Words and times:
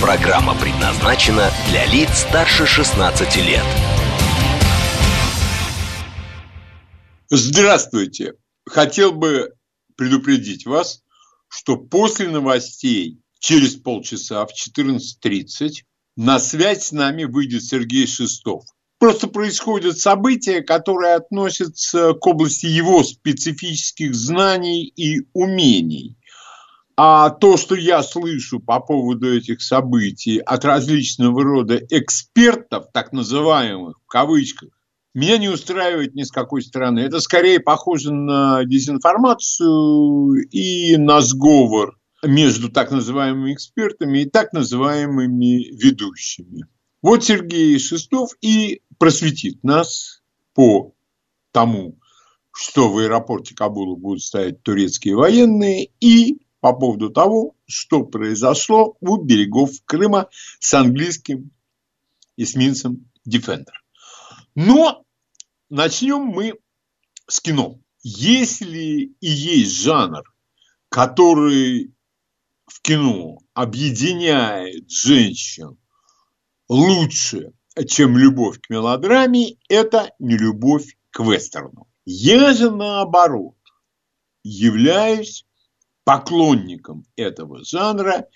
Программа 0.00 0.58
предназначена 0.58 1.50
для 1.68 1.84
лиц 1.84 2.20
старше 2.20 2.64
16 2.64 3.36
лет. 3.36 3.62
Здравствуйте! 7.28 8.32
Хотел 8.64 9.12
бы 9.12 9.52
предупредить 9.98 10.64
вас, 10.64 11.02
что 11.48 11.76
после 11.76 12.30
новостей 12.30 13.20
через 13.40 13.74
полчаса 13.74 14.46
в 14.46 14.52
14.30 14.52 15.82
на 16.16 16.38
связь 16.38 16.84
с 16.84 16.92
нами 16.92 17.24
выйдет 17.24 17.62
Сергей 17.62 18.06
Шестов. 18.06 18.64
Просто 18.98 19.28
происходят 19.28 19.98
события, 19.98 20.62
которые 20.62 21.14
относятся 21.14 22.14
к 22.14 22.26
области 22.26 22.64
его 22.64 23.04
специфических 23.04 24.14
знаний 24.14 24.90
и 24.96 25.26
умений. 25.34 26.16
А 27.02 27.30
то, 27.30 27.56
что 27.56 27.74
я 27.76 28.02
слышу 28.02 28.60
по 28.60 28.78
поводу 28.78 29.34
этих 29.34 29.62
событий 29.62 30.38
от 30.38 30.66
различного 30.66 31.42
рода 31.42 31.80
экспертов, 31.88 32.88
так 32.92 33.14
называемых, 33.14 33.96
в 34.04 34.06
кавычках, 34.06 34.68
меня 35.14 35.38
не 35.38 35.48
устраивает 35.48 36.14
ни 36.14 36.24
с 36.24 36.30
какой 36.30 36.60
стороны. 36.60 37.00
Это 37.00 37.20
скорее 37.20 37.58
похоже 37.58 38.12
на 38.12 38.66
дезинформацию 38.66 40.46
и 40.50 40.98
на 40.98 41.22
сговор 41.22 41.98
между 42.22 42.68
так 42.68 42.90
называемыми 42.90 43.54
экспертами 43.54 44.18
и 44.18 44.28
так 44.28 44.52
называемыми 44.52 45.74
ведущими. 45.82 46.66
Вот 47.00 47.24
Сергей 47.24 47.78
Шестов 47.78 48.32
и 48.42 48.82
просветит 48.98 49.64
нас 49.64 50.20
по 50.52 50.92
тому, 51.50 51.98
что 52.52 52.90
в 52.90 52.98
аэропорте 52.98 53.54
Кабула 53.54 53.96
будут 53.96 54.22
стоять 54.22 54.62
турецкие 54.62 55.16
военные, 55.16 55.88
и 55.98 56.40
по 56.60 56.72
поводу 56.72 57.10
того, 57.10 57.56
что 57.66 58.04
произошло 58.04 58.96
у 59.00 59.16
берегов 59.16 59.70
Крыма 59.84 60.28
с 60.58 60.72
английским 60.74 61.50
эсминцем 62.36 63.10
Defender. 63.28 63.72
Но 64.54 65.04
начнем 65.68 66.20
мы 66.20 66.54
с 67.26 67.40
кино. 67.40 67.78
Если 68.02 69.14
и 69.20 69.28
есть 69.28 69.82
жанр, 69.82 70.22
который 70.88 71.94
в 72.66 72.80
кино 72.80 73.38
объединяет 73.54 74.90
женщин 74.90 75.78
лучше, 76.68 77.52
чем 77.88 78.16
любовь 78.16 78.60
к 78.60 78.70
мелодраме, 78.70 79.56
это 79.68 80.12
не 80.18 80.36
любовь 80.36 80.96
к 81.10 81.20
вестерну. 81.20 81.86
Я 82.04 82.54
же 82.54 82.70
наоборот 82.70 83.56
являюсь 84.42 85.44
поклонником 86.04 87.04
этого 87.16 87.64
жанра. 87.64 88.26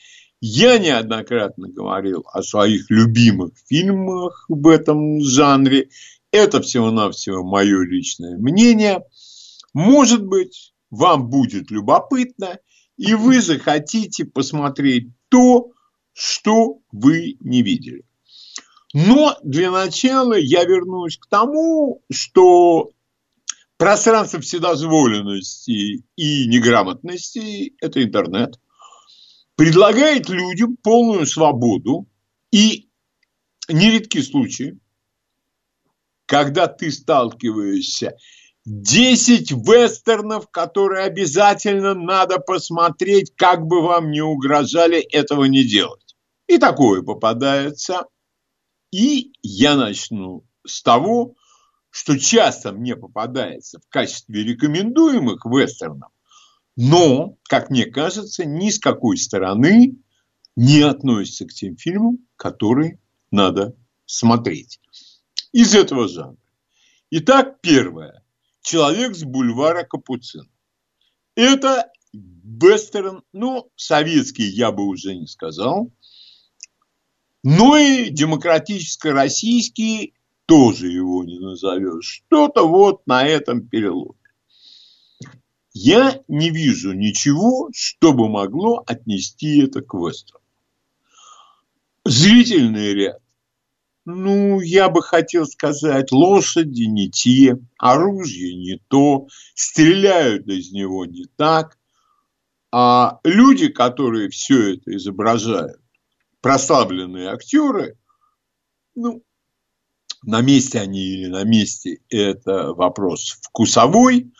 Я 0.41 0.79
неоднократно 0.79 1.69
говорил 1.69 2.25
о 2.33 2.43
своих 2.43 2.91
любимых 2.91 3.53
фильмах 3.67 4.45
в 4.49 4.69
этом 4.69 5.21
жанре. 5.21 5.89
Это 6.31 6.61
всего-навсего 6.61 7.43
мое 7.43 7.83
личное 7.83 8.37
мнение. 8.37 9.05
Может 9.73 10.25
быть, 10.25 10.75
вам 10.91 11.31
будет 11.31 11.71
любопытно, 11.71 12.59
и 12.97 13.15
вы 13.15 13.41
захотите 13.41 14.25
посмотреть 14.25 15.09
то, 15.29 15.73
что 16.13 16.79
вы 16.93 17.37
не 17.41 17.63
видели. 17.63 18.05
Но 18.93 19.37
для 19.43 19.73
начала 19.73 20.35
я 20.39 20.65
вернусь 20.65 21.19
к 21.19 21.27
тому, 21.27 22.03
что 22.13 22.91
пространство 23.85 24.41
вседозволенности 24.41 26.05
и 26.17 26.47
неграмотности– 26.47 27.75
это 27.83 28.03
интернет– 28.03 28.59
предлагает 29.57 30.31
людям 30.31 30.79
полную 30.79 31.27
свободу 31.27 32.09
и 32.51 32.89
нередки 33.69 34.23
случаи, 34.23 34.79
когда 36.25 36.67
ты 36.67 36.91
сталкиваешься 36.91 38.17
10 38.65 39.51
вестернов, 39.51 40.49
которые 40.51 41.05
обязательно 41.05 41.93
надо 41.93 42.39
посмотреть, 42.39 43.35
как 43.37 43.67
бы 43.67 43.83
вам 43.83 44.11
не 44.11 44.23
угрожали 44.23 44.99
этого 44.99 45.45
не 45.45 45.63
делать. 45.63 46.17
И 46.47 46.57
такое 46.57 47.03
попадается. 47.03 48.07
И 48.91 49.35
я 49.43 49.77
начну 49.77 50.47
с 50.67 50.83
того, 50.83 51.35
что 51.95 52.19
часто 52.19 52.73
мне 52.73 52.97
попадается 52.97 53.79
в 53.79 53.89
качестве 53.89 54.43
рекомендуемых 54.43 55.47
вестернов, 55.47 56.11
но, 56.75 57.37
как 57.45 57.71
мне 57.71 57.87
кажется, 57.87 58.45
ни 58.45 58.71
с 58.71 58.81
какой 58.81 59.17
стороны 59.17 59.97
не 60.57 60.81
относится 60.81 61.47
к 61.47 61.53
тем 61.53 61.77
фильмам, 61.77 62.19
которые 62.35 62.99
надо 63.31 63.77
смотреть 64.07 64.81
из 65.53 65.77
этого 65.77 66.09
жанра. 66.09 66.37
Итак, 67.11 67.61
первое. 67.61 68.25
Человек 68.61 69.15
с 69.15 69.23
бульвара 69.23 69.85
Капуцин. 69.85 70.51
Это 71.37 71.93
вестерн, 72.13 73.23
ну, 73.33 73.71
советский 73.77 74.49
я 74.49 74.73
бы 74.73 74.83
уже 74.83 75.15
не 75.15 75.29
сказал, 75.29 75.93
но 77.45 77.77
и 77.77 78.11
демократическо-российский 78.11 80.15
тоже 80.47 80.89
его 80.89 81.25
не 81.25 81.39
назовешь. 81.39 82.23
Что-то 82.27 82.67
вот 82.67 83.07
на 83.07 83.27
этом 83.27 83.67
переломе. 83.67 84.19
Я 85.73 86.23
не 86.29 86.51
вижу 86.51 86.93
ничего, 86.93 87.71
что 87.75 88.13
бы 88.13 88.29
могло 88.29 88.85
отнести 88.87 89.59
это 89.65 89.83
к 89.83 89.95
вестерну. 89.95 90.41
Зрительный 92.05 92.95
ряд 92.95 93.25
ну, 94.05 94.61
я 94.61 94.91
бы 94.91 95.03
хотел 95.03 95.47
сказать, 95.47 96.13
лошади 96.13 96.83
не 96.83 97.11
те, 97.11 97.57
оружие 97.79 98.55
не 98.55 98.79
то, 98.89 99.29
стреляют 99.55 100.47
из 100.47 100.73
него 100.73 101.07
не 101.07 101.25
так. 101.37 101.79
А 102.71 103.21
люди, 103.25 103.69
которые 103.69 104.29
все 104.29 104.75
это 104.75 104.95
изображают, 104.97 105.81
прославленные 106.41 107.29
актеры, 107.29 107.97
ну, 108.95 109.23
на 110.27 110.41
месте 110.41 110.81
они 110.81 111.01
или 111.01 111.27
на 111.27 111.45
месте, 111.45 112.01
это 112.09 112.73
вопрос 112.73 113.39
вкусовой, 113.43 114.33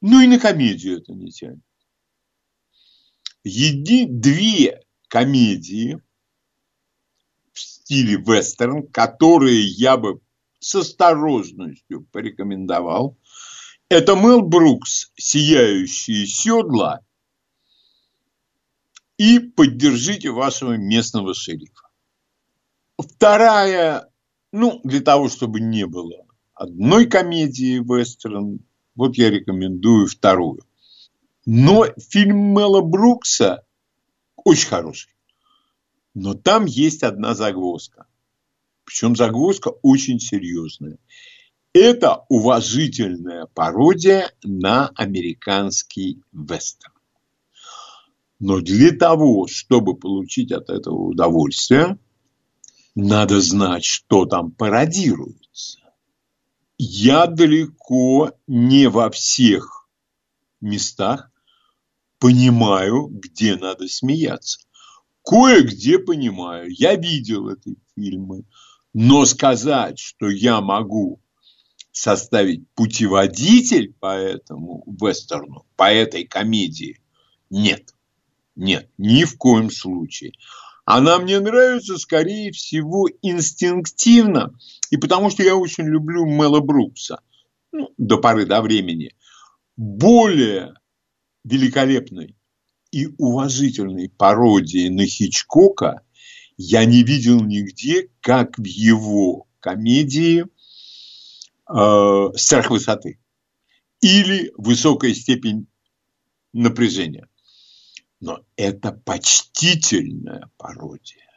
ну 0.00 0.20
и 0.20 0.26
на 0.26 0.38
комедию 0.38 0.98
это 0.98 1.12
не 1.12 1.30
тянет. 1.30 1.62
Еди 3.44 4.06
две 4.06 4.82
комедии– 5.08 6.00
стиле 7.84 8.16
вестерн, 8.16 8.86
которые 8.86 9.62
я 9.62 9.96
бы 9.98 10.20
с 10.58 10.74
осторожностью 10.74 12.06
порекомендовал. 12.10 13.18
Это 13.90 14.16
Мэл 14.16 14.40
Брукс 14.40 15.12
«Сияющие 15.16 16.26
седла» 16.26 17.00
и 19.18 19.38
«Поддержите 19.38 20.30
вашего 20.30 20.78
местного 20.78 21.34
шерифа». 21.34 21.83
Вторая, 22.98 24.08
ну, 24.52 24.80
для 24.84 25.00
того, 25.00 25.28
чтобы 25.28 25.60
не 25.60 25.86
было 25.86 26.26
одной 26.54 27.06
комедии 27.06 27.78
вестерн, 27.78 28.60
вот 28.94 29.16
я 29.16 29.30
рекомендую 29.30 30.06
вторую. 30.06 30.60
Но 31.46 31.86
фильм 31.98 32.38
Мэла 32.38 32.80
Брукса 32.80 33.64
очень 34.36 34.68
хороший. 34.68 35.10
Но 36.14 36.34
там 36.34 36.64
есть 36.64 37.02
одна 37.02 37.34
загвоздка. 37.34 38.06
Причем 38.84 39.16
загвоздка 39.16 39.68
очень 39.82 40.20
серьезная. 40.20 40.98
Это 41.72 42.24
уважительная 42.28 43.46
пародия 43.46 44.30
на 44.44 44.88
американский 44.94 46.22
вестерн. 46.32 46.92
Но 48.38 48.60
для 48.60 48.92
того, 48.92 49.48
чтобы 49.48 49.96
получить 49.96 50.52
от 50.52 50.70
этого 50.70 51.08
удовольствие, 51.08 51.98
надо 52.94 53.40
знать, 53.40 53.84
что 53.84 54.24
там 54.26 54.50
пародируется. 54.50 55.80
Я 56.78 57.26
далеко 57.26 58.32
не 58.46 58.88
во 58.88 59.10
всех 59.10 59.88
местах 60.60 61.30
понимаю, 62.18 63.08
где 63.08 63.56
надо 63.56 63.88
смеяться. 63.88 64.60
кое-где 65.22 65.98
понимаю. 65.98 66.70
Я 66.70 66.96
видел 66.96 67.48
эти 67.48 67.76
фильмы. 67.94 68.44
Но 68.92 69.24
сказать, 69.24 69.98
что 69.98 70.28
я 70.28 70.60
могу 70.60 71.20
составить 71.90 72.68
путеводитель 72.74 73.92
по 73.92 74.14
этому 74.16 74.84
вестерну, 74.86 75.66
по 75.76 75.92
этой 75.92 76.24
комедии, 76.24 77.00
нет. 77.50 77.94
Нет, 78.56 78.88
ни 78.98 79.24
в 79.24 79.36
коем 79.36 79.70
случае. 79.70 80.32
Она 80.84 81.18
мне 81.18 81.40
нравится, 81.40 81.96
скорее 81.96 82.52
всего, 82.52 83.08
инстинктивно. 83.22 84.54
И 84.90 84.96
потому 84.96 85.30
что 85.30 85.42
я 85.42 85.56
очень 85.56 85.86
люблю 85.86 86.26
Мэла 86.26 86.60
Брукса. 86.60 87.20
Ну, 87.72 87.92
до 87.96 88.18
поры 88.18 88.44
до 88.44 88.60
времени. 88.60 89.14
Более 89.76 90.74
великолепной 91.42 92.36
и 92.90 93.08
уважительной 93.18 94.08
пародии 94.08 94.88
на 94.88 95.06
Хичкока 95.06 96.02
я 96.56 96.84
не 96.84 97.02
видел 97.02 97.40
нигде, 97.40 98.08
как 98.20 98.58
в 98.58 98.64
его 98.64 99.48
комедии 99.60 100.44
э, 101.68 102.28
«Страх 102.36 102.70
высоты» 102.70 103.18
или 104.00 104.52
«Высокая 104.56 105.14
степень 105.14 105.66
напряжения». 106.52 107.26
Но 108.24 108.42
это 108.56 108.90
почтительная 108.90 110.50
пародия. 110.56 111.28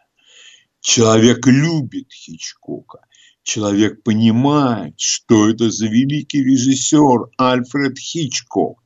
Человек 0.79 1.45
любит 1.45 2.13
Хичкока. 2.13 2.99
Человек 3.43 4.03
понимает, 4.03 4.97
что 4.97 5.49
это 5.49 5.69
за 5.69 5.87
великий 5.87 6.41
режиссер 6.41 7.31
Альфред 7.37 7.99
Хичкок, 7.99 8.81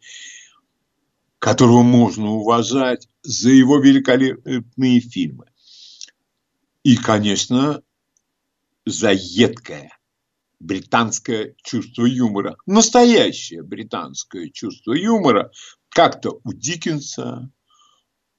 которого 1.37 1.83
можно 1.83 2.31
уважать 2.31 3.07
за 3.21 3.51
его 3.51 3.77
великолепные 3.77 4.99
фильмы. 4.99 5.45
И, 6.81 6.97
конечно, 6.97 7.83
за 8.83 9.11
едкое 9.11 9.95
британское 10.59 11.53
чувство 11.61 12.05
юмора. 12.05 12.57
Настоящее 12.65 13.61
британское 13.61 14.49
чувство 14.49 14.93
юмора. 14.93 15.51
Как-то 15.89 16.39
у 16.43 16.51
Диккенса, 16.51 17.51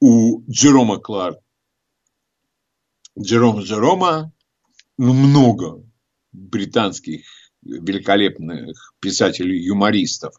у 0.04 0.42
Джерома 0.50 0.98
Кларк, 0.98 1.38
Джерома 3.16 3.62
Джерома, 3.62 4.32
ну, 4.98 5.12
много 5.12 5.80
британских 6.32 7.24
великолепных 7.62 8.94
писателей-юмористов. 8.98 10.34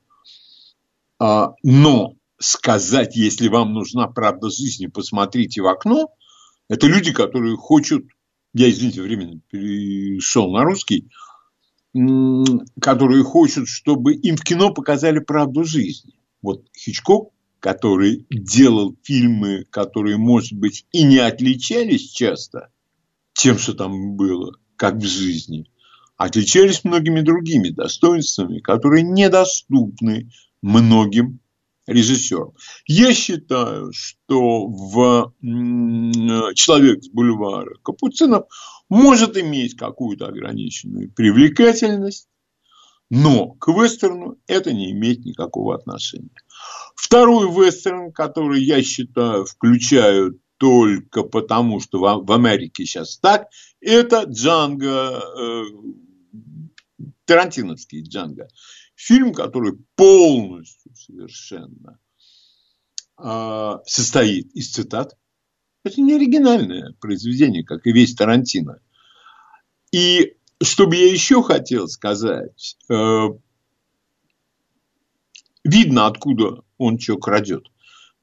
А, 1.18 1.54
но 1.64 2.16
сказать, 2.40 3.16
если 3.16 3.48
вам 3.48 3.74
нужна 3.74 4.08
правда 4.08 4.50
жизни, 4.50 4.88
посмотрите 4.88 5.62
в 5.62 5.68
окно, 5.68 6.10
это 6.68 6.88
люди, 6.88 7.14
которые 7.14 7.56
хотят, 7.56 8.02
я, 8.54 8.70
извините, 8.70 9.02
временно 9.02 9.40
перешел 9.50 10.52
на 10.52 10.66
русский, 10.66 11.10
которые 12.82 13.24
хотят, 13.24 13.70
чтобы 13.70 14.14
им 14.14 14.36
в 14.36 14.44
кино 14.44 14.74
показали 14.74 15.20
правду 15.20 15.64
жизни. 15.64 16.20
Вот 16.42 16.66
Хичкок 16.78 17.33
который 17.64 18.28
делал 18.30 18.98
фильмы, 19.04 19.64
которые, 19.70 20.18
может 20.18 20.52
быть, 20.52 20.86
и 20.92 21.06
не 21.06 21.20
отличались 21.20 22.12
часто 22.12 22.68
тем, 23.32 23.58
что 23.58 23.74
там 23.74 24.18
было, 24.18 24.58
как 24.76 24.96
в 24.96 25.06
жизни, 25.06 25.72
отличались 26.18 26.84
многими 26.84 27.22
другими 27.22 27.70
достоинствами, 27.70 28.60
которые 28.60 29.04
недоступны 29.04 30.30
многим 30.62 31.40
режиссерам. 31.88 32.52
Я 32.86 33.14
считаю, 33.14 33.94
что 33.94 34.68
в 34.68 35.34
«Человек 35.42 37.02
с 37.02 37.08
бульвара» 37.08 37.78
Капуцинов 37.82 38.48
может 38.90 39.38
иметь 39.38 39.78
какую-то 39.78 40.28
ограниченную 40.28 41.10
привлекательность, 41.14 42.28
но 43.10 43.52
к 43.52 43.70
вестерну 43.70 44.38
это 44.48 44.74
не 44.74 44.92
имеет 44.92 45.24
никакого 45.24 45.76
отношения. 45.76 46.30
Второй 46.96 47.48
вестерн, 47.50 48.12
который 48.12 48.64
я 48.64 48.82
считаю 48.82 49.46
включаю 49.46 50.40
только 50.58 51.24
потому, 51.24 51.80
что 51.80 52.00
в 52.00 52.32
Америке 52.32 52.86
сейчас 52.86 53.18
так, 53.18 53.48
это 53.82 54.24
Джанго, 54.24 55.22
э, 55.22 55.64
Тарантиновский 57.26 58.04
Джанго. 58.04 58.48
Фильм, 58.96 59.34
который 59.34 59.74
полностью 59.96 60.96
совершенно 60.96 62.00
э, 63.22 63.72
состоит 63.86 64.52
из 64.54 64.72
цитат. 64.72 65.18
Это 65.84 66.00
не 66.00 66.14
оригинальное 66.14 66.96
произведение, 67.02 67.66
как 67.66 67.86
и 67.86 67.92
весь 67.92 68.16
Тарантино. 68.16 68.80
И 69.92 70.36
что 70.62 70.88
бы 70.88 70.96
я 70.96 71.12
еще 71.12 71.44
хотел 71.44 71.88
сказать, 71.88 72.78
э, 72.90 73.28
видно, 75.64 76.08
откуда 76.08 76.62
он 76.78 77.00
что 77.00 77.18
крадет. 77.18 77.66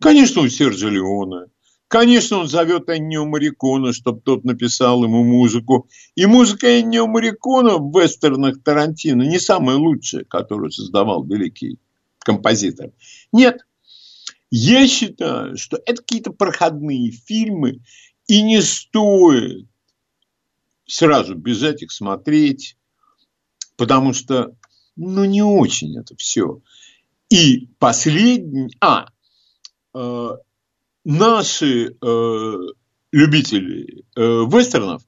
Конечно, 0.00 0.42
у 0.42 0.48
Серджа 0.48 0.88
Леона. 0.88 1.46
Конечно, 1.88 2.38
он 2.38 2.48
зовет 2.48 2.88
Эннио 2.88 3.24
Марикона, 3.24 3.92
чтобы 3.92 4.20
тот 4.20 4.44
написал 4.44 5.02
ему 5.02 5.24
музыку. 5.24 5.88
И 6.14 6.24
музыка 6.24 6.80
Эннио 6.80 7.06
Марикона 7.06 7.78
в 7.78 7.90
вестернах 7.90 8.62
Тарантино 8.62 9.22
не 9.22 9.40
самая 9.40 9.76
лучшая, 9.76 10.24
которую 10.24 10.70
создавал 10.70 11.24
великий 11.24 11.78
композитор. 12.20 12.92
Нет. 13.32 13.66
Я 14.52 14.86
считаю, 14.86 15.56
что 15.56 15.78
это 15.84 16.02
какие-то 16.02 16.32
проходные 16.32 17.10
фильмы, 17.10 17.80
и 18.26 18.42
не 18.42 18.62
стоит 18.62 19.66
сразу 20.86 21.34
бежать 21.34 21.82
их 21.82 21.90
смотреть, 21.90 22.76
потому 23.76 24.12
что, 24.12 24.56
ну, 24.94 25.24
не 25.24 25.42
очень 25.42 25.98
это 25.98 26.14
все. 26.16 26.60
И 27.30 27.68
последний, 27.78 28.76
а, 28.80 29.06
э, 29.94 30.30
наши 31.04 31.86
э, 31.86 32.52
любители 33.12 34.04
э, 34.16 34.20
вестернов 34.20 35.02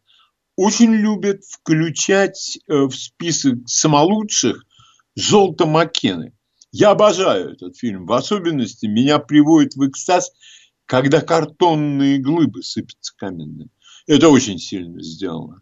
очень 0.54 0.94
любят 0.94 1.42
включать 1.44 2.58
э, 2.68 2.84
в 2.84 2.92
список 2.92 3.68
самолучших 3.68 4.64
«Золото 5.16 5.66
Маккены». 5.66 6.32
Я 6.70 6.90
обожаю 6.90 7.54
этот 7.54 7.76
фильм. 7.76 8.06
В 8.06 8.12
особенности 8.12 8.86
меня 8.86 9.18
приводит 9.18 9.74
в 9.74 9.84
экстаз, 9.88 10.30
когда 10.86 11.20
картонные 11.20 12.18
глыбы 12.18 12.62
сыпятся 12.62 13.14
каменные. 13.16 13.68
Это 14.06 14.28
очень 14.28 14.58
сильно 14.58 15.02
сделано 15.02 15.60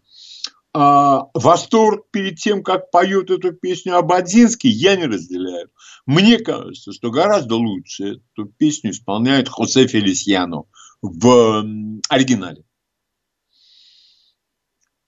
восторг 0.73 2.09
перед 2.11 2.37
тем, 2.37 2.63
как 2.63 2.91
поет 2.91 3.29
эту 3.29 3.51
песню 3.51 3.97
Абадзинский, 3.97 4.69
я 4.69 4.95
не 4.95 5.05
разделяю. 5.05 5.69
Мне 6.05 6.39
кажется, 6.39 6.93
что 6.93 7.11
гораздо 7.11 7.55
лучше 7.55 8.21
эту 8.33 8.45
песню 8.45 8.91
исполняет 8.91 9.49
Хосе 9.49 9.87
Фелисьяно 9.87 10.63
в 11.01 11.65
оригинале. 12.09 12.63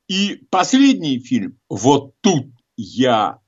И 0.07 0.45
последний 0.49 1.19
фильм, 1.19 1.59
вот 1.69 2.15
тут 2.21 2.47
я 2.75 3.39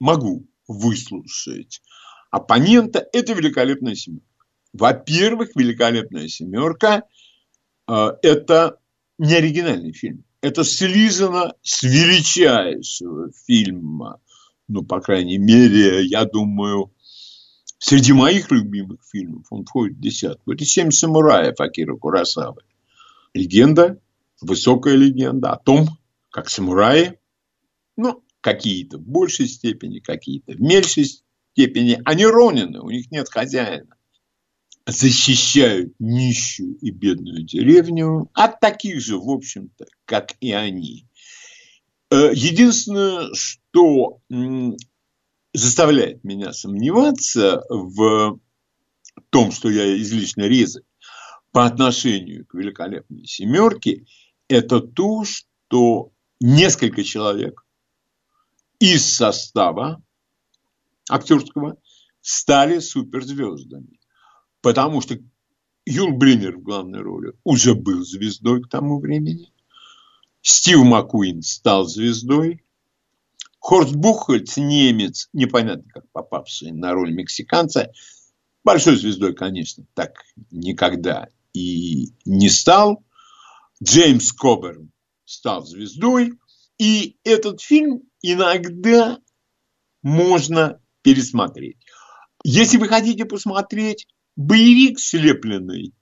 могу 0.00 0.48
выслушать 0.66 1.82
оппонента, 2.30 3.06
это 3.12 3.34
«Великолепная 3.34 3.94
семерка». 3.94 4.26
Во-первых, 4.72 5.50
«Великолепная 5.54 6.28
семерка» 6.28 7.04
э,– 7.86 8.08
это 8.22 8.80
не 9.18 9.34
оригинальный 9.34 9.92
фильм 9.92 10.25
это 10.46 10.62
слизано 10.62 11.54
с 11.62 11.82
величайшего 11.82 13.32
фильма. 13.46 14.20
Ну, 14.68 14.84
по 14.84 15.00
крайней 15.00 15.38
мере, 15.38 16.04
я 16.04 16.24
думаю, 16.24 16.92
среди 17.78 18.12
моих 18.12 18.52
любимых 18.52 19.00
фильмов 19.10 19.46
он 19.50 19.64
входит 19.64 19.96
в 19.96 20.00
десятку. 20.00 20.52
Это 20.52 20.64
«Семь 20.64 20.92
самураев» 20.92 21.58
Акира 21.58 21.96
Курасавы. 21.96 22.62
Легенда, 23.34 24.00
высокая 24.40 24.94
легенда 24.94 25.50
о 25.50 25.58
том, 25.58 25.88
как 26.30 26.48
самураи, 26.48 27.18
ну, 27.96 28.22
какие-то 28.40 28.98
в 28.98 29.02
большей 29.02 29.48
степени, 29.48 29.98
какие-то 29.98 30.52
в 30.52 30.60
меньшей 30.60 31.06
степени, 31.06 32.00
они 32.04 32.24
ронины, 32.24 32.80
у 32.80 32.90
них 32.90 33.10
нет 33.10 33.28
хозяина 33.28 33.95
защищают 34.86 35.92
нищую 35.98 36.76
и 36.78 36.90
бедную 36.90 37.42
деревню 37.42 38.30
от 38.34 38.60
таких 38.60 39.00
же, 39.00 39.18
в 39.18 39.28
общем-то, 39.28 39.86
как 40.04 40.34
и 40.40 40.52
они. 40.52 41.06
Э, 42.10 42.30
единственное, 42.32 43.28
что 43.34 44.20
заставляет 45.52 46.22
меня 46.22 46.52
сомневаться 46.52 47.62
в 47.68 48.38
том, 49.30 49.50
что 49.50 49.70
я 49.70 49.96
излишне 50.00 50.48
резок 50.48 50.84
по 51.50 51.66
отношению 51.66 52.46
к 52.46 52.54
великолепной 52.54 53.26
семерке, 53.26 54.06
это 54.48 54.80
то, 54.80 55.24
что 55.24 56.12
несколько 56.38 57.02
человек 57.02 57.64
из 58.78 59.04
состава 59.04 60.00
актерского 61.08 61.78
стали 62.20 62.78
суперзвездами. 62.78 63.98
Потому 64.66 65.00
что 65.00 65.16
Юл 65.84 66.10
Бринер 66.10 66.56
в 66.56 66.62
главной 66.64 67.00
роли 67.00 67.34
уже 67.44 67.76
был 67.76 68.02
звездой 68.04 68.64
к 68.64 68.68
тому 68.68 68.98
времени. 68.98 69.52
Стив 70.42 70.80
Маккуин 70.82 71.42
стал 71.42 71.84
звездой. 71.86 72.64
Хорст 73.60 73.94
Бухольц, 73.94 74.56
немец, 74.56 75.28
непонятно 75.32 75.88
как 75.92 76.10
попавший 76.10 76.72
на 76.72 76.94
роль 76.94 77.14
мексиканца, 77.14 77.92
большой 78.64 78.96
звездой, 78.96 79.36
конечно, 79.36 79.86
так 79.94 80.24
никогда 80.50 81.28
и 81.52 82.08
не 82.24 82.48
стал. 82.48 83.04
Джеймс 83.80 84.32
Коберн 84.32 84.90
стал 85.26 85.64
звездой. 85.64 86.32
И 86.76 87.18
этот 87.22 87.60
фильм 87.60 88.02
иногда 88.20 89.20
можно 90.02 90.82
пересмотреть. 91.02 91.78
Если 92.42 92.78
вы 92.78 92.88
хотите 92.88 93.26
посмотреть 93.26 94.08
боевик 94.36 95.00
слепленный, 95.00 95.94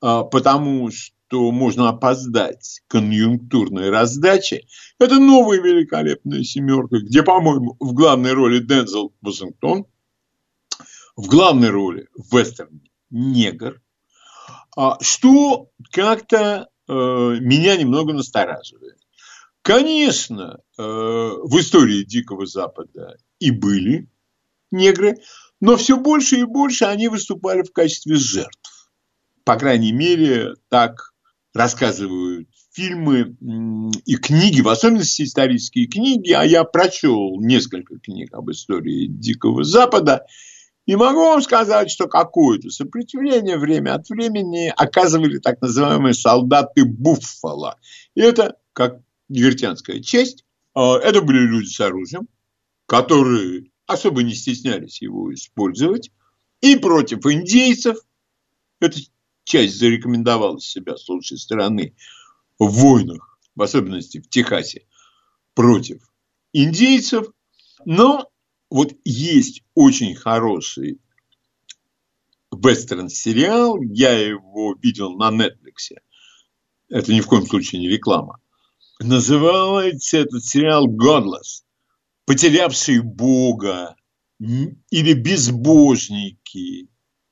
а, 0.00 0.24
потому 0.24 0.90
что 0.90 1.50
можно 1.50 1.88
опоздать 1.88 2.82
конъюнктурной 2.88 3.90
раздаче, 3.90 4.66
это 4.98 5.18
новая 5.18 5.60
великолепная 5.60 6.42
семерка, 6.42 6.98
где, 6.98 7.22
по-моему, 7.22 7.76
в 7.80 7.92
главной 7.94 8.32
роли 8.32 8.58
Дензел 8.58 9.14
Вашингтон, 9.20 9.86
в 11.16 11.26
главной 11.28 11.70
роли 11.70 12.08
в 12.14 12.36
вестерне 12.36 12.90
негр, 13.10 13.80
а, 14.76 14.98
что 15.00 15.70
как-то 15.90 16.68
э, 16.86 16.92
меня 16.92 17.76
немного 17.76 18.12
настораживает. 18.12 18.96
Конечно, 19.62 20.60
э, 20.78 20.82
в 20.82 21.58
истории 21.58 22.04
Дикого 22.04 22.46
Запада 22.46 23.16
и 23.38 23.50
были 23.50 24.08
негры, 24.70 25.16
но 25.60 25.76
все 25.76 25.98
больше 25.98 26.36
и 26.40 26.44
больше 26.44 26.84
они 26.84 27.08
выступали 27.08 27.62
в 27.62 27.72
качестве 27.72 28.16
жертв. 28.16 28.90
По 29.44 29.56
крайней 29.56 29.92
мере, 29.92 30.54
так 30.68 31.12
рассказывают 31.54 32.48
фильмы 32.72 33.36
и 34.04 34.16
книги, 34.16 34.60
в 34.60 34.68
особенности 34.68 35.22
исторические 35.22 35.86
книги, 35.86 36.32
а 36.32 36.44
я 36.44 36.64
прочел 36.64 37.40
несколько 37.40 37.98
книг 37.98 38.32
об 38.34 38.50
истории 38.50 39.06
Дикого 39.08 39.64
Запада, 39.64 40.24
и 40.86 40.96
могу 40.96 41.20
вам 41.20 41.42
сказать, 41.42 41.90
что 41.90 42.08
какое-то 42.08 42.70
сопротивление 42.70 43.58
время 43.58 43.94
от 43.94 44.08
времени 44.08 44.72
оказывали 44.74 45.38
так 45.38 45.60
называемые 45.60 46.14
солдаты 46.14 46.84
Буффало. 46.86 47.76
И 48.14 48.22
это, 48.22 48.56
как 48.72 49.00
негритянская 49.28 50.00
честь, 50.00 50.44
а, 50.74 50.96
это 50.96 51.20
были 51.20 51.40
люди 51.40 51.68
с 51.68 51.80
оружием, 51.80 52.28
которые 52.86 53.64
особо 53.88 54.22
не 54.22 54.34
стеснялись 54.34 55.02
его 55.02 55.34
использовать. 55.34 56.12
И 56.60 56.76
против 56.76 57.26
индейцев, 57.26 57.96
эта 58.80 59.00
часть 59.44 59.78
зарекомендовала 59.78 60.60
себя 60.60 60.96
с 60.96 61.08
лучшей 61.08 61.38
стороны 61.38 61.96
в 62.58 62.68
войнах, 62.68 63.40
в 63.56 63.62
особенности 63.62 64.20
в 64.20 64.28
Техасе, 64.28 64.86
против 65.54 66.02
индейцев. 66.52 67.26
Но 67.86 68.30
вот 68.70 68.92
есть 69.04 69.62
очень 69.74 70.14
хороший 70.14 71.00
вестерн-сериал, 72.52 73.80
я 73.82 74.12
его 74.18 74.74
видел 74.80 75.16
на 75.16 75.30
Netflix. 75.30 75.96
Это 76.90 77.12
ни 77.12 77.20
в 77.20 77.26
коем 77.26 77.46
случае 77.46 77.80
не 77.80 77.88
реклама. 77.88 78.40
Называется 79.00 80.18
этот 80.18 80.44
сериал 80.44 80.88
«Godless» 80.88 81.62
потерявшие 82.28 83.00
Бога 83.00 83.96
или 84.38 85.14
безбожники. 85.14 86.90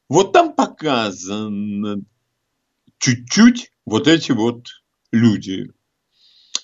Вот 0.08 0.32
там 0.32 0.54
показано 0.54 2.00
чуть-чуть 2.96 3.72
вот 3.84 4.08
эти 4.08 4.32
вот 4.32 4.68
люди. 5.12 5.70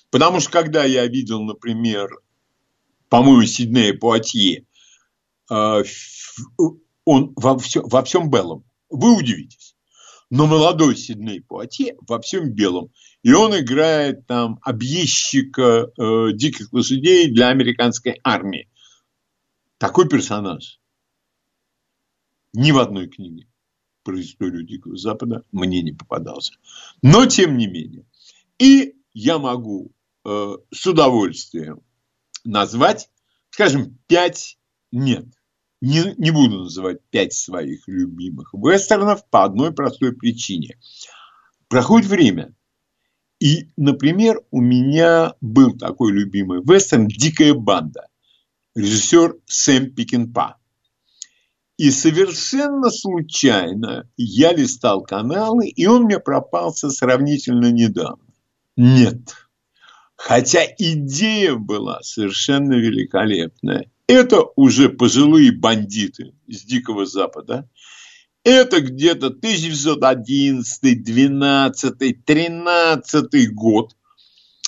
Потому 0.09 0.39
что 0.39 0.49
когда 0.49 0.83
я 0.83 1.05
видел, 1.05 1.43
например, 1.43 2.09
по-моему, 3.07 3.43
Сиднея 3.43 3.93
Пуатье, 3.93 4.65
а, 5.47 5.83
он 7.05 7.33
во, 7.35 7.59
все, 7.59 7.83
во 7.83 8.03
всем 8.03 8.31
белом, 8.31 8.63
вы 8.89 9.15
удивитесь. 9.15 9.75
Но 10.31 10.47
молодой 10.47 10.97
Сидней 10.97 11.39
Пуатье 11.39 11.95
во 12.07 12.19
всем 12.19 12.49
белом. 12.49 12.91
И 13.23 13.31
он 13.31 13.57
играет 13.57 14.27
там 14.27 14.59
объездчика 14.61 15.87
э, 15.97 16.33
диких 16.33 16.73
лошадей 16.73 17.31
для 17.31 17.47
американской 17.47 18.19
армии. 18.23 18.69
Такой 19.77 20.07
персонаж 20.07 20.79
ни 22.53 22.71
в 22.71 22.79
одной 22.79 23.07
книге 23.07 23.47
про 24.03 24.19
историю 24.19 24.63
Дикого 24.63 24.97
Запада 24.97 25.43
мне 25.51 25.81
не 25.81 25.93
попадался. 25.93 26.53
Но 27.01 27.25
тем 27.25 27.57
не 27.57 27.67
менее. 27.67 28.05
И 28.59 28.95
я 29.13 29.39
могу 29.39 29.93
э, 30.25 30.57
с 30.71 30.85
удовольствием 30.85 31.81
назвать, 32.43 33.09
скажем, 33.49 33.97
пять, 34.07 34.59
нет, 34.91 35.25
не, 35.79 36.13
не 36.17 36.31
буду 36.31 36.63
называть 36.63 36.99
пять 37.09 37.33
своих 37.33 37.87
любимых 37.87 38.53
вестернов 38.53 39.27
по 39.29 39.45
одной 39.45 39.73
простой 39.73 40.13
причине. 40.13 40.77
Проходит 41.69 42.09
время, 42.09 42.53
и, 43.43 43.67
например, 43.75 44.39
у 44.51 44.61
меня 44.61 45.33
был 45.41 45.77
такой 45.77 46.13
любимый 46.13 46.61
вестерн 46.63 47.09
«Дикая 47.09 47.53
банда», 47.53 48.07
режиссер 48.73 49.35
Сэм 49.47 49.93
Пикинпа. 49.93 50.55
И 51.75 51.91
совершенно 51.91 52.89
случайно 52.89 54.09
я 54.15 54.53
листал 54.53 55.01
каналы, 55.01 55.67
и 55.67 55.85
он 55.87 56.03
мне 56.03 56.19
пропался 56.19 56.89
сравнительно 56.89 57.69
недавно. 57.69 58.23
Нет. 58.77 59.35
Хотя 60.15 60.61
идея 60.77 61.55
была 61.55 62.01
совершенно 62.01 62.75
великолепная. 62.75 63.91
Это 64.07 64.45
уже 64.55 64.87
пожилые 64.87 65.51
бандиты 65.51 66.33
из 66.47 66.63
Дикого 66.63 67.05
Запада– 67.05 67.69
это 68.43 68.81
где-то 68.81 69.27
1911, 69.27 71.03
12, 71.03 72.25
13 72.25 73.53
год. 73.53 73.95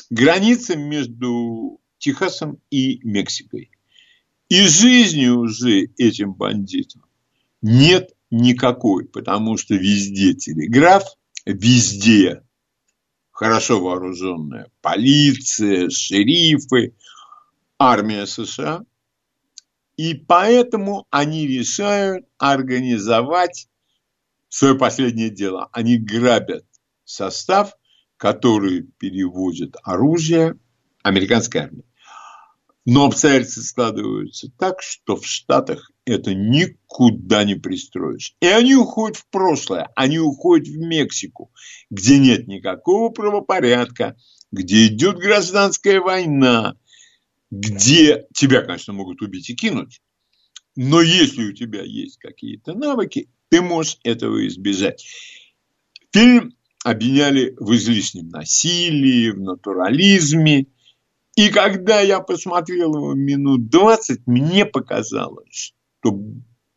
Граница 0.10 0.77
между 0.77 1.82
Техасом 1.98 2.60
и 2.70 3.00
Мексикой. 3.03 3.72
И 4.50 4.62
жизни 4.67 5.27
уже 5.27 5.86
этим 5.98 6.34
бандитам 6.34 7.03
нет 7.62 8.12
никакой, 8.29 9.05
потому 9.05 9.58
что 9.58 9.75
везде 9.75 10.36
телеграф, 10.36 11.03
везде 11.46 12.44
хорошо 13.32 13.82
вооруженная 13.82 14.70
полиция, 14.82 15.89
шерифы, 15.89 16.96
армия 17.79 18.25
США– 18.27 18.84
и 19.98 20.14
поэтому 20.14 21.06
они 21.10 21.48
решают 21.48 22.25
организовать 22.38 23.68
свое 24.50 24.75
последнее 24.75 25.30
дело. 25.30 25.70
Они 25.72 25.98
грабят 25.98 26.66
состав, 27.04 27.74
который 28.18 28.84
перевозит 28.98 29.75
оружие 29.84 30.58
американской 31.04 31.62
армии. 31.62 31.86
Но 32.86 33.06
обстоятельства 33.06 33.62
складываются 33.62 34.52
так, 34.60 34.82
что 34.82 35.16
в 35.16 35.25
Штатах 35.25 35.92
это 36.06 36.36
никуда 36.36 37.44
не 37.44 37.56
пристроишь. 37.56 38.36
И 38.42 38.46
они 38.46 38.75
уходят 38.75 39.18
в 39.18 39.28
прошлое, 39.30 39.90
они 39.96 40.20
уходят 40.20 40.68
в 40.68 40.78
Мексику, 40.78 41.52
где 41.90 42.20
нет 42.20 42.48
никакого 42.48 43.10
правопорядка, 43.10 44.16
где 44.52 44.86
идет 44.86 45.18
гражданская 45.18 46.00
война, 46.00 46.75
где 47.52 48.25
тебя, 48.34 48.62
конечно, 48.62 48.94
могут 48.94 49.22
убить 49.22 49.50
и 49.50 49.56
кинуть, 49.56 50.02
но 50.75 51.02
если 51.02 51.46
у 51.46 51.54
тебя 51.54 51.84
есть 51.84 52.18
какие-то 52.18 52.74
навыки, 52.74 53.30
ты 53.50 53.62
можешь 53.62 53.98
этого 54.04 54.46
избежать. 54.48 55.06
Фильм 56.12 56.54
обвиняли 56.84 57.56
в 57.58 57.74
излишнем 57.75 58.30
насилии, 58.30 59.32
в 59.32 59.40
натурализме. 59.40 60.68
И 61.36 61.50
когда 61.50 62.02
я 62.02 62.20
посмотрел 62.20 62.96
его 62.96 63.14
минут 63.14 63.70
20, 63.70 64.28
мне 64.28 64.66
показалось, 64.66 65.74
что 66.00 66.12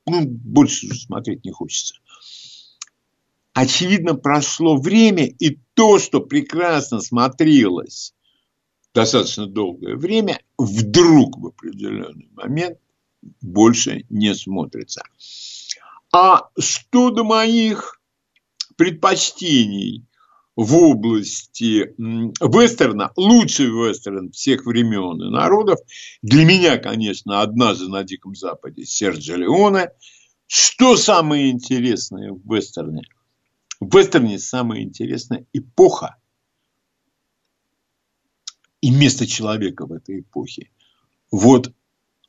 ну, 0.07 0.25
больше 0.27 0.95
смотреть 0.95 1.45
не 1.45 1.53
хочется. 1.53 1.97
Очевидно, 3.53 4.15
прошло 4.15 4.77
время, 4.77 5.27
и 5.27 5.59
то, 5.75 5.99
что 5.99 6.21
прекрасно 6.21 7.01
смотрелось 7.01 8.15
достаточно 8.99 9.47
долгое 9.47 9.95
время, 9.95 10.41
вдруг 10.59 11.39
в 11.39 11.47
определенный 11.47 12.29
момент 12.33 12.79
больше 13.41 14.05
не 14.11 14.35
смотрится. 14.35 15.03
А 16.13 16.49
что 16.59 17.13
моих 17.23 18.01
предпочтений 18.77 20.05
в 20.57 20.75
области 20.75 21.95
вестерна, 21.97 23.13
лучший 23.17 23.67
вестерн 23.67 24.33
всех 24.33 24.67
времен 24.67 25.23
и 25.23 25.31
народов, 25.31 25.79
для 26.23 26.45
меня, 26.45 26.77
конечно, 26.79 27.41
«Однажды 27.41 27.87
на 27.87 28.03
Диком 28.03 28.35
Западе» 28.35 28.85
Серджи 28.85 29.37
Леоне. 29.37 29.91
Что 30.49 30.97
самое 30.97 31.51
интересное 31.51 32.33
в 32.33 32.41
вестерне? 32.53 33.03
В 33.79 33.97
вестерне 33.97 34.41
самая 34.41 34.83
интересная 34.83 35.47
эпоха 35.53 36.17
и 38.81 38.91
место 38.91 39.27
человека 39.27 39.87
в 39.87 39.93
этой 39.93 40.21
эпохе. 40.21 40.71
Вот 41.31 41.73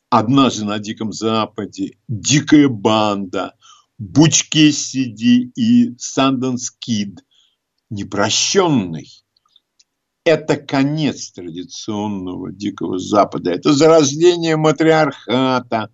однажды 0.09 0.65
на 0.65 0.79
Диком 0.79 1.13
Западе, 1.13 1.97
Дикая 2.07 2.67
банда, 2.67 3.55
Буч 3.97 4.49
Кессиди 4.49 5.51
и 5.55 5.95
Санденс 5.97 6.71
Кид, 6.71 7.23
непрощенный. 7.89 9.09
Это 10.25 10.57
конец 10.57 11.31
традиционного 11.31 12.51
Дикого 12.51 12.99
Запада. 12.99 13.51
Это 13.51 13.73
зарождение 13.73 14.57
матриархата. 14.57 15.91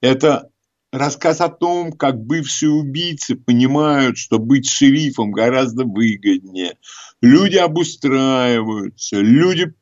Это 0.00 0.50
рассказ 0.92 1.40
о 1.40 1.48
том, 1.48 1.92
как 1.92 2.24
бывшие 2.24 2.70
убийцы 2.70 3.36
понимают, 3.36 4.16
что 4.16 4.38
быть 4.38 4.68
шерифом 4.68 5.32
гораздо 5.32 5.84
выгоднее. 5.84 6.78
Люди 7.20 7.56
обустраиваются, 7.56 9.20
люди 9.20 9.74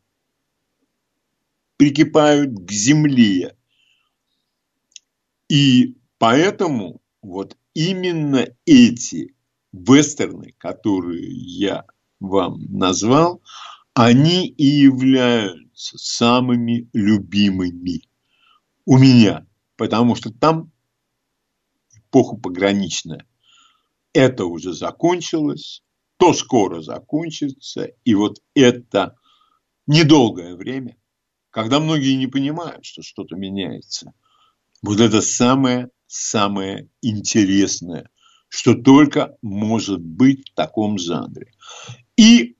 прикипают 1.77 2.59
к 2.59 2.71
земле. 2.71 3.57
И 5.49 5.97
поэтому 6.19 7.01
вот 7.23 7.57
именно 7.75 8.49
эти 8.65 9.35
вестерны, 9.73 10.55
которые 10.59 11.29
я 11.29 11.85
вам 12.19 12.61
назвал, 12.69 13.43
они 13.95 14.49
и 14.49 14.67
являются 14.67 15.99
самыми 15.99 16.89
любимыми 16.93 18.09
у 18.85 18.99
меня, 18.99 19.47
потому 19.77 20.15
что 20.15 20.33
там 20.33 20.73
эпоха 22.09 22.37
пограничная. 22.37 23.27
Это 24.13 24.47
уже 24.47 24.73
закончилось, 24.73 25.83
то 26.19 26.33
скоро 26.33 26.81
закончится, 26.81 27.91
и 28.05 28.15
вот 28.15 28.39
это 28.55 29.17
недолгое 29.87 30.57
время, 30.57 30.97
когда 31.51 31.81
многие 31.81 32.17
не 32.17 32.27
понимают, 32.27 32.85
что 32.85 33.03
что-то 33.03 33.37
меняется, 33.37 34.13
вот 34.83 35.01
это 35.01 35.21
самое-самое 35.21 36.89
интересное, 37.03 38.09
что 38.49 38.75
только 38.75 39.37
может 39.43 40.01
быть 40.01 40.51
в 40.51 40.55
таком 40.55 40.99
жанре. 40.99 41.53
И 42.17 42.57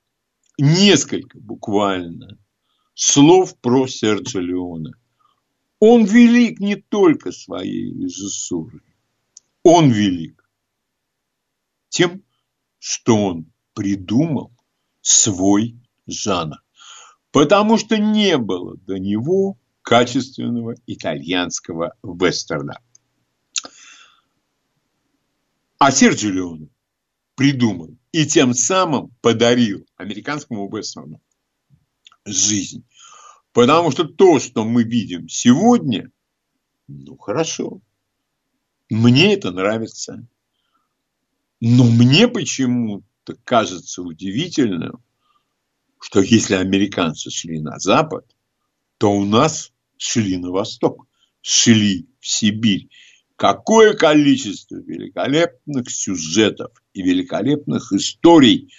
несколько 0.59 1.39
буквально 1.39 2.39
слов 2.95 3.59
про 3.61 3.87
Серджо 3.87 4.41
Леона. 4.41 4.93
Он 5.79 6.05
велик 6.05 6.59
не 6.59 6.77
только 6.77 7.33
своей 7.33 7.93
режиссурой, 7.93 8.81
он 9.67 9.91
велик 9.91 10.49
тем, 11.89 12.23
что 12.79 13.17
он 13.17 13.53
придумал 13.75 14.53
свой 15.01 15.81
жанр. 16.07 16.59
Потому 17.33 17.77
что 17.77 17.99
не 17.99 18.39
было 18.39 18.77
до 18.77 18.99
него 18.99 19.59
качественного 19.83 20.77
итальянского 20.87 21.97
вестерна. 22.05 22.81
А 25.79 25.91
Серджио 25.91 26.31
Леоне 26.31 26.69
придумал 27.35 27.99
и 28.13 28.25
тем 28.25 28.55
самым 28.55 29.11
подарил 29.21 29.85
американскому 29.97 30.71
вестерну 30.75 31.21
жизнь. 32.25 32.87
Потому 33.53 33.91
что 33.91 34.05
то, 34.05 34.39
что 34.39 34.65
мы 34.65 34.85
видим 34.85 35.29
сегодня, 35.29 36.13
ну 36.87 37.17
хорошо, 37.17 37.81
мне 38.91 39.35
это 39.35 39.51
нравится. 39.51 40.27
Но 41.61 41.85
мне 41.85 42.29
почему-то 42.29 43.37
кажется 43.45 44.03
удивительным, 44.03 45.03
что 46.01 46.21
если 46.21 46.55
американцы 46.55 47.31
шли 47.31 47.61
на 47.61 47.79
запад, 47.79 48.25
то 48.99 49.11
у 49.13 49.25
нас 49.25 49.73
шли 49.97 50.37
на 50.37 50.51
восток, 50.51 51.07
шли 51.41 52.09
в 52.21 52.27
Сибирь. 52.29 52.89
Какое 53.37 53.95
количество 53.95 54.77
великолепных 54.77 55.91
сюжетов 55.91 56.73
и 56.93 57.03
великолепных 57.03 57.93
историй 57.93 58.73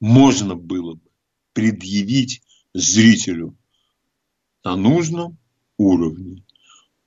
можно 0.00 0.54
было 0.54 0.94
бы 0.94 1.10
предъявить 1.52 2.42
зрителю 2.74 3.56
на 4.62 4.76
нужном 4.76 5.38
уровне. 5.76 6.44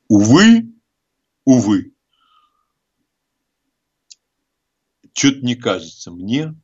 Увы, 0.10 0.74
увы, 1.46 1.91
что-то 5.14 5.46
не 5.46 5.56
кажется 5.56 6.12
мне, 6.12 6.56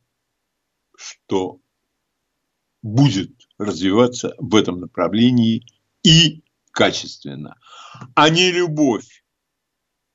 что 0.96 1.60
будет 2.82 3.32
развиваться 3.58 4.34
в 4.38 4.54
этом 4.54 4.80
направлении 4.80 5.66
и 6.02 6.42
качественно. 6.70 7.56
А 8.14 8.30
не 8.30 8.50
любовь 8.50 9.24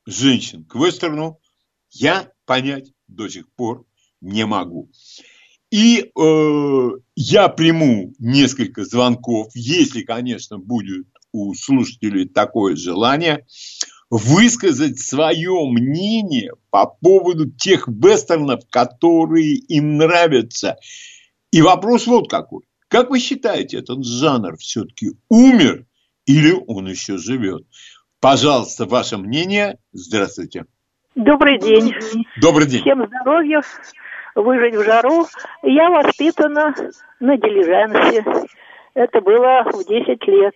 женщин 0.05 0.65
к 0.65 0.75
вестерну 0.75 1.39
я 1.91 2.31
понять 2.45 2.91
до 3.07 3.27
сих 3.27 3.51
пор 3.53 3.85
не 4.21 4.45
могу. 4.45 4.89
И 5.69 6.11
э, 6.15 6.89
я 7.15 7.49
приму 7.49 8.13
несколько 8.19 8.85
звонков, 8.85 9.47
если, 9.55 10.03
конечно, 10.03 10.59
будет 10.59 11.07
у 11.31 11.53
слушателей 11.55 12.29
такое 12.29 12.75
желание 12.75 13.45
высказать 14.13 14.99
свое 14.99 15.65
мнение 15.71 16.53
по 16.69 16.85
поводу 16.85 17.49
тех 17.49 17.87
вестернов, 17.87 18.61
которые 18.69 19.55
им 19.55 19.97
нравятся. 19.97 20.77
И 21.51 21.63
вопрос 21.63 22.05
вот 22.05 22.29
какой. 22.29 22.61
Как 22.89 23.09
вы 23.09 23.17
считаете, 23.19 23.79
этот 23.79 24.05
жанр 24.05 24.55
все-таки 24.57 25.13
умер 25.29 25.85
или 26.27 26.53
он 26.67 26.87
еще 26.87 27.17
живет? 27.17 27.63
Пожалуйста, 28.19 28.85
ваше 28.85 29.17
мнение. 29.17 29.79
Здравствуйте. 29.93 30.65
Добрый 31.15 31.57
день. 31.57 31.95
Добрый 32.39 32.67
день. 32.67 32.81
Всем 32.81 33.07
здоровья, 33.07 33.63
выжить 34.35 34.75
в 34.75 34.83
жару. 34.83 35.25
Я 35.63 35.89
воспитана 35.89 36.75
на 37.19 37.37
дилижансе. 37.37 38.23
Это 38.93 39.21
было 39.21 39.63
в 39.73 39.87
10 39.87 40.27
лет. 40.27 40.53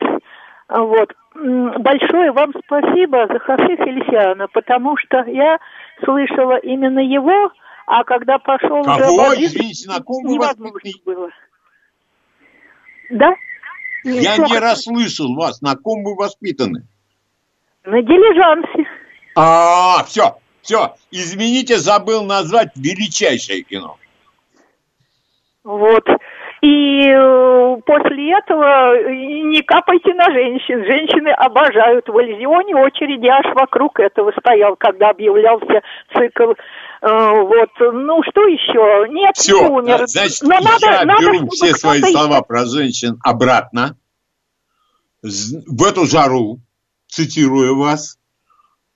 Вот. 0.69 1.11
Большое 1.37 2.31
вам 2.31 2.51
спасибо 2.65 3.27
за 3.27 3.37
Хосе 3.39 3.75
Фелисиана, 3.77 4.47
потому 4.47 4.97
что 4.97 5.23
я 5.25 5.59
слышала 6.03 6.57
именно 6.57 6.99
его, 6.99 7.51
а 7.85 8.03
когда 8.03 8.39
пошел 8.39 8.83
Кого? 8.83 9.27
Уже 9.27 9.45
Извините, 9.45 9.87
на 9.87 10.01
ком 10.01 10.23
вы 10.25 10.39
было. 11.05 11.29
Да? 13.11 13.33
Я 14.03 14.35
Плохо. 14.35 14.51
не 14.51 14.59
расслышал 14.59 15.35
вас. 15.35 15.61
На 15.61 15.75
ком 15.75 16.03
вы 16.03 16.15
воспитаны? 16.15 16.87
На 17.83 18.01
дилижансе. 18.01 18.89
А, 19.35 20.03
все, 20.05 20.37
все. 20.61 20.95
Извините, 21.11 21.77
забыл 21.77 22.23
назвать 22.23 22.71
величайшее 22.75 23.61
кино. 23.61 23.97
Вот. 25.63 26.07
И 26.61 27.07
э, 27.07 27.77
после 27.85 28.33
этого 28.35 29.11
не 29.13 29.61
капайте 29.61 30.13
на 30.15 30.25
женщин. 30.31 30.83
Женщины 30.85 31.29
обожают. 31.29 32.07
В 32.07 32.17
Эльзионе 32.17 32.75
очереди 32.75 33.27
аж 33.27 33.53
вокруг 33.55 33.99
этого 33.99 34.31
стоял, 34.39 34.75
когда 34.75 35.09
объявлялся 35.09 35.81
цикл. 36.13 36.53
Э, 37.01 37.41
вот. 37.41 37.69
Ну, 37.79 38.23
что 38.23 38.47
еще? 38.47 39.07
Нет, 39.09 39.35
Все, 39.35 39.61
не 39.61 39.67
умер. 39.67 40.07
Значит, 40.07 40.41
Но 40.41 40.55
я 40.55 40.61
надо, 40.61 41.21
беру 41.21 41.33
надо, 41.41 41.47
все 41.51 41.73
свои 41.75 42.01
слова 42.01 42.41
про 42.41 42.65
женщин 42.65 43.19
обратно. 43.23 43.95
В 45.21 45.83
эту 45.85 46.05
жару, 46.05 46.59
цитирую 47.07 47.77
вас, 47.77 48.17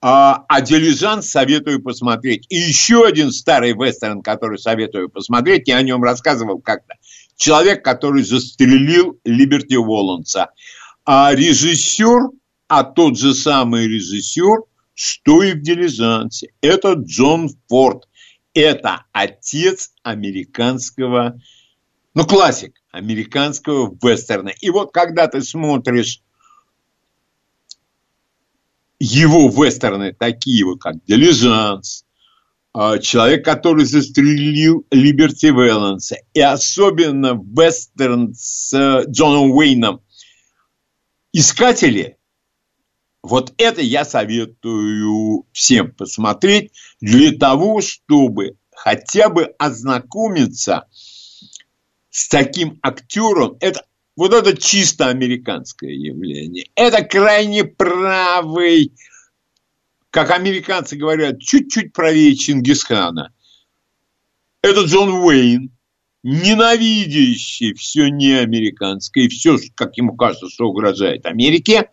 а, 0.03 0.45
а 0.47 0.61
«Дилижанс» 0.61 1.29
советую 1.29 1.81
посмотреть. 1.81 2.47
И 2.49 2.55
еще 2.55 3.05
один 3.05 3.31
старый 3.31 3.73
вестерн, 3.73 4.23
который 4.23 4.57
советую 4.57 5.09
посмотреть, 5.09 5.67
я 5.67 5.77
о 5.77 5.83
нем 5.83 6.03
рассказывал 6.03 6.59
как-то. 6.59 6.95
Человек, 7.41 7.83
который 7.83 8.21
застрелил 8.21 9.19
Либерти 9.25 9.73
Воланса. 9.73 10.51
А 11.05 11.33
режиссер, 11.33 12.29
а 12.67 12.83
тот 12.83 13.17
же 13.17 13.33
самый 13.33 13.87
режиссер, 13.87 14.61
что 14.93 15.41
и 15.41 15.53
в 15.53 15.61
«Дилижансе», 15.63 16.53
это 16.61 16.93
Джон 16.93 17.49
Форд. 17.67 18.07
Это 18.53 19.05
отец 19.11 19.91
американского, 20.03 21.41
ну, 22.13 22.25
классик 22.27 22.79
американского 22.91 23.91
вестерна. 24.03 24.49
И 24.49 24.69
вот 24.69 24.93
когда 24.93 25.25
ты 25.25 25.41
смотришь 25.41 26.21
его 28.99 29.49
вестерны, 29.49 30.13
такие 30.13 30.63
вот, 30.63 30.79
как 30.79 31.03
«Дилижанс», 31.07 32.05
человек, 32.73 33.43
который 33.43 33.85
застрелил 33.85 34.85
Либерти 34.91 35.47
Вэланса, 35.47 36.17
и 36.33 36.39
особенно 36.39 37.33
вестерн 37.33 38.33
с 38.33 39.03
Джоном 39.07 39.51
Уэйном 39.51 40.01
«Искатели», 41.33 42.17
вот 43.23 43.53
это 43.57 43.81
я 43.81 44.03
советую 44.03 45.45
всем 45.51 45.91
посмотреть 45.91 46.71
для 47.01 47.31
того, 47.37 47.81
чтобы 47.81 48.57
хотя 48.73 49.29
бы 49.29 49.53
ознакомиться 49.59 50.87
с 52.09 52.27
таким 52.27 52.79
актером. 52.81 53.57
Это, 53.59 53.85
вот 54.15 54.33
это 54.33 54.57
чисто 54.57 55.07
американское 55.07 55.91
явление. 55.91 56.65
Это 56.75 57.03
крайне 57.03 57.63
правый, 57.63 58.91
как 60.11 60.29
американцы 60.29 60.97
говорят, 60.97 61.39
чуть-чуть 61.41 61.93
правее 61.93 62.35
Чингисхана. 62.35 63.33
Это 64.61 64.81
Джон 64.81 65.09
Уэйн, 65.09 65.71
ненавидящий 66.21 67.73
все 67.73 68.09
неамериканское 68.09 69.23
и 69.23 69.29
все, 69.29 69.57
как 69.73 69.97
ему 69.97 70.15
кажется, 70.15 70.49
что 70.49 70.67
угрожает 70.67 71.25
Америке, 71.25 71.89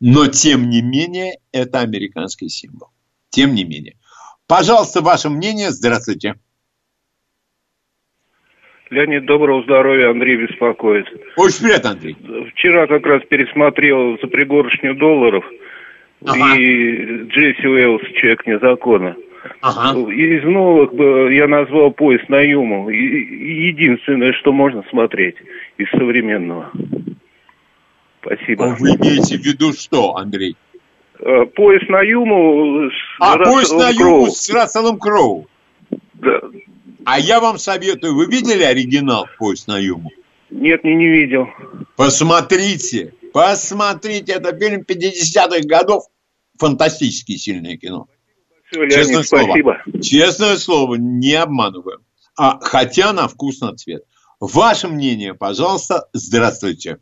но 0.00 0.26
тем 0.26 0.70
не 0.70 0.80
менее 0.82 1.38
это 1.52 1.80
американский 1.80 2.48
символ. 2.48 2.88
Тем 3.28 3.54
не 3.54 3.64
менее. 3.64 3.96
Пожалуйста, 4.46 5.02
ваше 5.02 5.28
мнение. 5.28 5.70
Здравствуйте. 5.70 6.36
Леонид, 8.88 9.26
доброго 9.26 9.62
здоровья, 9.64 10.10
Андрей 10.10 10.46
беспокоит. 10.46 11.06
Очень 11.36 11.64
приятно, 11.64 11.90
Андрей. 11.90 12.16
Вчера 12.52 12.86
как 12.86 13.04
раз 13.04 13.22
пересмотрел 13.28 14.18
за 14.18 14.26
пригоршню 14.28 14.94
долларов 14.94 15.44
ага. 16.24 16.56
и 16.56 17.28
Джесси 17.28 17.66
Уэллс 17.66 18.02
«Человек 18.14 18.46
не 18.46 18.58
закона». 18.58 19.16
Ага. 19.60 19.98
Из 20.10 20.44
новых 20.44 20.92
я 21.32 21.46
назвал 21.46 21.90
«Поезд 21.92 22.28
на 22.28 22.40
Юму». 22.40 22.88
Единственное, 22.88 24.32
что 24.32 24.52
можно 24.52 24.84
смотреть 24.90 25.36
из 25.78 25.88
современного. 25.90 26.70
Спасибо. 28.20 28.76
Вы 28.78 28.90
имеете 28.90 29.38
в 29.38 29.44
виду 29.44 29.72
что, 29.72 30.16
Андрей? 30.16 30.56
Э, 31.20 31.46
поезд 31.46 31.88
на 31.88 32.02
Юму 32.02 32.90
с 32.90 33.20
А, 33.20 33.38
поезд 33.38 33.74
на 33.74 33.90
Юму 33.90 34.26
с 34.26 34.50
Расселом 34.50 34.98
Кроу. 34.98 35.46
Да. 36.14 36.40
А 37.04 37.18
я 37.18 37.40
вам 37.40 37.58
советую, 37.58 38.14
вы 38.14 38.26
видели 38.26 38.62
оригинал 38.62 39.28
«Поезд 39.38 39.66
на 39.66 39.78
Юму»? 39.78 40.10
Нет, 40.50 40.84
не, 40.84 40.94
не 40.94 41.08
видел. 41.08 41.48
Посмотрите, 41.96 43.14
посмотрите, 43.38 44.32
это 44.32 44.56
фильм 44.58 44.82
50-х 44.82 45.60
годов, 45.64 46.02
фантастически 46.58 47.36
сильное 47.36 47.76
кино. 47.76 48.06
Все, 48.64 48.88
Честное 48.88 49.22
слово. 49.22 49.44
Спасибо. 49.44 49.76
Честное 50.02 50.56
слово, 50.56 50.96
не 50.96 51.34
обманываю. 51.34 52.00
А, 52.36 52.58
хотя 52.60 53.12
на 53.12 53.28
вкус 53.28 53.60
на 53.60 53.74
цвет. 53.76 54.02
Ваше 54.40 54.88
мнение, 54.88 55.34
пожалуйста. 55.34 56.08
Здравствуйте. 56.12 56.98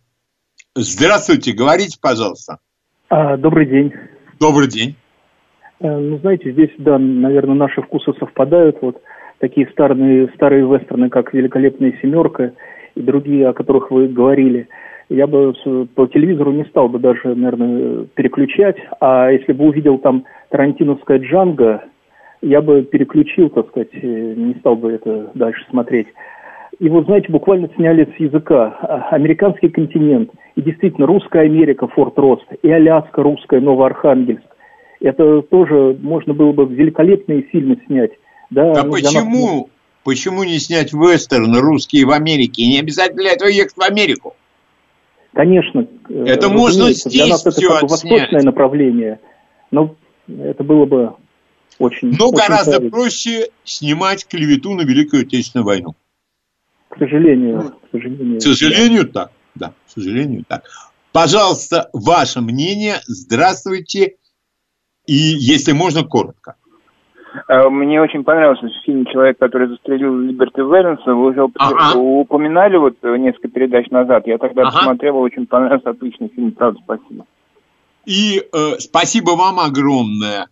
Здравствуйте, 0.74 1.52
говорите, 1.52 1.98
пожалуйста. 2.00 2.58
А, 3.08 3.38
добрый 3.38 3.66
день. 3.66 3.94
Добрый 4.38 4.68
день. 4.68 4.94
А, 5.80 5.86
ну, 5.86 6.18
знаете, 6.18 6.52
здесь, 6.52 6.70
да, 6.76 6.98
наверное, 6.98 7.54
наши 7.54 7.80
вкусы 7.80 8.12
совпадают. 8.18 8.76
Вот 8.82 9.00
такие 9.38 9.68
старые, 9.72 10.30
старые 10.34 10.66
вестерны, 10.66 11.08
как 11.08 11.32
«Великолепная 11.32 11.98
семерка» 12.02 12.52
и 12.94 13.00
другие, 13.00 13.48
о 13.48 13.54
которых 13.54 13.90
вы 13.90 14.08
говорили. 14.08 14.68
Я 15.08 15.26
бы 15.26 15.54
по 15.94 16.06
телевизору 16.08 16.52
не 16.52 16.64
стал 16.64 16.88
бы 16.88 16.98
даже, 16.98 17.34
наверное, 17.34 18.06
переключать. 18.14 18.76
А 19.00 19.30
если 19.30 19.52
бы 19.52 19.66
увидел 19.66 19.98
там 19.98 20.24
тарантиновская 20.50 21.18
«Джанго», 21.18 21.84
я 22.42 22.60
бы 22.60 22.82
переключил, 22.82 23.48
так 23.50 23.68
сказать, 23.68 23.92
не 24.02 24.54
стал 24.60 24.76
бы 24.76 24.92
это 24.92 25.30
дальше 25.34 25.64
смотреть. 25.70 26.08
И 26.78 26.88
вот, 26.88 27.06
знаете, 27.06 27.28
буквально 27.32 27.70
сняли 27.76 28.04
с 28.16 28.20
языка 28.20 28.76
а, 28.82 29.08
американский 29.12 29.68
континент. 29.68 30.30
И 30.56 30.62
действительно, 30.62 31.06
русская 31.06 31.44
Америка, 31.44 31.88
Форт 31.88 32.18
Рост, 32.18 32.44
и 32.62 32.70
Аляска 32.70 33.22
русская, 33.22 33.60
Новоархангельск. 33.60 34.44
Это 35.00 35.42
тоже 35.42 35.96
можно 36.00 36.34
было 36.34 36.52
бы 36.52 36.66
великолепные 36.66 37.42
фильмы 37.42 37.78
снять. 37.86 38.12
Да, 38.50 38.72
а 38.72 38.84
ну, 38.84 38.92
почему, 38.92 39.56
нас... 39.56 39.66
почему 40.04 40.44
не 40.44 40.58
снять 40.58 40.92
вестерн 40.92 41.56
русские 41.58 42.06
в 42.06 42.10
Америке? 42.10 42.66
Не 42.66 42.80
обязательно 42.80 43.22
для 43.22 43.32
этого 43.32 43.48
ехать 43.48 43.76
в 43.76 43.82
Америку. 43.82 44.34
Конечно. 45.36 45.86
Э, 46.08 46.24
это 46.24 46.48
можно 46.48 46.90
здесь 46.92 47.12
Для 47.12 47.26
нас 47.26 47.44
это 47.44 47.60
как 47.60 47.82
бы 47.82 47.88
восточное 47.88 48.42
направление. 48.42 49.20
Но 49.70 49.94
это 50.26 50.64
было 50.64 50.86
бы 50.86 51.14
очень... 51.78 52.16
Но 52.18 52.28
очень 52.28 52.36
гораздо 52.38 52.70
правильно. 52.72 52.90
проще 52.90 53.48
снимать 53.62 54.26
клевету 54.26 54.72
на 54.72 54.80
Великую 54.80 55.22
Отечественную 55.22 55.66
войну. 55.66 55.94
К 56.88 56.98
сожалению. 56.98 57.74
К 57.82 57.90
сожалению, 57.92 58.38
к 58.38 58.42
сожалению 58.42 59.08
так. 59.08 59.30
Да, 59.54 59.74
к 59.86 59.90
сожалению 59.90 60.44
так. 60.48 60.64
Пожалуйста, 61.12 61.90
ваше 61.92 62.40
мнение. 62.40 62.96
Здравствуйте. 63.06 64.16
И, 65.06 65.14
если 65.14 65.72
можно, 65.72 66.02
коротко. 66.02 66.56
Э, 67.48 67.68
мне 67.68 68.00
очень 68.00 68.24
понравился 68.24 68.68
фильм 68.84 69.06
«Человек, 69.06 69.38
который 69.38 69.68
застрелил 69.68 70.18
Либерти 70.18 70.60
Вэлленса». 70.60 71.14
Вы 71.14 71.30
уже 71.30 71.46
ага. 71.58 71.98
упоминали 71.98 72.76
вот 72.76 72.96
несколько 73.02 73.48
передач 73.48 73.90
назад. 73.90 74.26
Я 74.26 74.38
тогда 74.38 74.62
ага. 74.62 74.78
посмотрел, 74.78 75.18
очень 75.18 75.46
понравился. 75.46 75.90
Отличный 75.90 76.28
фильм, 76.28 76.52
правда, 76.52 76.80
спасибо. 76.82 77.26
И 78.06 78.42
э, 78.52 78.78
спасибо 78.78 79.30
вам 79.30 79.60
огромное. 79.60 80.48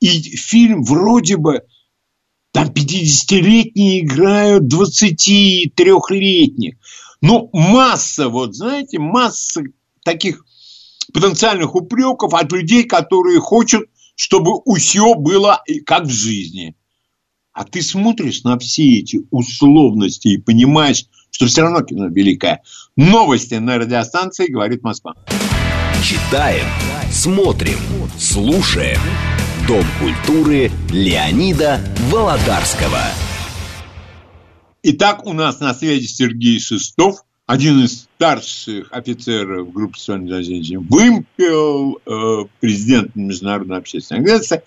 И 0.00 0.08
фильм 0.08 0.82
вроде 0.82 1.36
бы 1.36 1.62
там 2.52 2.68
50-летние 2.68 4.04
играют 4.04 4.64
23-летних. 4.64 6.74
Ну, 7.22 7.48
масса, 7.52 8.28
вот 8.28 8.54
знаете, 8.54 8.98
масса 8.98 9.62
таких 10.04 10.44
потенциальных 11.12 11.74
упреков 11.74 12.34
от 12.34 12.52
людей, 12.52 12.84
которые 12.84 13.40
хотят, 13.40 13.82
чтобы 14.16 14.60
все 14.76 15.14
было 15.14 15.62
как 15.84 16.04
в 16.04 16.10
жизни. 16.10 16.74
А 17.52 17.64
ты 17.64 17.80
смотришь 17.80 18.42
на 18.42 18.58
все 18.58 18.98
эти 18.98 19.20
условности 19.30 20.28
и 20.28 20.38
понимаешь, 20.38 21.06
что 21.30 21.46
все 21.46 21.62
равно 21.62 21.82
кино 21.82 22.08
великое. 22.08 22.62
Новости 22.96 23.54
на 23.54 23.78
радиостанции 23.78 24.50
«Говорит 24.50 24.82
Москва». 24.82 25.14
Читаем, 26.02 26.66
смотрим, 27.10 27.78
слушаем. 28.18 29.00
Дом 29.66 29.84
культуры 29.98 30.70
Леонида 30.90 31.80
Володарского. 32.10 33.00
Итак, 34.82 35.26
у 35.26 35.32
нас 35.32 35.58
на 35.58 35.74
связи 35.74 36.06
Сергей 36.06 36.60
Шестов, 36.60 37.24
один 37.46 37.84
из 37.84 38.02
старших 38.02 38.88
офицеров 38.92 39.72
группы 39.72 39.98
«Солнечный 39.98 40.76
Вымпел», 40.76 42.00
э, 42.04 42.48
президент 42.60 43.14
Международной 43.14 43.78
общественной 43.78 44.20
организации. 44.20 44.62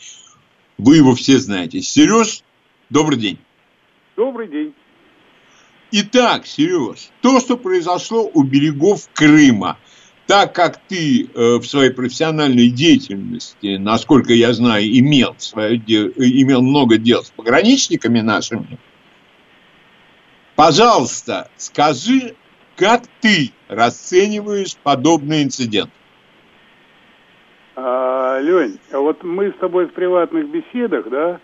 Вы 0.78 0.98
его 0.98 1.14
все 1.14 1.40
знаете. 1.40 1.82
Сереж, 1.82 2.42
добрый 2.90 3.20
день. 3.20 3.38
Добрый 4.16 4.48
день. 4.48 4.74
Итак, 5.92 6.46
Сереж, 6.46 7.10
то, 7.22 7.40
что 7.40 7.58
произошло 7.58 8.30
у 8.34 8.44
берегов 8.44 9.10
Крыма– 9.14 9.78
так 10.30 10.54
как 10.54 10.78
ты 10.88 11.24
э, 11.24 11.56
в 11.56 11.64
своей 11.64 11.90
профессиональной 11.90 12.70
деятельности, 12.70 13.78
насколько 13.78 14.32
я 14.32 14.54
знаю, 14.54 14.86
имел, 14.86 15.34
свое, 15.40 15.78
имел 15.78 16.62
много 16.62 17.00
дел 17.00 17.24
с 17.24 17.32
пограничниками 17.32 18.20
нашими, 18.20 18.78
пожалуйста, 20.56 21.50
скажи, 21.58 22.36
как 22.80 23.02
ты 23.22 23.52
расцениваешь 23.68 24.78
подобный 24.78 25.44
инцидент? 25.44 25.92
А, 27.76 28.40
Лень, 28.40 28.80
вот 28.92 29.24
мы 29.24 29.52
с 29.52 29.56
тобой 29.56 29.88
в 29.88 29.94
приватных 29.94 30.48
беседах, 30.50 31.10
да, 31.10 31.40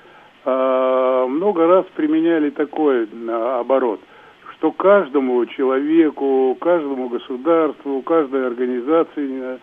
а, 0.46 1.28
много 1.28 1.68
раз 1.68 1.86
применяли 1.96 2.50
такой 2.50 3.08
а, 3.30 3.60
оборот– 3.60 4.00
что 4.58 4.72
каждому 4.72 5.46
человеку, 5.46 6.58
каждому 6.60 7.10
государству, 7.10 8.02
каждой 8.02 8.48
организации 8.48 9.60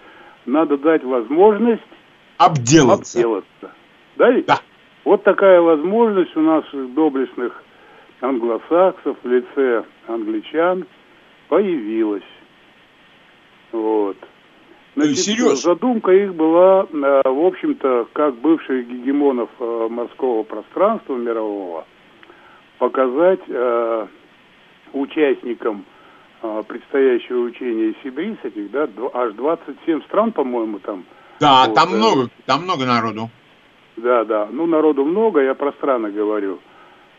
надо 0.47 0.77
дать 0.79 1.03
возможность 1.03 1.83
обделаться. 2.37 3.19
обделаться. 3.19 3.73
Да? 4.17 4.33
да. 4.47 4.59
Вот 5.05 5.25
такая 5.25 5.61
возможность 5.61 6.37
у 6.37 6.41
наших 6.41 6.95
доблестных 6.95 7.63
англосаксов 8.21 9.17
в 9.23 9.29
лице 9.29 9.85
англичан 10.07 10.87
появилась. 11.53 12.23
Вот. 13.73 14.17
Значит, 14.97 15.19
Серьез? 15.19 15.63
задумка 15.63 16.11
их 16.11 16.35
была, 16.35 16.85
э, 16.85 17.23
в 17.29 17.47
общем-то, 17.47 18.09
как 18.15 18.37
бывших 18.37 18.89
гегемонов 18.89 19.51
э, 19.61 19.89
морского 19.91 20.45
пространства 20.45 21.15
мирового, 21.15 21.85
показать 22.79 23.41
э, 23.49 24.07
участникам 24.95 25.85
предстоящего 26.67 27.43
учения 27.43 27.95
Сибирис 28.03 28.39
этих, 28.43 28.71
да, 28.71 28.89
аж 29.13 29.35
27 29.35 30.03
стран, 30.05 30.33
по-моему, 30.33 30.79
там. 30.79 31.05
Да, 31.39 31.67
вот, 31.67 31.75
там 31.75 31.91
много, 31.91 32.31
там 32.47 32.63
много 32.63 32.87
народу. 32.87 33.31
Да, 33.99 34.25
да, 34.25 34.49
ну 34.51 34.67
народу 34.67 35.05
много, 35.05 35.41
я 35.43 35.55
про 35.55 35.73
страны 35.73 36.11
говорю. 36.11 36.61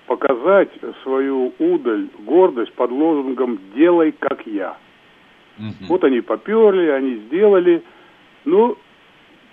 Показать 0.08 0.70
свою 1.04 1.54
удаль, 1.60 2.08
гордость 2.20 2.74
под 2.74 2.92
лозунгом 2.92 3.60
«делай, 3.74 4.12
как 4.12 4.46
я». 4.46 4.78
Угу. 5.58 5.88
Вот 5.88 6.04
они 6.04 6.22
поперли, 6.22 6.90
они 6.90 7.16
сделали. 7.28 7.84
Ну, 8.46 8.78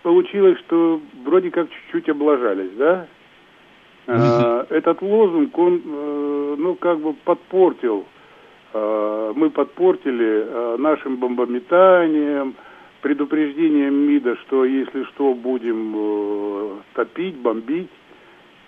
получилось, 0.02 0.58
что 0.60 1.00
вроде 1.24 1.50
как 1.50 1.68
чуть-чуть 1.70 2.08
облажались, 2.08 2.72
да? 2.76 3.06
Э, 4.06 4.64
этот 4.70 5.02
лозунг, 5.02 5.56
он, 5.56 5.82
э, 5.84 6.54
ну, 6.58 6.74
как 6.74 6.98
бы 6.98 7.12
подпортил, 7.12 8.06
э, 8.72 9.32
мы 9.36 9.50
подпортили 9.50 10.78
нашим 10.78 11.16
бомбометанием, 11.16 12.54
предупреждением 13.02 13.94
МИДа, 13.94 14.36
что 14.36 14.64
если 14.64 15.04
что, 15.04 15.34
будем 15.34 16.82
топить, 16.94 17.36
бомбить. 17.36 17.90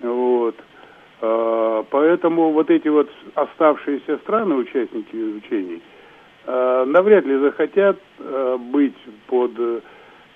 Вот. 0.01 0.57
Поэтому 1.23 2.51
вот 2.51 2.69
эти 2.69 2.89
вот 2.89 3.09
оставшиеся 3.37 4.17
страны, 4.19 4.57
участники 4.57 5.15
учений, 5.15 5.81
навряд 6.47 7.25
ли 7.25 7.39
захотят 7.39 7.97
быть 8.59 8.97
под 9.29 9.53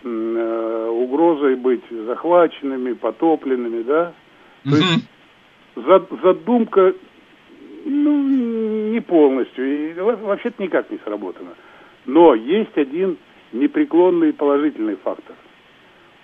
угрозой 0.04 1.56
быть 1.56 1.82
захваченными, 1.90 2.92
потопленными, 2.92 3.82
да? 3.82 4.12
То 4.62 4.76
есть 4.76 5.08
задумка 6.22 6.94
ну, 7.84 8.22
не 8.92 9.00
полностью, 9.00 9.90
и 9.90 9.92
вообще-то 9.94 10.62
никак 10.62 10.88
не 10.92 10.98
сработана. 10.98 11.56
Но 12.04 12.36
есть 12.36 12.78
один 12.78 13.18
непреклонный 13.52 14.32
положительный 14.32 14.96
фактор. 15.02 15.34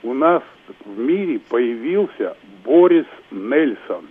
У 0.05 0.15
нас 0.15 0.45
в 0.85 0.99
мире 0.99 1.41
появился 1.49 2.37
Борис 2.65 3.07
Нельсон. 3.33 4.07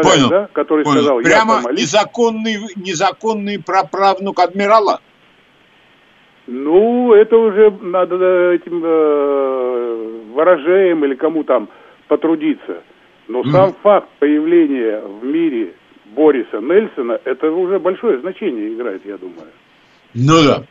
Понял, 0.00 0.28
да? 0.28 0.48
который 0.52 0.84
понял. 0.84 0.98
сказал, 0.98 1.20
Прямо 1.20 1.60
я 1.64 1.72
незаконный, 1.72 2.56
незаконный 2.76 3.62
праправнук 3.62 4.40
адмирала? 4.40 5.00
Ну, 6.46 7.12
это 7.12 7.36
уже 7.36 7.70
надо 7.70 8.52
этим 8.52 8.82
э, 8.84 10.20
ворожеем 10.32 11.04
или 11.04 11.14
кому 11.14 11.44
там 11.44 11.68
потрудиться. 12.08 12.82
Но 13.28 13.44
сам 13.44 13.74
факт 13.82 14.08
появления 14.18 15.00
в 15.00 15.24
мире 15.24 15.74
Бориса 16.06 16.58
Нельсона, 16.58 17.20
это 17.24 17.50
уже 17.50 17.78
большое 17.78 18.20
значение 18.20 18.74
играет, 18.74 19.02
я 19.06 19.16
думаю. 19.16 19.48
Ну 20.14 20.42
да. 20.46 20.64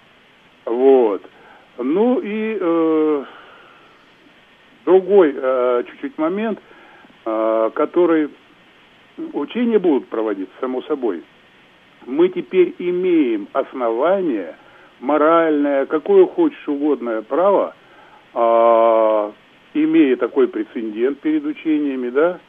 Вот. 0.65 1.23
Ну 1.77 2.19
и 2.19 2.57
э, 2.59 3.25
другой 4.85 5.33
э, 5.35 5.83
чуть-чуть 5.89 6.17
момент, 6.17 6.59
э, 7.25 7.69
который 7.73 8.29
учения 9.33 9.79
будут 9.79 10.07
проводиться, 10.07 10.53
само 10.59 10.81
собой. 10.83 11.23
Мы 12.05 12.29
теперь 12.29 12.75
имеем 12.79 13.47
основание, 13.53 14.55
моральное, 14.99 15.85
какое 15.85 16.25
хочешь 16.25 16.67
угодное 16.67 17.21
право, 17.21 17.75
э, 18.33 19.31
имея 19.73 20.15
такой 20.17 20.47
прецедент 20.47 21.19
перед 21.19 21.45
учениями, 21.45 22.09
да, 22.09 22.39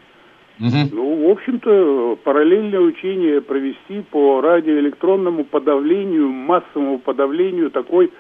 Угу. 0.61 0.77
Ну, 0.93 1.29
в 1.29 1.31
общем-то, 1.31 2.19
параллельное 2.23 2.81
учение 2.81 3.41
провести 3.41 4.03
по 4.11 4.41
радиоэлектронному 4.41 5.45
подавлению, 5.45 6.29
массовому 6.29 6.99
подавлению 6.99 7.71
такой 7.71 8.13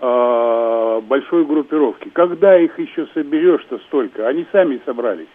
э, 0.00 1.00
большой 1.08 1.44
группировки. 1.44 2.10
Когда 2.10 2.58
их 2.58 2.78
еще 2.78 3.08
соберешь-то 3.14 3.78
столько? 3.88 4.28
Они 4.28 4.46
сами 4.52 4.80
собрались. 4.84 5.26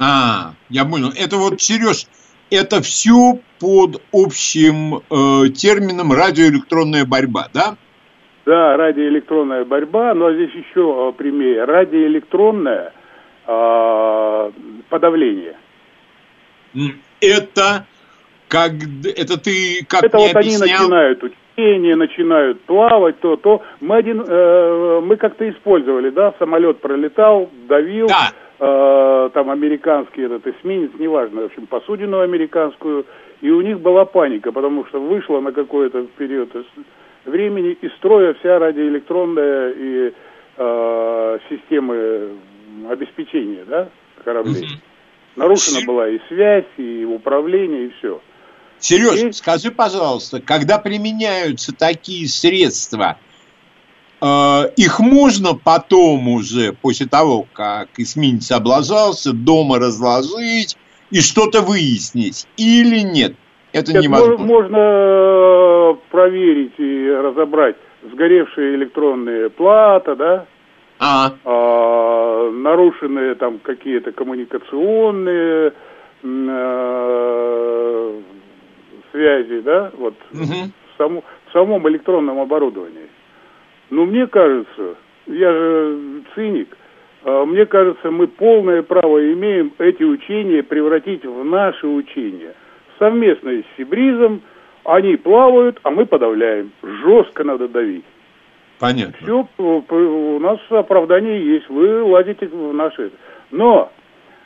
А, 0.00 0.54
я 0.68 0.84
понял. 0.84 1.12
Это 1.16 1.36
вот, 1.36 1.60
Сереж, 1.60 2.06
это 2.50 2.80
все 2.80 3.38
под 3.60 4.02
общим 4.12 4.96
э, 4.96 5.48
термином 5.50 6.12
радиоэлектронная 6.12 7.04
борьба, 7.04 7.48
да? 7.52 7.76
Да, 8.46 8.76
радиоэлектронная 8.76 9.64
борьба, 9.64 10.14
но 10.14 10.32
здесь 10.32 10.52
еще 10.54 11.10
э, 11.10 11.12
прямее. 11.16 11.64
Радиоэлектронное 11.64 12.92
э, 13.46 14.50
подавление 14.88 15.56
это 17.20 17.86
как 18.48 18.72
это 19.04 19.38
ты 19.38 19.84
как 19.88 20.04
это 20.04 20.18
вот 20.18 20.34
объяснял? 20.34 20.62
они 20.62 20.72
начинают 20.72 21.22
учение, 21.22 21.96
начинают 21.96 22.60
плавать, 22.62 23.20
то, 23.20 23.36
то 23.36 23.62
мы 23.80 23.96
один 23.96 24.24
э, 24.26 25.00
мы 25.02 25.16
как-то 25.16 25.48
использовали, 25.48 26.10
да, 26.10 26.34
самолет 26.38 26.80
пролетал, 26.80 27.50
давил, 27.68 28.08
да. 28.08 28.32
Э, 28.60 29.30
там 29.32 29.50
американский 29.50 30.22
этот 30.22 30.46
эсминец, 30.46 30.90
неважно, 30.98 31.42
в 31.42 31.44
общем, 31.46 31.66
посудину 31.66 32.20
американскую, 32.20 33.06
и 33.40 33.50
у 33.50 33.60
них 33.62 33.80
была 33.80 34.04
паника, 34.04 34.52
потому 34.52 34.86
что 34.86 35.00
вышла 35.00 35.40
на 35.40 35.52
какой-то 35.52 36.06
период 36.16 36.50
времени 37.24 37.72
из 37.80 37.92
строя 37.94 38.34
вся 38.34 38.58
радиоэлектронная 38.58 39.72
и 39.76 40.12
э, 40.56 41.38
системы 41.48 42.36
обеспечения, 42.88 43.64
да, 43.66 43.88
кораблей. 44.24 44.62
Угу. 44.62 44.80
Нарушена 45.36 45.86
была 45.86 46.08
и 46.08 46.18
связь, 46.28 46.66
и 46.76 47.04
управление, 47.04 47.86
и 47.86 47.90
все. 47.98 48.20
Сереж, 48.78 49.22
и... 49.22 49.32
скажи, 49.32 49.70
пожалуйста, 49.70 50.40
когда 50.40 50.78
применяются 50.78 51.74
такие 51.74 52.26
средства, 52.28 53.18
их 54.22 55.00
можно 55.00 55.54
потом 55.54 56.28
уже, 56.28 56.74
после 56.74 57.06
того, 57.06 57.46
как 57.52 57.88
эсминец 57.96 58.50
облажался, 58.50 59.32
дома 59.32 59.78
разложить 59.78 60.76
и 61.10 61.20
что-то 61.20 61.62
выяснить 61.62 62.46
или 62.56 63.00
нет? 63.00 63.34
Это 63.72 63.92
нет, 63.92 64.04
невозможно. 64.04 64.46
Можно 64.46 64.76
э, 64.78 65.94
проверить 66.10 66.74
и 66.78 67.10
разобрать 67.10 67.76
сгоревшие 68.12 68.74
электронные 68.74 69.48
платы, 69.50 70.16
да, 70.16 70.46
а. 70.98 71.32
А, 71.44 72.50
нарушенные 72.50 73.34
там 73.34 73.58
какие-то 73.58 74.12
коммуникационные 74.12 75.72
э, 76.22 78.20
связи, 79.10 79.60
да, 79.60 79.90
вот 79.96 80.14
угу. 80.32 80.42
в, 80.42 80.98
само, 80.98 81.22
в 81.46 81.52
самом 81.52 81.88
электронном 81.88 82.38
оборудовании. 82.40 83.08
Но 83.90 84.06
мне 84.06 84.26
кажется, 84.26 84.96
я 85.26 85.52
же 85.52 86.22
циник, 86.34 86.76
а 87.24 87.44
мне 87.44 87.66
кажется, 87.66 88.10
мы 88.10 88.26
полное 88.28 88.82
право 88.82 89.32
имеем 89.32 89.72
эти 89.78 90.02
учения 90.02 90.62
превратить 90.62 91.24
в 91.24 91.44
наши 91.44 91.86
учения. 91.86 92.54
Совместно 92.98 93.50
с 93.52 93.64
Сибризом 93.76 94.42
они 94.84 95.16
плавают, 95.16 95.78
а 95.82 95.90
мы 95.90 96.06
подавляем. 96.06 96.72
Жестко 96.82 97.44
надо 97.44 97.68
давить. 97.68 98.04
Понятно. 98.78 99.14
Все, 99.20 99.46
у 99.58 100.38
нас 100.38 100.58
оправдание 100.70 101.44
есть, 101.44 101.68
вы 101.68 102.02
ладите 102.02 102.46
в 102.46 102.72
наши. 102.72 103.10
Но 103.50 103.92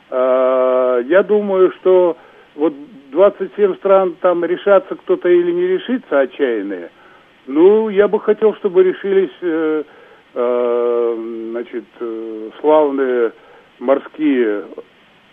э, 0.09 1.03
я 1.07 1.23
думаю, 1.23 1.71
что 1.79 2.17
вот 2.55 2.73
27 3.11 3.75
стран 3.75 4.15
там 4.19 4.43
решаться 4.43 4.95
кто-то 4.95 5.29
или 5.29 5.51
не 5.51 5.67
решится 5.67 6.19
отчаянные. 6.19 6.89
Ну, 7.47 7.89
я 7.89 8.07
бы 8.07 8.19
хотел, 8.19 8.55
чтобы 8.55 8.83
решились, 8.83 9.31
э, 9.41 9.83
э, 10.33 11.47
значит, 11.51 11.85
э, 11.99 12.49
славные 12.59 13.33
морские, 13.79 14.65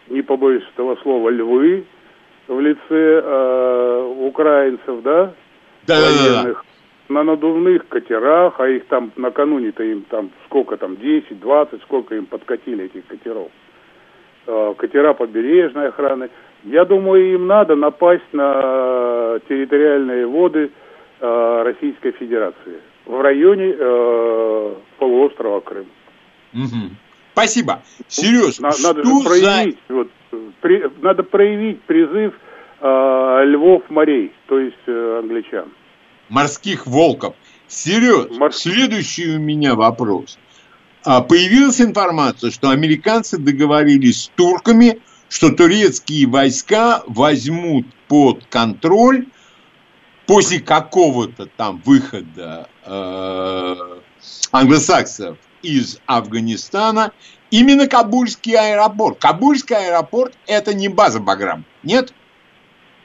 не 0.08 0.22
побоюсь 0.22 0.64
этого 0.74 0.96
слова, 0.96 1.30
львы 1.30 1.84
в 2.48 2.60
лице 2.60 2.80
э, 2.90 4.14
украинцев, 4.20 5.02
да, 5.02 5.32
да, 5.86 5.94
военных. 6.00 6.44
Да, 6.44 6.52
да 6.52 6.72
на 7.08 7.22
надувных 7.24 7.86
катерах, 7.88 8.58
а 8.58 8.68
их 8.68 8.86
там 8.86 9.12
накануне-то 9.16 9.82
им 9.82 10.02
там 10.08 10.30
сколько 10.46 10.76
там, 10.76 10.96
10, 10.96 11.40
20, 11.40 11.82
сколько 11.82 12.14
им 12.14 12.26
подкатили 12.26 12.86
этих 12.86 13.06
катеров. 13.06 13.50
Э, 14.46 14.74
катера 14.76 15.12
побережной 15.12 15.88
охраны. 15.88 16.30
Я 16.64 16.84
думаю, 16.84 17.34
им 17.34 17.46
надо 17.46 17.74
напасть 17.76 18.32
на 18.32 19.38
территориальные 19.48 20.26
воды 20.26 20.70
э, 21.22 21.62
Российской 21.64 22.12
Федерации 22.12 22.80
в 23.06 23.20
районе 23.20 23.74
э, 23.78 24.74
полуострова 24.98 25.60
Крым. 25.60 25.86
Угу. 26.52 26.90
Спасибо. 27.32 27.82
Сереж, 28.08 28.58
надо, 28.58 28.76
надо 28.82 29.04
же 29.04 29.24
проявить, 29.24 29.78
за... 29.88 29.94
вот, 29.94 30.08
при, 30.60 30.90
надо 31.00 31.22
проявить 31.22 31.80
призыв 31.82 32.34
э, 32.80 33.42
львов 33.46 33.82
морей, 33.88 34.32
то 34.48 34.58
есть 34.58 34.76
э, 34.86 35.18
англичан 35.20 35.68
морских 36.32 36.86
волков. 36.86 37.34
Сереж, 37.68 38.30
Мор... 38.38 38.52
следующий 38.52 39.36
у 39.36 39.38
меня 39.38 39.74
вопрос. 39.74 40.38
А 41.04 41.20
появилась 41.20 41.80
информация, 41.80 42.50
что 42.50 42.70
американцы 42.70 43.38
договорились 43.38 44.24
с 44.24 44.28
турками, 44.28 45.00
что 45.28 45.50
турецкие 45.50 46.26
войска 46.26 47.02
возьмут 47.06 47.86
под 48.08 48.44
контроль 48.46 49.26
после 50.26 50.60
какого-то 50.60 51.46
там 51.56 51.80
выхода 51.84 52.68
э, 52.86 53.74
англосаксов 54.52 55.36
из 55.62 56.00
Афганистана 56.06 57.12
именно 57.50 57.86
Кабульский 57.86 58.56
аэропорт. 58.56 59.18
Кабульский 59.20 59.76
аэропорт 59.76 60.32
это 60.46 60.74
не 60.74 60.88
база 60.88 61.20
Баграм, 61.20 61.64
нет? 61.82 62.12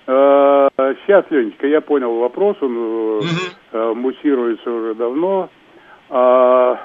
Сейчас, 0.06 1.26
Ленечка, 1.30 1.68
я 1.68 1.82
понял 1.82 2.18
вопрос, 2.20 2.56
он 2.62 2.78
угу. 2.78 3.96
муссируется 3.96 4.72
уже 4.72 4.96
давно. 4.96 5.50
А, 6.10 6.80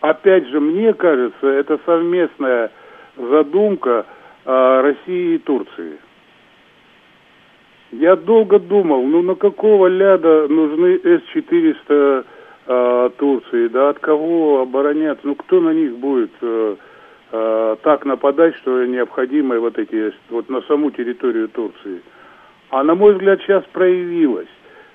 опять 0.00 0.48
же, 0.48 0.60
мне 0.60 0.94
кажется, 0.94 1.46
это 1.46 1.78
совместная 1.84 2.70
задумка 3.16 4.06
России 4.46 5.34
и 5.34 5.38
Турции. 5.38 5.98
Я 7.92 8.16
долго 8.16 8.58
думал, 8.58 9.02
ну 9.04 9.22
на 9.22 9.34
какого 9.34 9.86
ляда 9.86 10.48
нужны 10.48 10.98
С-400 11.02 12.24
э, 12.66 13.10
Турции, 13.18 13.68
да, 13.68 13.90
от 13.90 13.98
кого 13.98 14.62
обороняться, 14.62 15.26
ну 15.26 15.34
кто 15.34 15.60
на 15.60 15.70
них 15.70 15.96
будет 15.98 16.32
э, 16.40 16.76
э, 17.32 17.76
так 17.82 18.04
нападать, 18.04 18.56
что 18.56 18.84
необходимо 18.84 19.58
вот 19.60 19.78
эти, 19.78 20.12
вот 20.30 20.48
на 20.48 20.62
саму 20.62 20.90
территорию 20.90 21.48
Турции. 21.48 22.02
А 22.70 22.82
на 22.82 22.94
мой 22.94 23.12
взгляд 23.12 23.40
сейчас 23.42 23.64
проявилось 23.72 24.48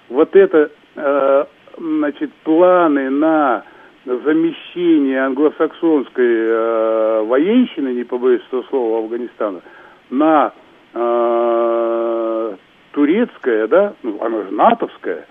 вот 0.10 0.36
это, 0.36 0.72
э, 0.96 1.46
значит, 1.78 2.34
планы 2.44 3.10
на 3.10 3.64
замещение 4.06 5.22
англосаксонской 5.26 6.26
э, 6.26 7.24
военщины, 7.26 7.90
не 7.90 8.04
побоюсь 8.04 8.42
этого 8.48 8.64
слова, 8.64 9.00
Афганистана, 9.00 9.62
на 10.10 10.52
э, 10.94 12.56
турецкое, 12.92 13.68
да, 13.68 13.94
ну, 14.04 14.22
она 14.22 14.44
же 14.44 14.52
натовская, 14.52 15.26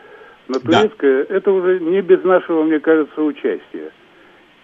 на 0.49 0.61
турецкое, 0.61 1.25
да. 1.25 1.35
это 1.35 1.53
уже 1.53 1.81
не 1.81 2.01
без 2.01 2.23
нашего, 2.25 2.62
мне 2.62 2.81
кажется, 2.81 3.23
участия. 3.23 3.90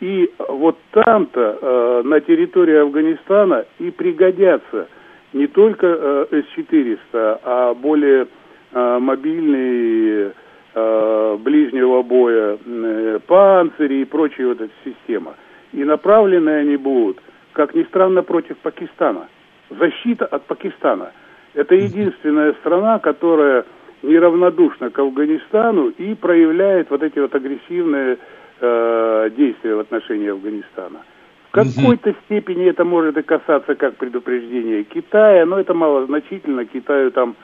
И 0.01 0.31
вот 0.49 0.77
там-то, 0.91 1.59
э, 1.61 2.03
на 2.05 2.21
территории 2.21 2.77
Афганистана, 2.77 3.65
и 3.79 3.91
пригодятся 3.91 4.89
не 5.33 5.47
только 5.47 5.87
э, 5.87 6.27
С-400, 6.31 7.41
а 7.43 7.75
более 7.75 8.27
э, 8.73 8.99
мобильные 8.99 10.33
э, 10.75 11.39
ближнего 11.41 12.03
боя 12.03 12.59
э, 12.65 13.19
панцири 13.27 14.03
и 14.03 14.05
прочая 14.05 14.49
вот 14.49 14.61
эта 14.61 14.73
система. 14.85 15.35
И 15.73 15.85
направлены 15.85 16.51
они 16.51 16.77
будут, 16.77 17.21
как 17.53 17.75
ни 17.75 17.83
странно, 17.85 18.23
против 18.23 18.57
Пакистана. 18.59 19.29
Защита 19.71 20.27
от 20.27 20.45
Пакистана. 20.45 21.13
Это 21.55 21.75
единственная 21.75 22.53
страна, 22.55 22.99
которая 22.99 23.65
неравнодушна 24.03 24.91
к 24.91 24.99
Афганистану 24.99 25.89
и 25.89 26.15
проявляет 26.15 26.91
вот 26.91 27.03
эти 27.03 27.19
вот 27.19 27.35
агрессивные 27.35 28.19
э, 28.61 29.31
действия 29.37 29.77
в 29.77 29.81
отношении 29.81 30.29
Афганистана. 30.29 31.01
В 31.49 31.53
какой-то 31.53 32.15
степени 32.25 32.67
это 32.67 32.85
может 32.85 33.17
и 33.17 33.23
касаться 33.23 33.77
как 33.77 33.95
предупреждения 33.97 34.83
Китая, 34.83 35.47
но 35.47 35.61
это 35.61 35.73
малозначительно. 35.73 36.65
Китаю 36.65 37.13
там, 37.13 37.37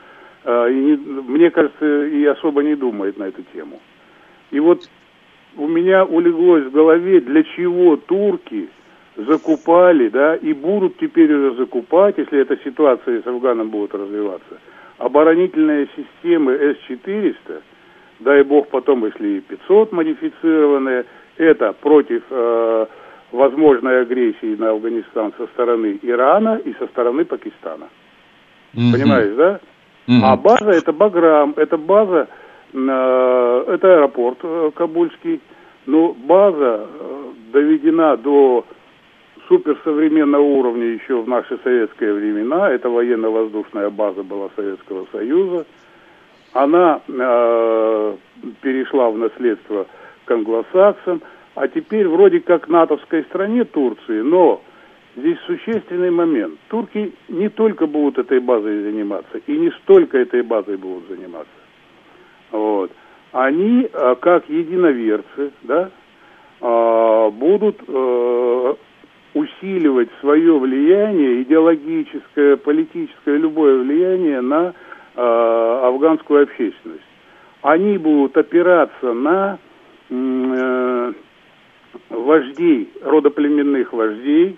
э, 0.44 0.72
и 0.72 0.74
не, 0.74 0.96
мне 0.96 1.50
кажется, 1.50 2.06
и 2.06 2.24
особо 2.24 2.62
не 2.64 2.74
думает 2.74 3.16
на 3.16 3.24
эту 3.24 3.42
тему. 3.54 3.80
И 4.50 4.58
вот 4.58 4.80
у 5.56 5.68
меня 5.68 6.04
улеглось 6.04 6.64
в 6.64 6.72
голове, 6.72 7.20
для 7.20 7.44
чего 7.44 7.96
турки 7.96 8.68
закупали, 9.26 10.08
да, 10.08 10.36
и 10.36 10.52
будут 10.52 10.98
теперь 10.98 11.32
уже 11.32 11.56
закупать, 11.56 12.18
если 12.18 12.40
эта 12.40 12.56
ситуация 12.64 13.22
с 13.22 13.26
Афганом 13.26 13.70
будет 13.70 13.94
развиваться, 13.94 14.58
оборонительные 14.98 15.88
системы 15.96 16.52
С-400, 16.54 17.62
дай 18.20 18.42
бог 18.42 18.68
потом, 18.68 19.04
если 19.06 19.28
и 19.28 19.40
500 19.40 19.92
модифицированные, 19.92 21.04
это 21.36 21.72
против 21.72 22.22
э, 22.30 22.86
возможной 23.32 24.02
агрессии 24.02 24.56
на 24.56 24.70
Афганистан 24.70 25.32
со 25.38 25.46
стороны 25.48 25.98
Ирана 26.02 26.60
и 26.64 26.74
со 26.74 26.86
стороны 26.88 27.24
Пакистана. 27.24 27.88
Mm-hmm. 28.74 28.92
Понимаешь, 28.92 29.34
да? 29.36 29.60
Mm-hmm. 30.06 30.20
А 30.22 30.36
база 30.36 30.70
это 30.70 30.92
Баграм, 30.92 31.54
это 31.56 31.78
база, 31.78 32.28
э, 32.72 33.64
это 33.68 33.94
аэропорт 33.94 34.38
э, 34.42 34.70
Кабульский, 34.74 35.40
но 35.86 36.12
база 36.12 36.86
э, 36.86 37.20
доведена 37.52 38.16
до 38.16 38.64
суперсовременного 39.50 40.42
уровня 40.42 40.86
еще 40.86 41.20
в 41.20 41.28
наши 41.28 41.58
советские 41.64 42.14
времена. 42.14 42.70
Это 42.70 42.88
военно-воздушная 42.88 43.90
база 43.90 44.22
была 44.22 44.48
Советского 44.54 45.06
Союза. 45.10 45.66
Она 46.52 47.00
э, 47.06 48.16
перешла 48.62 49.10
в 49.10 49.18
наследство 49.18 49.86
к 50.24 50.30
англосаксам, 50.30 51.20
а 51.56 51.66
теперь 51.66 52.06
вроде 52.06 52.40
как 52.40 52.68
натовской 52.68 53.24
стране 53.24 53.64
Турции, 53.64 54.20
но 54.20 54.62
здесь 55.16 55.38
существенный 55.46 56.12
момент. 56.12 56.54
Турки 56.68 57.12
не 57.28 57.48
только 57.48 57.86
будут 57.86 58.18
этой 58.18 58.38
базой 58.38 58.82
заниматься, 58.82 59.38
и 59.48 59.58
не 59.58 59.72
столько 59.82 60.16
этой 60.18 60.42
базой 60.42 60.76
будут 60.76 61.08
заниматься. 61.08 61.50
Вот. 62.52 62.92
Они, 63.32 63.88
э, 63.92 64.14
как 64.20 64.48
единоверцы, 64.48 65.50
да, 65.62 65.90
э, 66.60 67.30
будут 67.30 67.80
э, 67.88 68.74
усиливать 69.34 70.08
свое 70.20 70.58
влияние, 70.58 71.42
идеологическое, 71.42 72.56
политическое, 72.56 73.36
любое 73.36 73.78
влияние 73.82 74.40
на 74.40 74.74
э, 75.14 75.80
афганскую 75.84 76.44
общественность. 76.44 77.04
Они 77.62 77.98
будут 77.98 78.36
опираться 78.36 79.12
на 79.12 79.58
э, 80.08 81.12
вождей, 82.08 82.90
родоплеменных 83.02 83.92
вождей, 83.92 84.56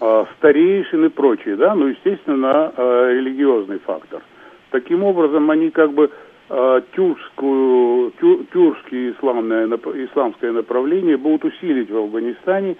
э, 0.00 0.24
старейшин 0.36 1.06
и 1.06 1.08
прочее, 1.08 1.56
да, 1.56 1.74
ну, 1.74 1.86
естественно, 1.86 2.36
на 2.36 2.72
э, 2.76 3.12
религиозный 3.14 3.78
фактор. 3.78 4.22
Таким 4.70 5.04
образом, 5.04 5.50
они 5.50 5.70
как 5.70 5.92
бы 5.92 6.10
э, 6.48 6.80
тюркскую, 6.94 8.12
тюр, 8.20 8.40
тюркское 8.52 9.12
исламное, 9.12 9.66
исламское 9.66 10.52
направление 10.52 11.16
будут 11.16 11.44
усилить 11.44 11.90
в 11.90 11.96
Афганистане, 11.96 12.76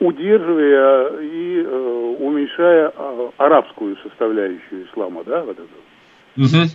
удерживая 0.00 1.20
и 1.20 1.62
э, 1.64 2.16
уменьшая 2.18 2.92
э, 2.94 3.30
арабскую 3.36 3.96
составляющую 4.02 4.86
ислама, 4.86 5.22
да, 5.24 5.42
вот 5.42 5.58
это. 5.58 5.68
Угу. 6.36 6.68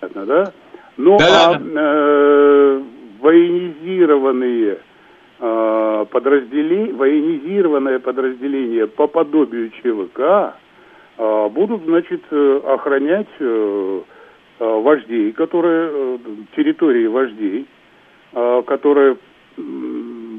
Понятно, 0.00 0.26
да? 0.26 0.52
Ну, 0.96 1.18
да, 1.18 1.50
а 1.50 1.60
Э, 1.60 2.82
военизированные 3.20 4.78
э, 5.40 6.06
подразделения, 6.10 6.92
военизированное 6.92 7.98
подразделение 7.98 8.86
по 8.86 9.06
подобию 9.06 9.70
ЧВК 9.70 10.54
э, 11.18 11.48
будут, 11.48 11.84
значит, 11.84 12.22
э, 12.30 12.60
охранять 12.66 13.28
э, 13.40 14.00
э, 14.58 14.80
вождей, 14.80 15.32
которые, 15.32 15.90
э, 15.92 16.18
территории 16.56 17.06
вождей, 17.06 17.66
э, 18.32 18.62
которые 18.66 19.16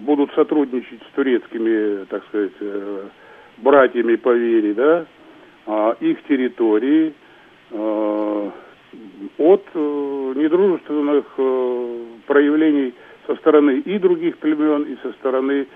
будут 0.05 0.31
сотрудничать 0.33 1.01
с 1.01 1.15
турецкими, 1.15 2.05
так 2.05 2.23
сказать, 2.27 2.53
э, 2.61 3.07
братьями 3.57 4.15
по 4.15 4.29
вере, 4.29 4.73
да, 4.73 5.05
а, 5.65 5.97
их 5.99 6.23
территории 6.23 7.13
э, 7.71 8.49
от 9.39 9.65
э, 9.73 10.33
недружественных 10.35 11.25
проявлений 12.27 12.93
со 13.27 13.35
стороны 13.37 13.79
и 13.79 13.99
других 13.99 14.37
племен, 14.37 14.83
и 14.83 14.95
со 15.01 15.11
стороны, 15.13 15.67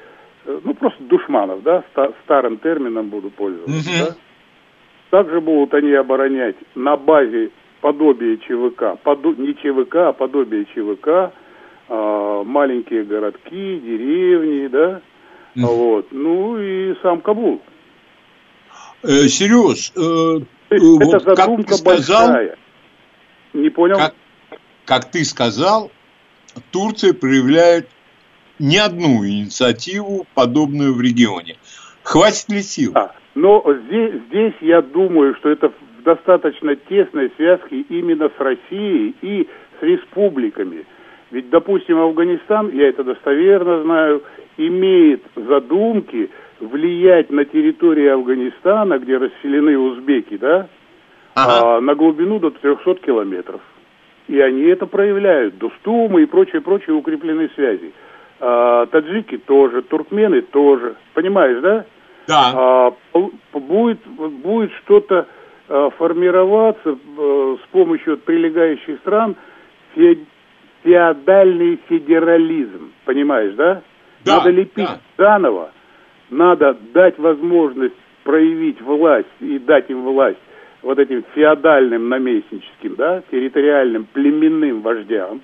ну, 0.45 0.73
просто 0.73 1.03
душманов, 1.03 1.63
да, 1.63 1.83
старым 2.23 2.57
термином 2.59 3.09
буду 3.09 3.29
пользоваться, 3.31 3.71
mm-hmm. 3.71 4.07
да. 4.07 4.15
Также 5.09 5.41
будут 5.41 5.73
они 5.73 5.91
оборонять 5.93 6.55
на 6.75 6.95
базе 6.95 7.49
подобия 7.81 8.37
ЧВК, 8.37 9.01
подо, 9.03 9.33
не 9.37 9.55
ЧВК, 9.55 9.95
а 9.95 10.13
подобие 10.13 10.65
ЧВК, 10.65 11.33
а, 11.89 12.43
маленькие 12.43 13.03
городки, 13.03 13.79
деревни, 13.79 14.67
да, 14.67 15.01
mm. 15.55 15.65
вот, 15.65 16.07
ну 16.11 16.59
и 16.59 16.95
сам 17.01 17.21
Кабул. 17.21 17.61
Э, 19.03 19.27
Сереж, 19.27 19.91
э, 19.95 20.41
это 20.69 21.19
задумка 21.19 21.35
как 21.35 21.55
ты 21.65 21.73
сказал, 21.73 22.27
большая. 22.27 22.57
Не 23.53 23.69
понял? 23.69 23.97
Как, 23.97 24.15
как 24.85 25.11
ты 25.11 25.25
сказал, 25.25 25.91
Турция 26.71 27.13
проявляет 27.13 27.87
не 28.59 28.77
одну 28.77 29.25
инициативу, 29.25 30.27
подобную 30.35 30.93
в 30.93 31.01
регионе. 31.01 31.55
Хватит 32.03 32.49
ли 32.49 32.61
сил? 32.61 32.91
А, 32.95 33.15
но 33.35 33.63
здесь, 33.85 34.21
здесь 34.27 34.53
я 34.61 34.81
думаю, 34.81 35.35
что 35.35 35.49
это 35.49 35.69
в 35.69 36.03
достаточно 36.03 36.75
тесной 36.75 37.31
связке 37.37 37.81
именно 37.89 38.29
с 38.29 38.39
Россией 38.39 39.15
и 39.21 39.47
с 39.79 39.83
республиками. 39.83 40.85
Ведь, 41.31 41.49
допустим, 41.49 41.99
Афганистан, 41.99 42.71
я 42.71 42.89
это 42.89 43.03
достоверно 43.03 43.83
знаю, 43.83 44.23
имеет 44.57 45.23
задумки 45.35 46.29
влиять 46.59 47.29
на 47.29 47.45
территорию 47.45 48.15
Афганистана, 48.15 48.97
где 48.99 49.17
расселены 49.17 49.77
узбеки, 49.77 50.37
да, 50.37 50.67
ага. 51.35 51.77
а, 51.77 51.81
на 51.81 51.95
глубину 51.95 52.39
до 52.39 52.49
300 52.49 52.95
километров. 52.95 53.61
И 54.27 54.39
они 54.39 54.63
это 54.63 54.85
проявляют. 54.85 55.57
Дустумы 55.57 56.23
и 56.23 56.25
прочие-прочие 56.25 56.95
укрепленные 56.95 57.49
связи. 57.55 57.93
А, 58.39 58.85
таджики 58.87 59.37
тоже, 59.37 59.81
туркмены 59.81 60.41
тоже. 60.41 60.95
Понимаешь, 61.13 61.61
да? 61.61 61.85
Да. 62.27 62.51
А, 62.53 62.93
будет, 63.53 63.99
будет 64.05 64.71
что-то 64.83 65.27
а, 65.67 65.89
формироваться 65.91 66.97
а, 67.17 67.57
с 67.63 67.67
помощью 67.71 68.17
прилегающих 68.17 68.99
стран 68.99 69.35
феодальный 70.83 71.79
федерализм, 71.87 72.91
понимаешь, 73.05 73.53
да? 73.55 73.81
да 74.25 74.37
надо 74.37 74.49
лепить 74.51 74.85
да. 74.85 74.99
заново, 75.17 75.71
надо 76.29 76.77
дать 76.93 77.17
возможность 77.17 77.95
проявить 78.23 78.81
власть 78.81 79.27
и 79.39 79.59
дать 79.59 79.89
им 79.89 80.03
власть 80.03 80.39
вот 80.81 80.99
этим 80.99 81.25
феодальным 81.33 82.09
наместническим, 82.09 82.95
да, 82.95 83.21
территориальным 83.31 84.05
племенным 84.05 84.81
вождям, 84.81 85.41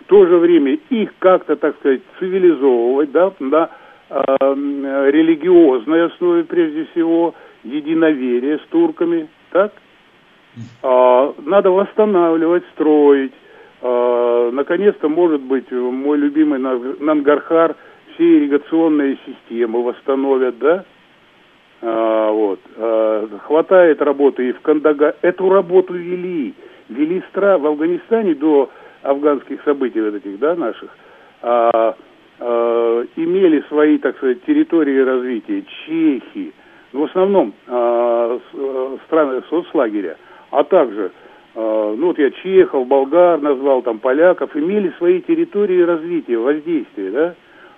в 0.00 0.04
то 0.04 0.26
же 0.26 0.38
время 0.38 0.78
их 0.90 1.12
как-то, 1.18 1.56
так 1.56 1.76
сказать, 1.76 2.00
цивилизовывать, 2.18 3.12
да, 3.12 3.32
на 3.38 3.70
э, 4.08 4.24
религиозной 5.10 6.06
основе 6.06 6.44
прежде 6.44 6.86
всего, 6.86 7.34
единоверие 7.64 8.58
с 8.58 8.62
турками, 8.70 9.28
так? 9.50 9.72
А, 10.82 11.34
надо 11.44 11.70
восстанавливать, 11.70 12.64
строить. 12.74 13.32
А, 13.82 14.50
наконец-то, 14.52 15.08
может 15.08 15.40
быть, 15.40 15.70
мой 15.70 16.16
любимый 16.16 16.58
Нангархар 16.58 17.74
все 18.14 18.38
ирригационные 18.38 19.18
системы 19.26 19.82
восстановят, 19.82 20.58
да? 20.58 20.84
А, 21.82 22.30
вот. 22.30 22.60
А, 22.76 23.28
хватает 23.44 24.00
работы 24.00 24.48
и 24.48 24.52
в 24.52 24.60
Кандага. 24.60 25.16
Эту 25.22 25.50
работу 25.50 25.94
вели. 25.94 26.54
Вели 26.88 27.22
стра 27.30 27.58
в 27.58 27.66
Афганистане 27.66 28.34
до 28.34 28.70
афганских 29.02 29.62
событий 29.64 30.00
вот 30.00 30.14
этих, 30.14 30.38
да, 30.38 30.54
наших. 30.54 30.90
А, 31.42 31.96
а, 32.38 33.04
имели 33.16 33.64
свои, 33.68 33.98
так 33.98 34.16
сказать, 34.16 34.44
территории 34.44 34.98
развития. 35.00 35.64
Чехи. 35.84 36.52
Ну, 36.92 37.00
в 37.00 37.04
основном 37.04 37.54
а, 37.66 38.38
с, 38.38 39.04
страны 39.06 39.42
соцлагеря. 39.48 40.16
А 40.50 40.64
также, 40.64 41.10
ну 41.54 42.06
вот 42.06 42.18
я 42.18 42.30
чехов, 42.30 42.86
болгар 42.86 43.40
назвал, 43.40 43.82
там 43.82 43.98
поляков. 43.98 44.56
Имели 44.56 44.92
свои 44.98 45.20
территории 45.20 45.82
развития, 45.82 46.38
воздействия, 46.38 47.10
да. 47.10 47.34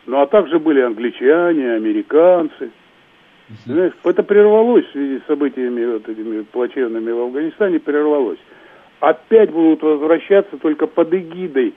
Ну, 0.06 0.20
а 0.20 0.26
также 0.26 0.58
были 0.58 0.80
англичане, 0.80 1.72
американцы– 1.72 2.70
знаешь, 3.66 3.92
это 4.02 4.22
прервалось 4.22 4.86
в 4.86 4.92
связи 4.92 5.20
с 5.20 5.26
событиями 5.26 5.84
вот 5.84 6.08
этими 6.08 6.42
плачевными 6.42 7.10
в 7.10 7.20
Афганистане, 7.20 7.78
прервалось. 7.78 8.38
Опять 9.00 9.50
будут 9.50 9.82
возвращаться 9.82 10.56
только 10.56 10.86
под 10.86 11.12
эгидой, 11.12 11.74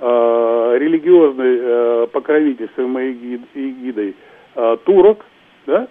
э, 0.00 0.76
религиозной 0.80 1.58
э, 1.60 2.06
покровительством 2.10 2.98
и 2.98 3.38
эгидой 3.54 4.16
э, 4.56 4.76
турок, 4.84 5.24
да? 5.66 5.86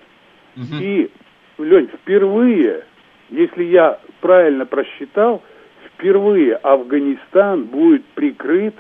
Угу. 0.58 0.82
И, 0.82 1.10
Лень, 1.58 1.88
впервые, 1.88 2.84
если 3.34 3.64
я 3.66 4.00
правильно 4.22 4.66
просчитал, 4.66 5.42
впервые 5.88 6.56
Афганистан 6.56 7.66
будет 7.66 8.06
прикрыт 8.16 8.76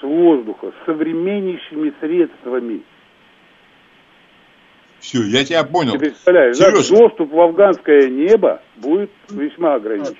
с 0.00 0.02
воздуха 0.02 0.72
современнейшими 0.84 1.92
средствами– 2.00 2.82
все, 5.06 5.22
я 5.22 5.44
тебя 5.44 5.62
понял. 5.62 5.92
Ты 5.92 5.98
представляешь, 5.98 6.58
да, 6.58 6.72
доступ 6.72 7.32
в 7.32 7.40
афганское 7.40 8.08
небо 8.08 8.60
будет 8.76 9.10
весьма 9.30 9.74
ограничен. 9.74 10.16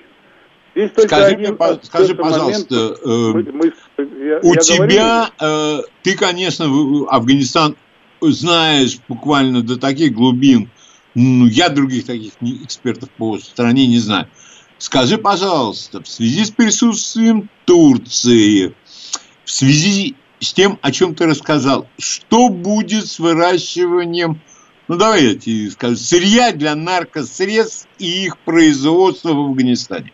Здесь 0.75 0.91
скажи, 0.91 1.25
один, 1.25 1.57
мне, 1.59 1.79
скажи 1.81 2.15
пожалуйста, 2.15 2.75
момент, 2.75 3.47
э, 3.47 3.51
мы, 3.51 3.73
я, 4.25 4.39
у 4.43 4.53
я 4.53 4.59
тебя, 4.61 5.29
э, 5.41 5.79
ты, 6.03 6.15
конечно, 6.15 6.67
Афганистан 7.09 7.75
знаешь 8.21 8.99
буквально 9.09 9.61
до 9.61 9.77
таких 9.79 10.13
глубин, 10.13 10.69
ну, 11.17 11.47
я 11.47 11.69
других 11.69 12.05
таких 12.05 12.33
экспертов 12.41 13.09
по 13.17 13.37
стране 13.39 13.87
не 13.87 13.97
знаю. 13.97 14.27
Скажи, 14.77 15.17
пожалуйста, 15.17 16.03
в 16.03 16.07
связи 16.07 16.45
с 16.45 16.51
присутствием 16.51 17.49
Турции, 17.65 18.75
в 19.43 19.51
связи 19.51 20.15
с 20.39 20.53
тем, 20.53 20.77
о 20.81 20.91
чем 20.91 21.15
ты 21.15 21.25
рассказал, 21.25 21.87
что 21.97 22.49
будет 22.49 23.07
с 23.07 23.17
выращиванием 23.17 24.39
ну 24.87 24.97
давайте 24.97 25.69
скажу, 25.71 25.95
сырья 25.95 26.53
для 26.53 26.73
наркосредств 26.75 27.89
и 27.99 28.25
их 28.25 28.37
производства 28.37 29.33
в 29.33 29.39
Афганистане? 29.39 30.13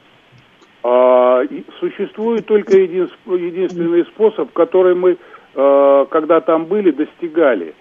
А, 0.83 1.41
существует 1.79 2.47
только 2.47 2.77
един, 2.77 3.09
единственный 3.27 4.03
способ, 4.05 4.51
который 4.53 4.95
мы, 4.95 5.17
а, 5.53 6.05
когда 6.05 6.41
там 6.41 6.65
были, 6.65 6.89
достигали. 6.89 7.75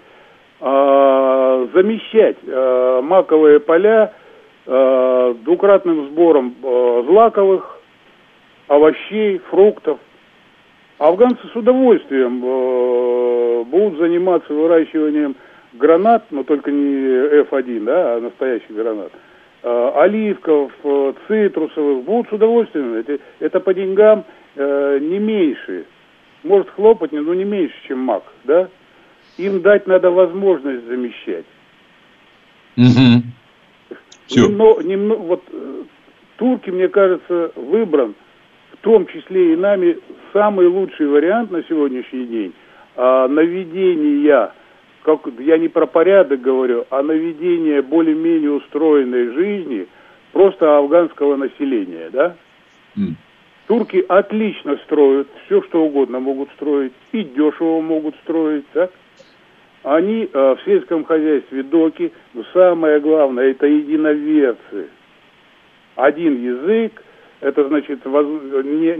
А, 0.64 1.66
замещать 1.74 2.36
а, 2.46 3.02
маковые 3.02 3.58
поля 3.58 4.12
а, 4.64 5.34
двукратным 5.42 6.10
сбором 6.10 6.54
злаковых, 6.62 7.80
овощей, 8.68 9.38
фруктов. 9.50 9.98
Афганцы 10.98 11.40
с 11.52 11.56
удовольствием 11.56 12.38
будут 13.64 13.98
заниматься 13.98 14.54
выращиванием 14.54 15.34
гранат, 15.72 16.26
но 16.30 16.44
только 16.44 16.70
не 16.70 17.40
F1, 17.42 17.84
да, 17.84 18.14
а 18.14 18.20
настоящий 18.20 18.72
гранат, 18.72 19.10
оливков, 19.64 20.70
э, 20.84 21.12
цитрусовых, 21.26 22.04
будут 22.04 22.28
с 22.28 22.32
удовольствием. 22.32 22.94
Это, 22.94 23.18
это 23.40 23.58
по 23.58 23.74
деньгам 23.74 24.24
э, 24.54 24.98
не 25.00 25.18
меньше. 25.18 25.86
Может 26.44 26.70
хлопать, 26.70 27.10
но 27.10 27.34
не 27.34 27.44
меньше, 27.44 27.74
чем 27.88 27.98
мак, 27.98 28.22
да? 28.44 28.68
Им 29.38 29.62
дать 29.62 29.86
надо 29.86 30.10
возможность 30.10 30.86
замещать. 30.86 31.46
Угу. 32.76 33.22
Все. 34.26 34.48
Немного, 34.48 34.82
немного, 34.82 35.20
вот 35.20 35.42
э, 35.50 35.82
турки, 36.36 36.70
мне 36.70 36.88
кажется, 36.88 37.52
выбран, 37.56 38.14
в 38.72 38.76
том 38.78 39.06
числе 39.06 39.52
и 39.52 39.56
нами, 39.56 39.98
самый 40.32 40.66
лучший 40.66 41.06
вариант 41.06 41.50
на 41.50 41.62
сегодняшний 41.64 42.26
день 42.26 42.52
а, 42.96 43.28
наведения 43.28 44.52
как, 45.02 45.20
я 45.40 45.58
не 45.58 45.68
про 45.68 45.86
порядок 45.86 46.40
говорю, 46.40 46.86
а 46.90 47.02
наведение 47.02 47.82
более-менее 47.82 48.52
устроенной 48.52 49.32
жизни 49.32 49.88
просто 50.32 50.78
афганского 50.78 51.36
населения, 51.36 52.08
да? 52.10 52.36
Mm. 52.96 53.14
Турки 53.66 54.04
отлично 54.08 54.76
строят, 54.84 55.28
все 55.46 55.62
что 55.62 55.84
угодно 55.84 56.20
могут 56.20 56.50
строить, 56.50 56.92
и 57.12 57.24
дешево 57.24 57.80
могут 57.80 58.14
строить, 58.22 58.64
так? 58.72 58.92
Они 59.82 60.28
э, 60.32 60.54
в 60.54 60.64
сельском 60.64 61.04
хозяйстве 61.04 61.62
доки, 61.62 62.12
но 62.34 62.44
самое 62.52 63.00
главное, 63.00 63.50
это 63.50 63.66
единоверцы. 63.66 64.88
Один 65.96 66.42
язык, 66.42 67.02
это 67.40 67.66
значит, 67.68 68.04
воз... 68.04 68.26
не, 68.64 68.96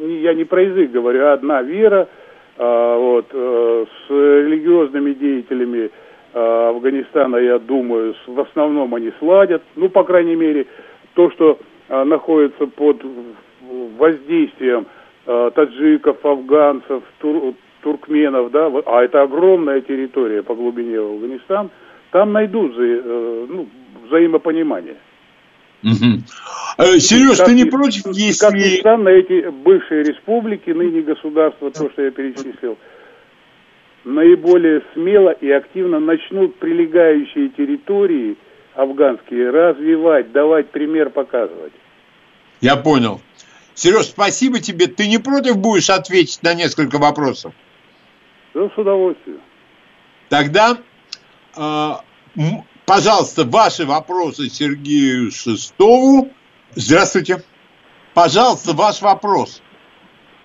не, 0.00 0.20
я 0.20 0.34
не 0.34 0.44
про 0.44 0.62
язык 0.62 0.90
говорю, 0.90 1.24
а 1.26 1.32
одна 1.34 1.62
вера– 1.62 2.08
а, 2.58 2.98
вот, 2.98 3.26
э, 3.32 3.86
с 4.06 4.10
религиозными 4.10 5.12
деятелями 5.12 5.90
а, 6.32 6.70
Афганистана, 6.70 7.36
я 7.36 7.58
думаю, 7.58 8.14
в 8.26 8.40
основном 8.40 8.94
они 8.94 9.12
сладят. 9.18 9.62
Ну, 9.74 9.90
по 9.90 10.04
крайней 10.04 10.36
мере, 10.36 10.66
то, 11.14 11.30
что 11.32 11.58
а, 11.88 12.04
находится 12.04 12.66
под 12.66 13.02
воздействием 13.98 14.86
таджиков, 15.24 16.24
афганцев, 16.24 17.02
тур, 17.18 17.54
туркменов, 17.86 18.50
да, 18.50 18.66
а 18.84 19.04
это 19.04 19.22
огромная 19.22 19.80
территория 19.80 20.42
по 20.42 20.56
глубине 20.56 20.98
Афганистан, 20.98 21.70
там 22.10 22.32
найдут 22.32 22.74
э, 22.76 23.46
ну, 23.48 23.68
взаимопонимание. 24.04 24.96
Угу. 25.84 26.18
Э, 26.78 26.98
Сереж, 26.98 27.38
ты 27.38 27.54
не 27.54 27.64
против, 27.64 28.06
если... 28.06 28.44
Как 28.44 28.54
ни 28.54 28.80
странно, 28.80 29.10
эти 29.10 29.50
бывшие 29.50 30.02
республики, 30.02 30.70
ныне 30.70 31.02
государства, 31.02 31.70
то, 31.70 31.88
что 31.90 32.02
я 32.02 32.10
перечислил, 32.10 32.76
наиболее 34.02 34.82
смело 34.92 35.30
и 35.30 35.48
активно 35.48 36.00
начнут 36.00 36.56
прилегающие 36.56 37.50
территории 37.50 38.36
афганские 38.74 39.50
развивать, 39.50 40.32
давать 40.32 40.70
пример, 40.70 41.10
показывать. 41.10 41.72
Я 42.60 42.74
понял. 42.74 43.20
Сереж, 43.74 44.06
спасибо 44.06 44.58
тебе. 44.58 44.88
Ты 44.88 45.06
не 45.06 45.18
против 45.18 45.58
будешь 45.58 45.88
ответить 45.88 46.42
на 46.42 46.52
несколько 46.52 46.98
вопросов? 46.98 47.52
Да, 48.56 48.70
с 48.70 48.78
удовольствием. 48.78 49.38
Тогда 50.30 50.78
э, 51.58 51.92
Пожалуйста, 52.86 53.44
ваши 53.44 53.84
вопросы 53.84 54.48
Сергею 54.48 55.30
Шестову. 55.30 56.30
Здравствуйте. 56.70 57.42
Пожалуйста, 58.14 58.74
ваш 58.74 59.02
вопрос. 59.02 59.62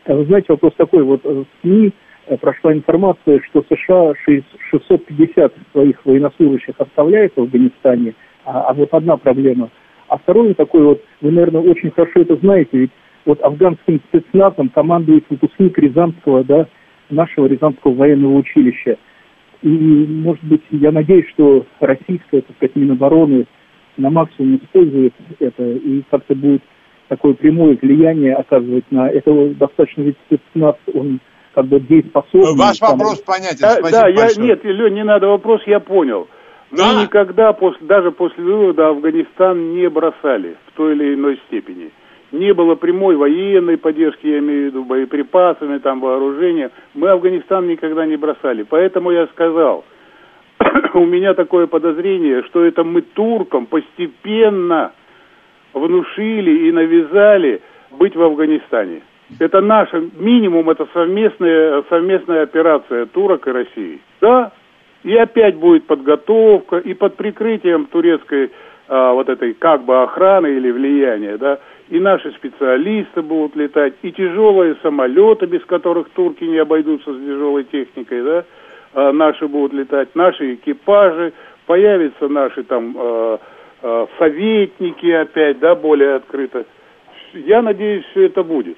А 0.04 0.14
вы 0.14 0.26
знаете, 0.26 0.48
вопрос 0.50 0.74
такой. 0.76 1.04
Вот 1.04 1.24
в 1.24 1.46
СМИ 1.62 1.94
э, 2.26 2.38
прошла 2.38 2.74
информация, 2.74 3.40
что 3.50 3.64
США 3.70 4.14
650 4.26 5.54
своих 5.72 6.06
военнослужащих 6.06 6.76
оставляет 6.80 7.34
в 7.38 7.42
Афганистане, 7.44 8.16
а, 8.44 8.64
а 8.64 8.74
вот 8.74 8.90
одна 8.94 9.16
проблема. 9.16 9.70
А 10.10 10.18
второй 10.18 10.54
такой 10.54 10.84
вот, 10.84 11.02
вы, 11.22 11.32
наверное, 11.32 11.62
очень 11.62 11.92
хорошо 11.92 12.20
это 12.20 12.36
знаете, 12.36 12.78
ведь 12.78 12.92
вот 13.24 13.42
афганским 13.42 14.02
спецназом 14.10 14.68
командует 14.68 15.24
выпускник 15.30 15.78
Рязанского, 15.78 16.44
да, 16.44 16.68
нашего 17.12 17.48
Рязанского 17.48 17.94
военного 17.94 18.38
училища– 18.38 18.98
и, 19.62 19.68
может 19.68 20.44
быть, 20.44 20.64
я 20.72 20.92
надеюсь, 20.92 21.30
что 21.34 21.66
российская, 21.80 22.42
так 22.42 22.56
сказать, 22.56 22.76
Минобороны 22.76 23.46
на 23.98 24.10
максимум 24.10 24.58
использует 24.58 25.14
это 25.40 25.64
и 25.64 26.02
как-то 26.10 26.34
будет 26.34 26.64
такое 27.10 27.34
прямое 27.34 27.78
влияние 27.80 28.34
оказывать 28.36 28.86
на 28.90 29.10
это 29.10 29.50
достаточно 29.50 30.02
ведь 30.02 30.18
спецназ, 30.26 30.76
он 30.94 31.20
как 31.54 31.68
бы 31.68 31.80
дееспособный. 31.80 32.58
Ваш 32.58 32.80
там... 32.80 32.98
вопрос 32.98 33.22
понятен, 33.22 33.58
да, 33.62 33.72
спасибо 33.74 34.02
да, 34.02 34.08
я, 34.08 34.28
Нет, 34.38 34.64
Лень, 34.64 34.94
не 34.94 35.04
надо 35.04 35.28
вопрос, 35.28 35.62
я 35.68 35.80
понял. 35.80 36.28
Да. 36.72 36.94
Мы 36.94 37.04
никогда, 37.04 37.52
после, 37.54 37.86
даже 37.86 38.12
после 38.12 38.44
вывода, 38.44 38.88
Афганистан 38.88 39.76
не 39.76 39.90
бросали 39.90 40.56
в 40.68 40.78
той 40.78 40.96
или 40.96 41.16
иной 41.16 41.40
степени. 41.48 41.92
Не 42.32 42.54
было 42.54 42.76
прямой 42.76 43.18
военной 43.18 43.78
поддержки, 43.78 44.26
я 44.26 44.40
имею 44.40 44.64
в 44.64 44.66
виду, 44.68 44.84
боеприпасами, 44.86 45.80
там, 45.80 46.00
вооружения. 46.00 46.72
Мы 46.94 47.10
Афганистан 47.10 47.68
никогда 47.68 48.06
не 48.06 48.16
бросали. 48.16 48.64
Поэтому 48.64 49.12
я 49.12 49.28
сказал, 49.28 49.84
у 50.94 51.06
меня 51.06 51.34
такое 51.34 51.68
подозрение, 51.68 52.44
что 52.44 52.64
это 52.64 52.84
мы 52.84 53.02
туркам 53.02 53.66
постепенно 53.66 54.94
внушили 55.74 56.68
и 56.68 56.72
навязали 56.72 57.62
быть 57.92 58.16
в 58.16 58.22
Афганистане. 58.22 59.02
Это 59.40 59.62
наша, 59.62 60.02
минимум, 60.18 60.70
это 60.70 60.88
совместная, 60.94 61.84
совместная 61.90 62.44
операция 62.44 63.06
турок 63.08 63.48
и 63.48 63.52
России. 63.52 64.02
Да, 64.20 64.52
и 65.04 65.16
опять 65.16 65.56
будет 65.56 65.86
подготовка, 65.86 66.78
и 66.78 66.94
под 66.94 67.16
прикрытием 67.16 67.86
турецкой 67.86 68.52
а, 68.94 69.14
вот 69.14 69.30
этой 69.30 69.54
как 69.54 69.86
бы 69.86 70.04
охраны 70.04 70.48
или 70.48 70.70
влияния, 70.70 71.38
да, 71.38 71.60
и 71.88 71.98
наши 71.98 72.30
специалисты 72.34 73.22
будут 73.22 73.56
летать, 73.56 73.94
и 74.02 74.12
тяжелые 74.12 74.76
самолеты, 74.82 75.46
без 75.46 75.64
которых 75.64 76.10
турки 76.10 76.44
не 76.44 76.58
обойдутся 76.58 77.14
с 77.14 77.18
тяжелой 77.18 77.64
техникой, 77.64 78.22
да, 78.22 78.44
а, 78.94 79.14
наши 79.14 79.48
будут 79.48 79.72
летать, 79.72 80.10
наши 80.14 80.56
экипажи, 80.56 81.32
появятся 81.68 82.28
наши 82.28 82.64
там 82.64 82.98
а, 83.00 83.40
а, 83.82 84.08
советники 84.20 85.10
опять, 85.10 85.60
да, 85.60 85.74
более 85.74 86.16
открыто. 86.16 86.66
Я 87.34 87.62
надеюсь, 87.62 88.04
все 88.12 88.26
это 88.26 88.44
будет. 88.44 88.78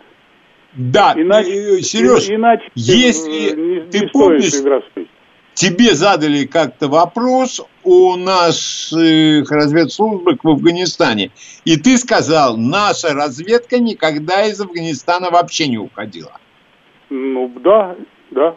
Да, 0.74 1.16
иначе, 1.16 1.49
э, 1.49 1.82
Сереж, 1.82 2.30
иначе 2.30 2.70
если 2.76 3.59
не, 3.59 3.80
ты 3.89 4.01
не 4.01 4.07
помнишь, 4.09 4.51
тебе 5.55 5.95
задали 5.95 6.45
как-то 6.45 6.88
вопрос 6.88 7.66
о 7.84 8.15
наших 8.15 9.51
разведслужбах 9.51 10.43
в 10.43 10.49
Афганистане, 10.49 11.31
и 11.65 11.77
ты 11.77 11.97
сказал, 11.97 12.57
наша 12.57 13.13
разведка 13.13 13.79
никогда 13.79 14.45
из 14.45 14.59
Афганистана 14.61 15.29
вообще 15.29 15.67
не 15.67 15.77
уходила. 15.77 16.31
Ну, 17.09 17.51
да, 17.59 17.95
да. 18.31 18.55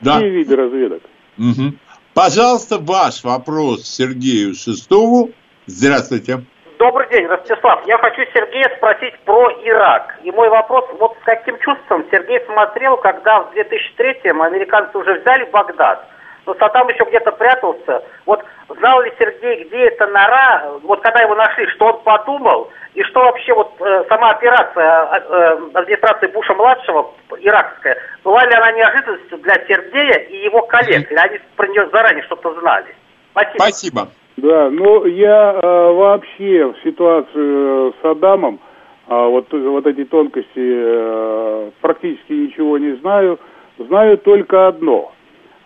Да. 0.00 0.16
Все 0.18 0.28
виды 0.28 0.56
разведок. 0.56 1.02
Угу. 1.38 1.74
Пожалуйста, 2.14 2.78
ваш 2.78 3.24
вопрос 3.24 3.84
Сергею 3.84 4.54
Шестову. 4.54 5.30
Здравствуйте. 5.66 6.44
Добрый 6.78 7.08
день, 7.10 7.26
Ростислав. 7.26 7.86
Я 7.86 7.96
хочу 7.98 8.22
Сергея 8.34 8.68
спросить 8.76 9.16
про 9.24 9.50
Ирак. 9.64 10.18
И 10.24 10.32
мой 10.32 10.48
вопрос, 10.48 10.84
вот 10.98 11.16
с 11.22 11.24
каким 11.24 11.56
чувством 11.60 12.04
Сергей 12.10 12.40
смотрел, 12.46 12.96
когда 12.96 13.42
в 13.42 13.54
2003-м 13.54 14.42
американцы 14.42 14.98
уже 14.98 15.20
взяли 15.20 15.44
Багдад, 15.52 16.04
но 16.46 16.54
Саддам 16.54 16.88
еще 16.88 17.04
где-то 17.04 17.32
прятался. 17.32 18.02
Вот 18.26 18.44
знал 18.68 19.02
ли 19.02 19.12
Сергей, 19.18 19.64
где 19.64 19.86
эта 19.86 20.06
нора, 20.08 20.72
вот 20.82 21.00
когда 21.00 21.20
его 21.20 21.34
нашли, 21.34 21.66
что 21.68 21.86
он 21.86 22.02
подумал, 22.02 22.70
и 22.94 23.02
что 23.04 23.20
вообще 23.20 23.54
вот 23.54 23.72
э, 23.80 24.04
сама 24.08 24.30
операция 24.30 24.84
э, 24.84 25.20
э 25.28 25.58
администрации 25.74 26.26
Буша-младшего, 26.28 27.10
иракская, 27.40 27.96
была 28.24 28.44
ли 28.44 28.54
она 28.54 28.72
неожиданностью 28.72 29.38
для 29.38 29.54
Сергея 29.66 30.18
и 30.28 30.44
его 30.44 30.62
коллег, 30.62 31.10
или 31.10 31.18
они 31.18 31.38
про 31.56 31.66
нее 31.68 31.88
заранее 31.92 32.24
что-то 32.24 32.58
знали? 32.60 32.94
Спасибо. 33.32 33.58
Спасибо. 33.58 34.08
Да, 34.36 34.70
ну 34.70 35.04
я 35.06 35.58
э, 35.62 35.92
вообще 35.92 36.72
в 36.72 36.76
ситуацию 36.82 37.94
с 38.00 38.04
Адамом, 38.04 38.60
э, 39.08 39.14
вот, 39.14 39.52
вот 39.52 39.86
эти 39.86 40.04
тонкости, 40.04 40.48
э, 40.56 41.70
практически 41.80 42.32
ничего 42.32 42.78
не 42.78 42.96
знаю. 42.96 43.38
Знаю 43.78 44.18
только 44.18 44.68
одно. 44.68 45.12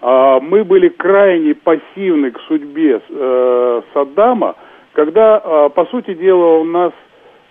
Э, 0.03 0.39
мы 0.41 0.65
были 0.65 0.89
крайне 0.89 1.55
пассивны 1.55 2.31
к 2.31 2.41
судьбе 2.49 3.01
э, 3.09 3.83
Саддама, 3.95 4.57
когда, 4.93 5.43
э, 5.45 5.69
по 5.75 5.85
сути 5.87 6.15
дела, 6.15 6.61
он 6.61 6.73
нас 6.73 6.93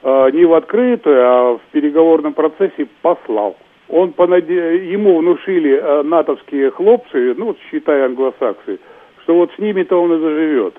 э, 0.04 0.30
не 0.34 0.46
в 0.46 0.54
открытую, 0.54 1.22
а 1.22 1.58
в 1.58 1.62
переговорном 1.72 2.34
процессе 2.34 2.88
послал. 3.02 3.56
Он 3.88 4.14
понаде... 4.14 4.88
Ему 4.92 5.20
внушили 5.20 5.80
э, 5.80 6.02
натовские 6.04 6.72
хлопцы, 6.72 7.36
ну, 7.38 7.56
считай 7.70 8.04
англосаксы, 8.04 8.80
что 9.24 9.36
вот 9.36 9.52
с 9.56 9.60
ними-то 9.60 10.02
он 10.02 10.14
и 10.14 10.20
заживет. 10.20 10.76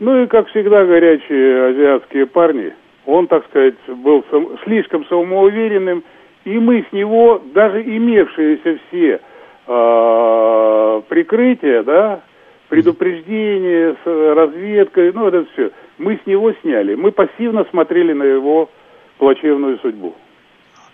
Ну 0.00 0.22
и, 0.22 0.26
как 0.26 0.48
всегда, 0.48 0.84
горячие 0.84 1.70
азиатские 1.70 2.26
парни. 2.26 2.72
Он, 3.04 3.26
так 3.26 3.44
сказать, 3.46 3.74
был 3.86 4.24
сам, 4.30 4.48
слишком 4.64 5.04
самоуверенным, 5.06 6.04
и 6.44 6.58
мы 6.58 6.86
с 6.88 6.92
него, 6.92 7.42
даже 7.52 7.82
имевшиеся 7.82 8.78
все 8.88 9.20
э, 9.68 11.02
прикрытия, 11.08 11.82
да, 11.82 12.22
предупреждения, 12.68 13.96
с 14.04 14.06
разведкой, 14.06 15.12
ну 15.12 15.28
это 15.28 15.46
все, 15.52 15.70
мы 15.98 16.18
с 16.22 16.26
него 16.26 16.52
сняли. 16.62 16.94
Мы 16.94 17.12
пассивно 17.12 17.66
смотрели 17.70 18.12
на 18.12 18.24
его 18.24 18.70
плачевную 19.18 19.78
судьбу. 19.78 20.14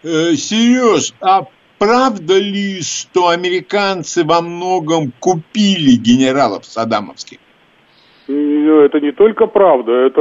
Э, 0.03 0.35
Сереж, 0.35 1.15
а 1.21 1.47
правда 1.79 2.39
ли, 2.39 2.83
что 2.83 3.29
американцы 3.29 4.25
во 4.25 4.41
многом 4.41 5.13
купили 5.19 5.97
генералов 5.97 6.65
саддамовских? 6.65 7.39
Это 8.27 9.01
не 9.01 9.13
только 9.13 9.47
правда, 9.47 9.93
это, 9.93 10.21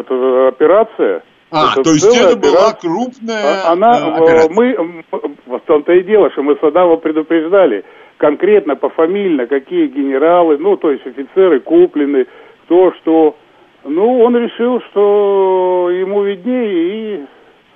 это 0.00 0.48
операция. 0.48 1.22
А, 1.50 1.72
это 1.72 1.82
то 1.82 1.90
есть 1.90 2.04
это 2.04 2.32
операция. 2.32 2.52
была 2.52 2.72
крупная 2.72 3.62
а, 3.64 3.72
Она, 3.72 3.98
э, 3.98 4.12
операция. 4.12 4.50
Мы, 4.54 5.04
в 5.46 5.60
том-то 5.66 5.92
и 5.92 6.02
дело, 6.02 6.30
что 6.32 6.42
мы 6.42 6.56
Саддама 6.60 6.96
предупреждали 6.96 7.84
конкретно, 8.16 8.76
пофамильно, 8.76 9.46
какие 9.46 9.86
генералы, 9.86 10.58
ну, 10.58 10.76
то 10.76 10.90
есть 10.90 11.06
офицеры 11.06 11.60
куплены, 11.60 12.26
кто 12.64 12.92
что. 12.94 13.36
Ну, 13.84 14.20
он 14.20 14.36
решил, 14.36 14.80
что 14.90 15.90
ему 15.92 16.22
виднее, 16.22 17.18
и 17.18 17.24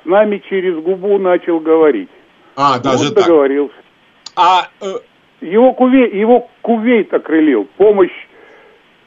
с 0.03 0.07
нами 0.07 0.43
через 0.49 0.77
губу 0.83 1.19
начал 1.19 1.61
говорить. 1.61 2.09
А, 2.57 2.79
даже 2.79 3.09
вот 3.09 3.15
договорился. 3.15 3.75
А, 4.37 4.69
э... 4.81 4.87
его, 5.43 5.75
Кувей, 5.75 6.19
его 6.19 6.49
Кувейт 6.63 7.13
окрылил. 7.13 7.69
Помощь 7.77 8.11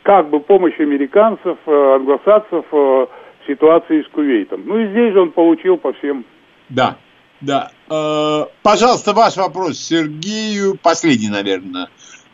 как 0.04 0.30
бы 0.30 0.40
помощь 0.40 0.80
американцев, 0.80 1.58
э, 1.66 1.94
англосаксов 1.96 2.66
э, 2.72 3.08
ситуации 3.48 4.02
с 4.02 4.08
Кувейтом. 4.10 4.64
Ну 4.66 4.80
и 4.80 4.90
здесь 4.90 5.14
же 5.14 5.22
он 5.22 5.32
получил 5.32 5.78
по 5.78 5.94
всем. 5.94 6.26
Да, 6.70 6.98
да. 7.42 7.72
Э, 7.90 8.46
пожалуйста, 8.64 9.14
ваш 9.14 9.38
вопрос 9.38 9.78
Сергею, 9.78 10.78
последний, 10.82 11.30
наверное. 11.30 11.88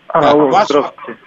А, 0.07 0.31
Алло, 0.31 0.47
ваш... 0.49 0.67
здравствуйте. 0.67 1.19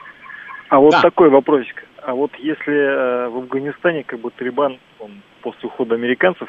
А 0.68 0.78
вот 0.78 0.93
да. 0.93 1.01
такой 1.01 1.31
вопросик. 1.31 1.85
А 2.03 2.14
вот 2.14 2.31
если 2.39 2.72
э, 2.72 3.28
в 3.28 3.39
Афганистане 3.39 4.05
как 4.05 4.20
бы 4.20 4.31
Талибан 4.31 4.78
он 4.99 5.22
после 5.43 5.68
ухода 5.68 5.95
американцев 5.95 6.49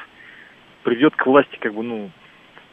придет 0.83 1.15
к 1.15 1.25
власти 1.25 1.57
как 1.59 1.73
бы 1.73 1.83
ну 1.83 2.11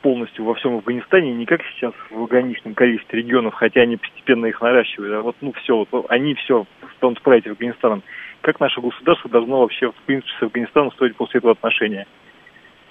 полностью 0.02 0.44
во 0.44 0.54
всем 0.54 0.76
Афганистане, 0.76 1.34
не 1.34 1.44
как 1.44 1.60
сейчас 1.74 1.92
в 2.10 2.22
ограниченном 2.22 2.74
количестве 2.74 3.20
регионов, 3.20 3.54
хотя 3.54 3.80
они 3.80 3.96
постепенно 3.96 4.46
их 4.46 4.60
наращивают, 4.60 5.14
а 5.14 5.22
вот 5.22 5.36
ну 5.40 5.52
все, 5.52 5.86
вот, 5.90 6.06
они 6.08 6.34
все 6.34 6.66
станут 6.96 7.20
править 7.22 7.46
Афганистаном. 7.46 8.02
Как 8.48 8.60
наше 8.60 8.80
государство 8.80 9.28
должно 9.28 9.60
вообще, 9.60 9.90
в 9.90 9.94
принципе, 10.06 10.32
с 10.40 10.42
Афганистаном 10.42 10.90
строить 10.92 11.14
после 11.16 11.36
этого 11.36 11.52
отношения? 11.52 12.06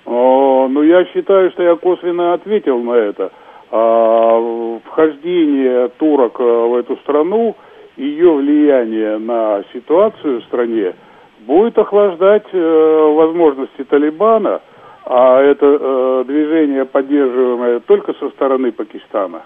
О, 0.06 0.68
ну, 0.70 0.84
я 0.84 1.04
считаю, 1.06 1.50
что 1.50 1.64
я 1.64 1.76
косвенно 1.76 2.34
ответил 2.34 2.80
на 2.84 2.92
это. 2.92 3.32
А, 3.72 4.80
вхождение 4.86 5.88
турок 5.98 6.40
э, 6.40 6.44
в 6.44 6.76
эту 6.76 6.98
страну, 6.98 7.56
ее 7.96 8.34
влияние 8.34 9.18
на 9.18 9.64
ситуацию 9.74 10.42
в 10.42 10.44
стране 10.44 10.94
будет 11.40 11.76
охлаждать 11.80 12.46
э, 12.54 13.14
возможности 13.16 13.84
Талибана– 13.84 14.62
а 15.10 15.42
это 15.42 15.66
э, 15.66 16.24
движение 16.28 16.84
поддерживаемое 16.84 17.80
только 17.80 18.14
со 18.16 18.30
стороны 18.32 18.74
Пакистана. 18.74 19.44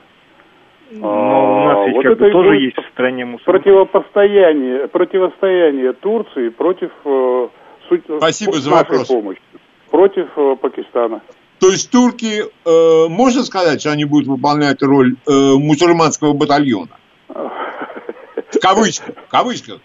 Но 0.92 1.64
у 1.64 1.66
нас 1.68 1.88
ведь 1.88 1.96
вот 1.96 2.04
как 2.04 2.14
это 2.14 2.32
тоже 2.32 2.56
есть 2.58 2.78
в 2.78 2.90
стране 2.92 3.26
мусульман. 3.26 3.62
Противопостояние, 3.62 4.88
противостояние 4.88 5.94
Турции 5.94 6.50
против 6.50 6.92
э, 7.06 7.48
суть, 7.88 8.04
Спасибо 8.18 8.54
за 8.54 8.72
вопрос. 8.72 9.08
помощи, 9.08 9.42
против 9.90 10.28
э, 10.36 10.56
Пакистана. 10.62 11.22
То 11.60 11.68
есть 11.68 11.92
турки, 11.92 12.42
э, 12.42 13.08
можно 13.10 13.44
сказать, 13.44 13.80
что 13.80 13.92
они 13.92 14.06
будут 14.06 14.28
выполнять 14.28 14.82
роль 14.82 15.16
э, 15.28 15.32
мусульманского 15.58 16.34
батальона? 16.34 16.98
В 17.30 18.60
кавычках, 18.62 19.16
в 19.28 19.30
кавычках. 19.30 19.80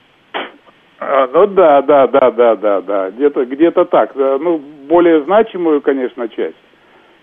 А, 0.99 1.29
ну 1.29 1.47
да, 1.47 1.83
да, 1.83 2.09
да, 2.09 2.31
да, 2.31 2.57
да, 2.57 2.81
да, 2.81 3.11
где-то 3.11 3.45
где 3.45 3.71
так. 3.71 4.15
Ну, 4.17 4.59
более 4.89 5.23
значимую, 5.23 5.81
конечно, 5.83 6.29
часть. 6.29 6.57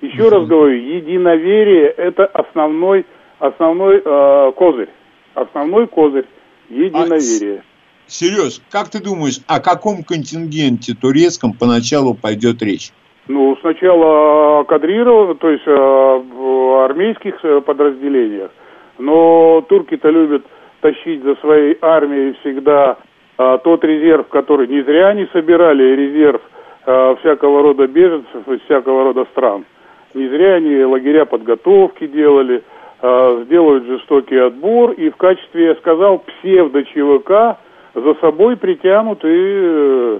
Еще 0.01 0.29
раз 0.29 0.47
говорю, 0.47 0.75
единоверие– 0.75 1.87
это 1.97 2.25
основной, 2.25 3.05
основной 3.47 4.01
э, 4.03 4.51
козырь. 4.55 4.89
Основной 5.33 5.87
козырь– 5.87 6.25
единоверие. 6.69 7.59
А, 7.59 8.09
Сереж, 8.09 8.61
как 8.69 8.89
ты 8.89 9.01
думаешь, 9.01 9.39
о 9.47 9.59
каком 9.59 10.03
контингенте 10.03 10.93
турецком 10.93 11.53
поначалу 11.53 12.13
пойдет 12.13 12.61
речь? 12.61 12.91
Ну, 13.27 13.57
сначала 13.61 14.63
кадрировано, 14.63 15.35
то 15.35 15.49
есть 15.49 15.65
в 15.65 16.85
армейских 16.85 17.43
э, 17.43 17.61
подразделениях. 17.61 18.51
Но 18.97 19.61
турки-то 19.67 20.09
любят 20.09 20.45
тащить 20.81 21.23
за 21.23 21.35
своей 21.35 21.77
армией 21.81 22.35
всегда 22.41 22.97
а, 23.37 23.57
тот 23.57 23.83
резерв, 23.83 24.27
который 24.27 24.67
не 24.67 24.83
зря 24.83 25.09
они 25.09 25.27
собирали, 25.31 25.95
резерв 25.95 26.41
а, 26.85 27.15
всякого 27.15 27.63
рода 27.63 27.87
беженцев 27.87 28.47
из 28.47 28.61
всякого 28.61 29.05
рода 29.05 29.25
стран. 29.31 29.65
Не 30.13 30.27
зря 30.27 30.55
они 30.55 30.83
лагеря 30.83 31.25
подготовки 31.25 32.05
делали, 32.05 32.63
сделают 33.03 33.85
жестокий 33.85 34.37
отбор, 34.37 34.91
и 34.91 35.09
в 35.09 35.17
качестве, 35.17 35.65
я 35.65 35.75
сказал, 35.75 36.19
псевдо-ЧВК 36.19 37.57
за 37.95 38.13
собой 38.21 38.55
притянут 38.55 39.23
и 39.25 39.27
э, 39.27 40.19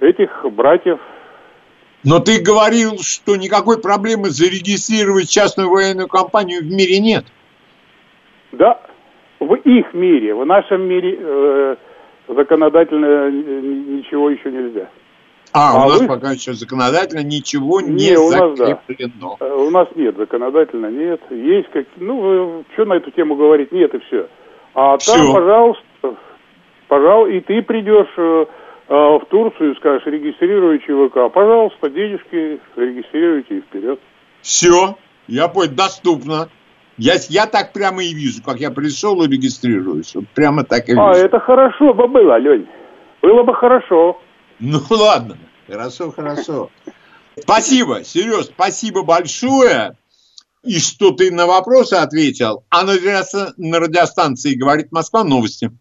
этих 0.00 0.44
братьев. 0.52 0.98
Но 2.04 2.18
ты 2.18 2.42
говорил, 2.42 2.98
что 2.98 3.36
никакой 3.36 3.80
проблемы 3.80 4.28
зарегистрировать 4.28 5.30
частную 5.30 5.70
военную 5.70 6.08
компанию 6.08 6.60
в 6.60 6.66
мире 6.66 7.00
нет. 7.00 7.24
Да, 8.52 8.82
в 9.40 9.54
их 9.54 9.94
мире, 9.94 10.34
в 10.34 10.44
нашем 10.44 10.82
мире 10.82 11.16
э, 11.18 11.76
законодательно 12.28 13.30
ничего 13.30 14.28
еще 14.28 14.50
нельзя. 14.50 14.88
А, 15.54 15.72
а 15.72 15.86
у 15.86 15.88
нас 15.90 16.00
вы... 16.00 16.08
пока 16.08 16.32
еще 16.32 16.54
законодательно 16.54 17.22
ничего 17.22 17.80
не, 17.82 18.10
не 18.10 18.16
у 18.16 18.30
нас, 18.30 18.56
закреплено. 18.56 19.36
Да. 19.38 19.46
Э, 19.46 19.54
у 19.54 19.70
нас 19.70 19.88
нет, 19.94 20.16
законодательно 20.16 20.86
нет. 20.86 21.20
Есть 21.30 21.68
как, 21.72 21.86
ну, 21.96 22.64
что 22.72 22.84
на 22.86 22.94
эту 22.94 23.10
тему 23.10 23.36
говорить, 23.36 23.70
нет 23.70 23.94
и 23.94 23.98
все. 23.98 24.28
А 24.74 24.96
все. 24.96 25.12
там, 25.12 25.34
пожалуйста, 25.34 26.16
пожалуйста, 26.88 27.34
и 27.34 27.40
ты 27.40 27.62
придешь 27.62 28.14
э, 28.16 28.46
э, 28.88 28.94
в 28.94 29.26
Турцию 29.28 29.72
и 29.72 29.76
скажешь, 29.76 30.06
регистрируй 30.06 30.78
ЧВК. 30.78 31.30
Пожалуйста, 31.30 31.90
денежки 31.90 32.58
регистрируйте 32.76 33.58
и 33.58 33.60
вперед. 33.60 34.00
Все, 34.40 34.96
я 35.28 35.48
понял, 35.48 35.72
доступно. 35.74 36.48
Я, 36.96 37.14
я 37.28 37.46
так 37.46 37.74
прямо 37.74 38.02
и 38.02 38.14
вижу, 38.14 38.42
как 38.42 38.56
я 38.56 38.70
пришел 38.70 39.22
и 39.22 39.28
регистрируюсь. 39.28 40.14
Вот 40.14 40.24
прямо 40.34 40.64
так 40.64 40.88
и 40.88 40.92
а, 40.92 40.94
вижу. 40.94 41.24
А, 41.24 41.26
это 41.26 41.40
хорошо 41.40 41.92
бы 41.92 42.08
было, 42.08 42.38
Лень. 42.38 42.66
Было 43.20 43.42
бы 43.42 43.54
хорошо. 43.54 44.18
Ну 44.64 44.80
ладно, 44.90 45.36
хорошо, 45.66 46.12
хорошо. 46.12 46.70
Спасибо, 47.40 48.04
Сереж, 48.04 48.44
спасибо 48.46 49.02
большое. 49.02 49.96
И 50.62 50.78
что 50.78 51.10
ты 51.10 51.32
на 51.32 51.46
вопросы 51.46 51.94
ответил. 51.94 52.64
А 52.70 52.84
на, 52.84 52.92
на 53.56 53.80
радиостанции 53.80 54.54
«Говорит 54.54 54.92
Москва» 54.92 55.24
новости. 55.24 55.72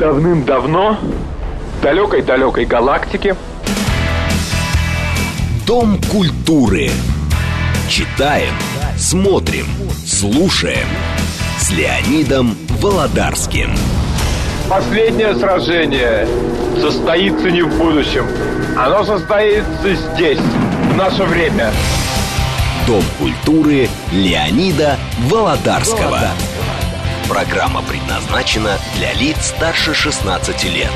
Давным-давно 0.00 0.96
в 0.98 1.82
далекой-далекой 1.82 2.64
галактике 2.64 3.36
Дом 5.66 6.00
культуры. 6.10 6.88
Читаем, 7.90 8.54
смотрим, 8.96 9.66
слушаем 10.06 10.88
с 11.58 11.70
Леонидом 11.70 12.56
Володарским. 12.80 13.70
Последнее 14.68 15.34
сражение 15.34 16.26
состоится 16.80 17.50
не 17.50 17.62
в 17.62 17.78
будущем. 17.78 18.26
Оно 18.76 19.04
состоится 19.04 19.94
здесь, 19.94 20.38
в 20.38 20.96
наше 20.96 21.24
время. 21.24 21.70
Дом 22.86 23.02
культуры 23.18 23.88
Леонида 24.12 24.96
Володарского. 25.28 26.00
Володарского. 26.00 26.62
Программа 27.28 27.82
предназначена 27.82 28.76
для 28.96 29.12
лиц 29.14 29.36
старше 29.56 29.94
16 29.94 30.64
лет. 30.64 30.90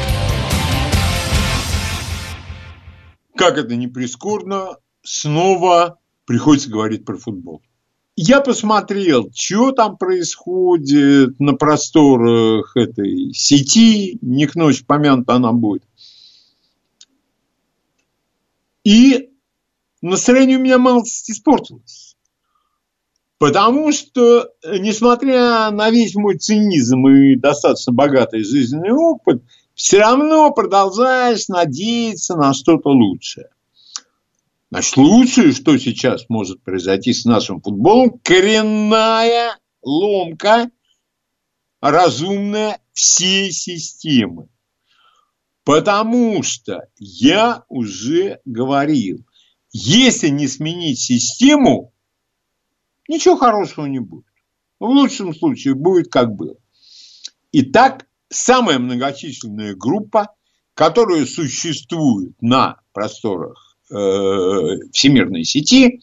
Как 3.37 3.59
это 3.59 3.77
не 3.77 3.87
прискорбно, 3.87 4.77
снова 5.03 5.99
приходится 6.27 6.71
говорить 6.71 7.05
про 7.05 7.17
футбол. 7.17 7.62
Я 8.19 8.41
посмотрел, 8.41 9.31
что 9.35 9.73
там 9.73 9.99
происходит 9.99 11.39
на 11.39 11.53
просторах 11.53 12.75
этой 12.75 13.35
сети, 13.35 14.19
не 14.23 14.47
к 14.47 14.55
ночи 14.55 14.85
помянута 14.87 15.35
она 15.35 15.53
будет. 15.53 15.85
И 18.85 19.29
настроение 20.01 20.57
у 20.57 20.62
меня 20.62 20.79
мало 20.79 21.03
испортилось. 21.03 22.17
Потому 23.37 23.93
что, 23.93 24.49
несмотря 24.64 25.71
на 25.71 25.91
весь 25.91 26.14
мой 26.14 26.39
цинизм 26.39 27.07
и 27.09 27.37
достаточно 27.37 27.93
богатый 27.93 28.45
жизненный 28.45 28.93
опыт, 28.93 29.43
все 29.75 29.99
равно 29.99 30.51
продолжаешь 30.53 31.49
надеяться 31.49 32.35
на 32.35 32.55
что-то 32.55 32.89
лучшее. 32.89 33.51
Значит, 34.71 34.97
лучшее, 34.97 35.53
что 35.53 35.79
сейчас 35.79 36.29
может 36.29 36.62
произойти 36.64 37.12
с 37.12 37.25
нашим 37.25 37.61
футболом, 37.61 38.19
коренная 38.23 39.59
ломка 39.83 40.71
разумная 41.81 42.81
всей 42.93 43.53
системы. 43.53 44.49
Потому 45.64 46.43
что 46.43 46.89
я 46.99 47.64
уже 47.69 48.41
говорил, 48.45 49.25
если 49.73 50.29
не 50.29 50.49
сменить 50.49 50.99
систему, 50.99 51.93
ничего 53.09 53.37
хорошего 53.37 53.87
не 53.87 54.01
будет. 54.01 54.27
В 54.81 54.87
лучшем 54.87 55.35
случае 55.35 55.75
будет 55.75 56.11
как 56.11 56.35
было. 56.35 56.57
Итак, 57.53 58.07
самая 58.29 58.79
многочисленная 58.79 59.75
группа, 59.77 60.35
которая 60.75 61.25
существует 61.25 62.35
на 62.41 62.81
просторах 62.93 63.66
Э, 63.89 64.78
всемирной 64.93 65.45
сети, 65.45 66.01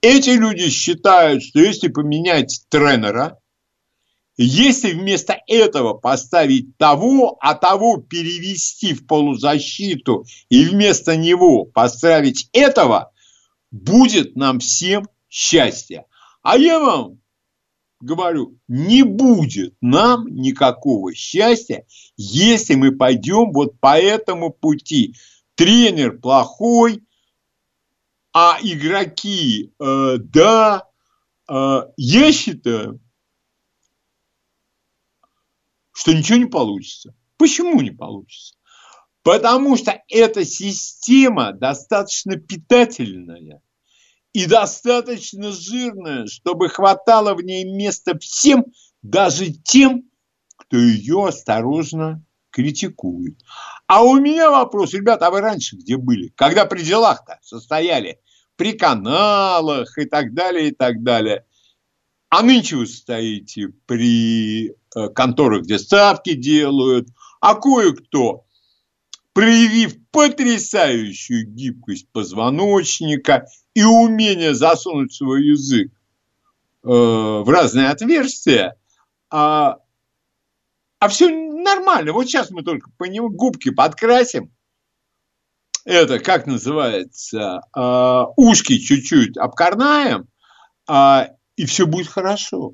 эти 0.00 0.30
люди 0.30 0.70
считают, 0.70 1.42
что 1.42 1.58
если 1.58 1.88
поменять 1.88 2.64
тренера, 2.68 3.40
если 4.36 4.92
вместо 4.92 5.36
этого 5.48 5.94
поставить 5.94 6.76
того, 6.76 7.36
а 7.40 7.54
того 7.54 7.96
перевести 7.96 8.94
в 8.94 9.08
полузащиту 9.08 10.24
и 10.50 10.66
вместо 10.66 11.16
него 11.16 11.64
поставить 11.64 12.48
этого, 12.52 13.10
будет 13.72 14.36
нам 14.36 14.60
всем 14.60 15.08
счастье. 15.28 16.04
А 16.42 16.56
я 16.56 16.78
вам 16.78 17.18
говорю, 17.98 18.56
не 18.68 19.02
будет 19.02 19.74
нам 19.80 20.28
никакого 20.28 21.12
счастья, 21.12 21.86
если 22.16 22.76
мы 22.76 22.92
пойдем 22.92 23.50
вот 23.50 23.80
по 23.80 23.98
этому 23.98 24.50
пути. 24.50 25.16
Тренер 25.56 26.18
плохой, 26.20 27.02
а 28.38 28.58
игроки, 28.60 29.72
э, 29.80 30.16
да, 30.18 30.86
э, 31.48 31.80
я 31.96 32.32
считаю, 32.32 33.00
что 35.94 36.12
ничего 36.12 36.36
не 36.36 36.44
получится. 36.44 37.14
Почему 37.38 37.80
не 37.80 37.92
получится? 37.92 38.54
Потому 39.22 39.78
что 39.78 40.02
эта 40.10 40.44
система 40.44 41.52
достаточно 41.52 42.36
питательная 42.36 43.62
и 44.34 44.44
достаточно 44.44 45.50
жирная, 45.50 46.26
чтобы 46.26 46.68
хватало 46.68 47.32
в 47.32 47.40
ней 47.40 47.64
места 47.64 48.18
всем, 48.18 48.66
даже 49.00 49.50
тем, 49.50 50.10
кто 50.58 50.76
ее 50.76 51.28
осторожно 51.28 52.22
критикует. 52.50 53.38
А 53.86 54.02
у 54.02 54.16
меня 54.18 54.50
вопрос, 54.50 54.92
ребята, 54.92 55.28
а 55.28 55.30
вы 55.30 55.40
раньше 55.40 55.76
где 55.76 55.96
были? 55.96 56.28
Когда 56.36 56.66
при 56.66 56.82
делах-то 56.82 57.38
состояли? 57.40 58.20
При 58.56 58.72
каналах 58.72 59.96
и 59.98 60.04
так 60.04 60.34
далее, 60.34 60.68
и 60.68 60.70
так 60.72 61.02
далее. 61.02 61.44
А 62.28 62.42
нынче 62.42 62.76
вы 62.76 62.86
стоите 62.86 63.68
при 63.86 64.70
э, 64.70 65.08
конторах, 65.14 65.62
где 65.62 65.78
ставки 65.78 66.34
делают, 66.34 67.08
а 67.40 67.54
кое-кто, 67.54 68.44
проявив 69.32 69.96
потрясающую 70.10 71.46
гибкость 71.46 72.08
позвоночника 72.10 73.46
и 73.74 73.84
умение 73.84 74.54
засунуть 74.54 75.12
свой 75.12 75.46
язык 75.46 75.92
э, 75.92 76.88
в 76.88 77.48
разные 77.48 77.90
отверстия, 77.90 78.76
а, 79.30 79.76
а 80.98 81.08
все 81.08 81.28
нормально. 81.28 82.12
Вот 82.12 82.26
сейчас 82.26 82.50
мы 82.50 82.62
только 82.62 82.90
по 82.96 83.04
нему 83.04 83.28
губки 83.28 83.70
подкрасим, 83.70 84.50
это, 85.86 86.18
как 86.18 86.46
называется, 86.46 87.60
э, 87.74 88.22
ушки 88.36 88.78
чуть-чуть 88.78 89.38
обкорнаем, 89.38 90.26
э, 90.90 91.28
и 91.54 91.64
все 91.64 91.86
будет 91.86 92.08
хорошо. 92.08 92.72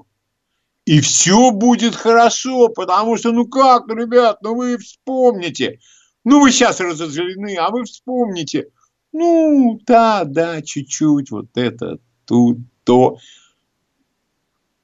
И 0.86 1.00
все 1.00 1.52
будет 1.52 1.94
хорошо, 1.94 2.68
потому 2.68 3.16
что, 3.16 3.30
ну 3.30 3.46
как, 3.46 3.86
ребят, 3.88 4.38
ну 4.42 4.56
вы 4.56 4.78
вспомните. 4.78 5.78
Ну 6.24 6.40
вы 6.40 6.50
сейчас 6.50 6.80
разозлены, 6.80 7.54
а 7.56 7.70
вы 7.70 7.84
вспомните. 7.84 8.68
Ну, 9.12 9.78
да, 9.86 10.24
да, 10.24 10.62
чуть-чуть, 10.62 11.30
вот 11.30 11.50
это, 11.54 11.98
тут, 12.24 12.58
то. 12.84 13.18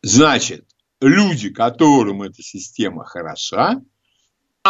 Значит, 0.02 0.66
люди, 1.00 1.48
которым 1.48 2.22
эта 2.22 2.42
система 2.42 3.04
хороша, 3.04 3.80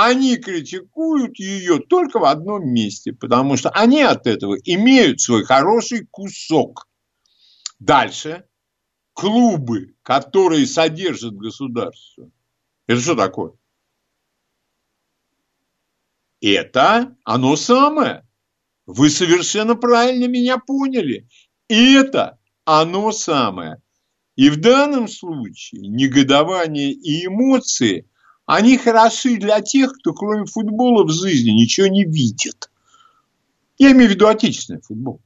они 0.04 0.36
критикуют 0.36 1.38
ее 1.38 1.78
только 1.78 2.18
в 2.18 2.24
одном 2.24 2.68
месте, 2.68 3.12
потому 3.12 3.56
что 3.56 3.70
они 3.70 4.02
от 4.02 4.26
этого 4.26 4.56
имеют 4.64 5.20
свой 5.20 5.44
хороший 5.44 6.06
кусок. 6.10 6.86
Дальше 7.78 8.44
клубы, 9.12 9.94
которые 10.02 10.66
содержат 10.66 11.34
государство, 11.34 12.30
Это 12.86 13.00
что 13.00 13.14
такое? 13.14 13.52
Это 16.40 17.16
оно 17.24 17.56
самое. 17.56 18.26
Вы 18.86 19.10
совершенно 19.10 19.74
правильно 19.74 20.28
меня 20.28 20.58
поняли. 20.58 21.28
Это 21.68 22.38
оно 22.64 23.12
самое. 23.12 23.82
И 24.36 24.50
в 24.50 24.60
данном 24.60 25.08
случае 25.08 25.88
негодование 25.88 26.92
и 26.92 27.26
эмоции, 27.26 28.08
они 28.48 28.78
хороши 28.78 29.36
для 29.36 29.60
тех, 29.60 29.92
кто 29.92 30.14
кроме 30.14 30.46
футбола 30.46 31.04
в 31.04 31.10
жизни 31.10 31.50
ничего 31.50 31.86
не 31.86 32.06
видит. 32.06 32.70
Я 33.76 33.92
имею 33.92 34.08
в 34.08 34.14
виду 34.14 34.26
отечественный 34.26 34.80
футбол. 34.80 35.20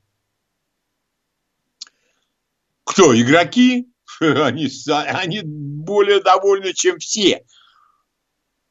Кто? 2.82 3.18
Игроки? 3.18 3.88
Они, 4.20 4.68
они 4.88 5.40
более 5.42 6.20
довольны, 6.20 6.74
чем 6.74 6.98
все. 6.98 7.44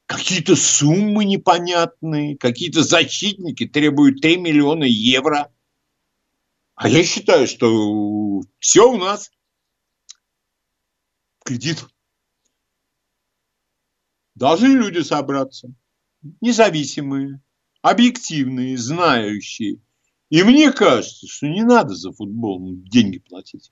Какие-то 0.04 0.54
суммы 0.54 1.24
непонятные, 1.24 2.36
какие-то 2.36 2.82
защитники 2.82 3.66
требуют 3.66 4.20
3 4.20 4.36
миллиона 4.36 4.84
евро. 4.84 5.50
А 6.74 6.88
я 6.88 7.02
считаю, 7.02 7.46
что 7.46 8.42
все 8.58 8.90
у 8.90 8.98
нас 8.98 9.30
кредит. 11.42 11.86
Должны 14.42 14.74
люди 14.74 14.98
собраться, 15.04 15.72
независимые, 16.40 17.40
объективные, 17.80 18.76
знающие. 18.76 19.78
И 20.30 20.42
мне 20.42 20.72
кажется, 20.72 21.28
что 21.28 21.46
не 21.46 21.62
надо 21.62 21.94
за 21.94 22.10
футбол 22.10 22.60
деньги 22.74 23.20
платить. 23.20 23.70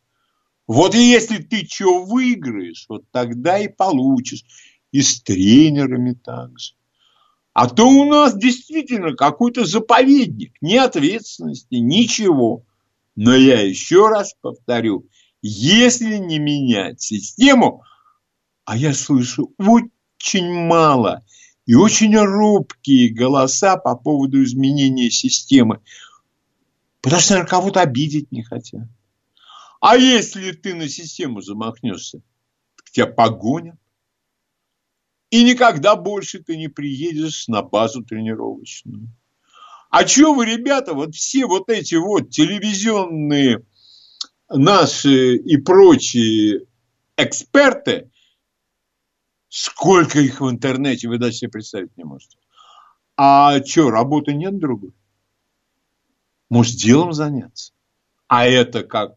Вот 0.69 0.95
если 0.95 1.39
ты 1.39 1.67
что 1.67 2.05
выиграешь, 2.05 2.87
вот 2.89 3.03
тогда 3.11 3.59
и 3.59 3.67
получишь. 3.67 4.45
И 4.93 5.03
с 5.03 5.21
тренерами 5.23 6.13
также. 6.13 6.75
А 7.53 7.69
то 7.69 7.89
у 7.89 8.05
нас 8.05 8.39
действительно 8.39 9.17
какой-то 9.17 9.65
заповедник, 9.65 10.55
ни 10.61 10.77
ответственности, 10.77 11.75
ничего. 11.75 12.65
Но 13.17 13.35
я 13.35 13.61
еще 13.61 14.07
раз 14.07 14.37
повторю, 14.41 15.09
если 15.43 16.19
не 16.19 16.39
менять 16.39 17.01
систему, 17.01 17.83
а 18.65 18.77
я 18.77 18.95
слышу 18.95 19.53
очень 20.21 20.53
мало 20.53 21.25
и 21.67 21.75
очень 21.75 22.17
робкие 22.17 23.13
голоса 23.13 23.77
по 23.77 23.97
поводу 23.97 24.43
изменения 24.43 25.11
системы, 25.11 25.81
потому 27.01 27.21
что, 27.21 27.33
наверное, 27.33 27.51
кого-то 27.51 27.81
обидеть 27.81 28.31
не 28.31 28.43
хотят. 28.43 28.87
А 29.81 29.97
если 29.97 30.53
ты 30.53 30.75
на 30.75 30.89
систему 30.89 31.41
замахнешься, 31.41 32.23
тебя 32.93 33.07
погонят. 33.07 33.77
И 35.31 35.45
никогда 35.45 35.95
больше 35.97 36.43
ты 36.43 36.57
не 36.57 36.69
приедешь 36.69 37.47
на 37.47 37.63
базу 37.63 38.05
тренировочную. 38.05 39.09
А 39.89 40.07
что 40.07 40.35
вы, 40.35 40.45
ребята, 40.45 40.93
вот 40.93 41.15
все 41.15 41.47
вот 41.47 41.71
эти 41.71 41.95
вот 41.95 42.31
телевизионные 42.31 43.65
наши 44.49 45.37
и 45.37 45.57
прочие 45.57 46.67
эксперты, 47.17 48.11
сколько 49.51 50.21
их 50.21 50.41
в 50.41 50.49
интернете, 50.49 51.09
вы 51.09 51.19
даже 51.19 51.35
себе 51.35 51.51
представить 51.51 51.95
не 51.99 52.05
можете. 52.05 52.39
А 53.17 53.63
что, 53.63 53.91
работы 53.91 54.33
нет 54.33 54.59
другой? 54.59 54.95
Может, 56.49 56.77
делом 56.77 57.13
заняться? 57.13 57.73
А 58.29 58.47
это 58.47 58.85
как 58.85 59.17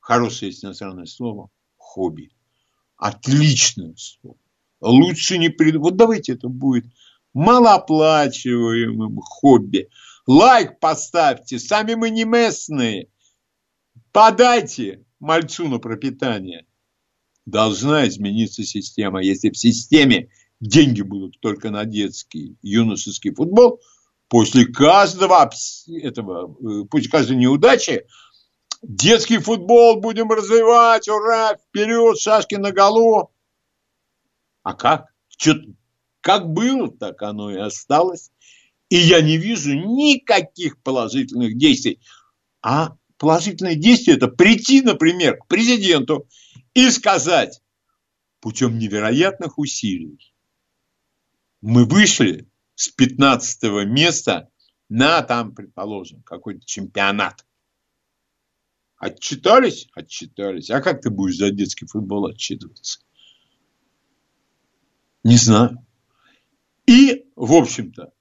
хорошее 0.00 0.50
есть 0.50 0.64
иностранное 0.64 1.06
слово, 1.06 1.50
хобби. 1.76 2.32
Отличное 2.96 3.94
слово. 3.96 4.38
Лучше 4.80 5.38
не 5.38 5.48
прид... 5.48 5.76
Вот 5.76 5.96
давайте 5.96 6.32
это 6.32 6.48
будет 6.48 6.86
малооплачиваемым 7.34 9.20
хобби. 9.20 9.88
Лайк 10.26 10.78
поставьте, 10.78 11.58
сами 11.58 11.94
мы 11.94 12.10
не 12.10 12.24
местные. 12.24 13.08
Подайте 14.12 15.04
мальцу 15.18 15.68
на 15.68 15.78
пропитание. 15.78 16.66
Должна 17.46 18.08
измениться 18.08 18.64
система. 18.64 19.22
Если 19.22 19.50
в 19.50 19.58
системе 19.58 20.28
деньги 20.60 21.02
будут 21.02 21.40
только 21.40 21.70
на 21.70 21.84
детский 21.84 22.56
юношеский 22.62 23.34
футбол, 23.34 23.80
после 24.28 24.66
каждого 24.66 25.50
этого, 25.88 26.56
э, 26.60 26.84
после 26.88 27.10
каждой 27.10 27.36
неудачи 27.36 28.06
Детский 28.82 29.38
футбол 29.38 30.00
будем 30.00 30.28
развивать, 30.30 31.08
ура, 31.08 31.56
вперед, 31.56 32.18
шашки 32.18 32.56
на 32.56 32.72
голову. 32.72 33.32
А 34.64 34.74
как? 34.74 35.06
Что, 35.28 35.54
как 36.20 36.48
было, 36.48 36.90
так 36.90 37.22
оно 37.22 37.52
и 37.52 37.58
осталось. 37.58 38.32
И 38.88 38.96
я 38.96 39.20
не 39.20 39.36
вижу 39.36 39.72
никаких 39.74 40.82
положительных 40.82 41.56
действий. 41.56 42.00
А 42.60 42.96
положительные 43.18 43.76
действия– 43.76 44.14
это 44.14 44.26
прийти, 44.26 44.82
например, 44.82 45.38
к 45.38 45.46
президенту 45.46 46.26
и 46.74 46.90
сказать 46.90 47.62
путем 48.40 48.78
невероятных 48.78 49.58
усилий. 49.58 50.34
Мы 51.60 51.84
вышли 51.84 52.50
с 52.74 52.88
15 52.88 53.86
места 53.86 54.50
на, 54.88 55.22
там, 55.22 55.54
предположим, 55.54 56.22
какой-то 56.22 56.64
чемпионат– 56.66 57.46
Отчитались? 59.02 59.88
Отчитались. 59.94 60.70
А 60.70 60.80
как 60.80 61.02
ты 61.02 61.10
будешь 61.10 61.36
за 61.36 61.50
детский 61.50 61.86
футбол 61.86 62.26
отчитываться? 62.26 63.00
Не 65.24 65.36
знаю. 65.36 65.84
И, 66.86 67.26
в 67.34 67.52
общем-то, 67.52 68.12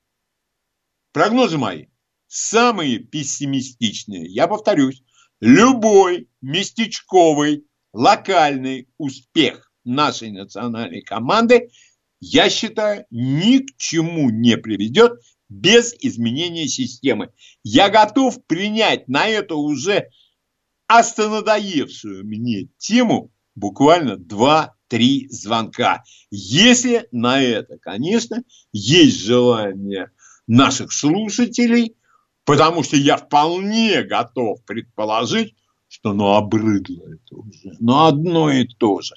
прогнозы 1.11 1.59
мои 1.59 1.85
самые 2.25 2.97
пессимистичные. 2.97 4.25
Я 4.25 4.47
повторюсь, 4.47 5.03
любой 5.39 6.27
местечковый, 6.41 7.67
локальный 7.93 8.87
успех 8.97 9.71
нашей 9.83 10.31
национальной 10.31 11.01
команды, 11.01 11.69
я 12.19 12.49
считаю, 12.49 13.05
ни 13.09 13.59
к 13.59 13.77
чему 13.77 14.29
не 14.29 14.57
приведет 14.57 15.13
без 15.49 15.93
изменения 15.99 16.67
системы. 16.67 17.31
Я 17.63 17.89
готов 17.89 18.45
принять 18.45 19.07
на 19.07 19.27
это 19.27 19.55
уже 19.55 20.09
остонадоевшую 20.87 22.25
мне 22.25 22.67
тему 22.77 23.31
буквально 23.55 24.17
2-3 24.17 25.27
звонка. 25.29 26.03
Если 26.29 27.07
на 27.11 27.41
это, 27.41 27.77
конечно, 27.77 28.43
есть 28.71 29.19
желание 29.19 30.11
наших 30.47 30.91
слушателей, 30.91 31.95
потому 32.45 32.83
что 32.83 32.97
я 32.97 33.17
вполне 33.17 34.03
готов 34.03 34.63
предположить, 34.65 35.55
что 35.91 36.13
ну 36.13 36.35
обрыдло 36.35 37.03
это 37.03 37.35
уже, 37.35 37.75
но 37.81 38.07
одно 38.07 38.49
и 38.49 38.65
то 38.65 39.01
же. 39.01 39.13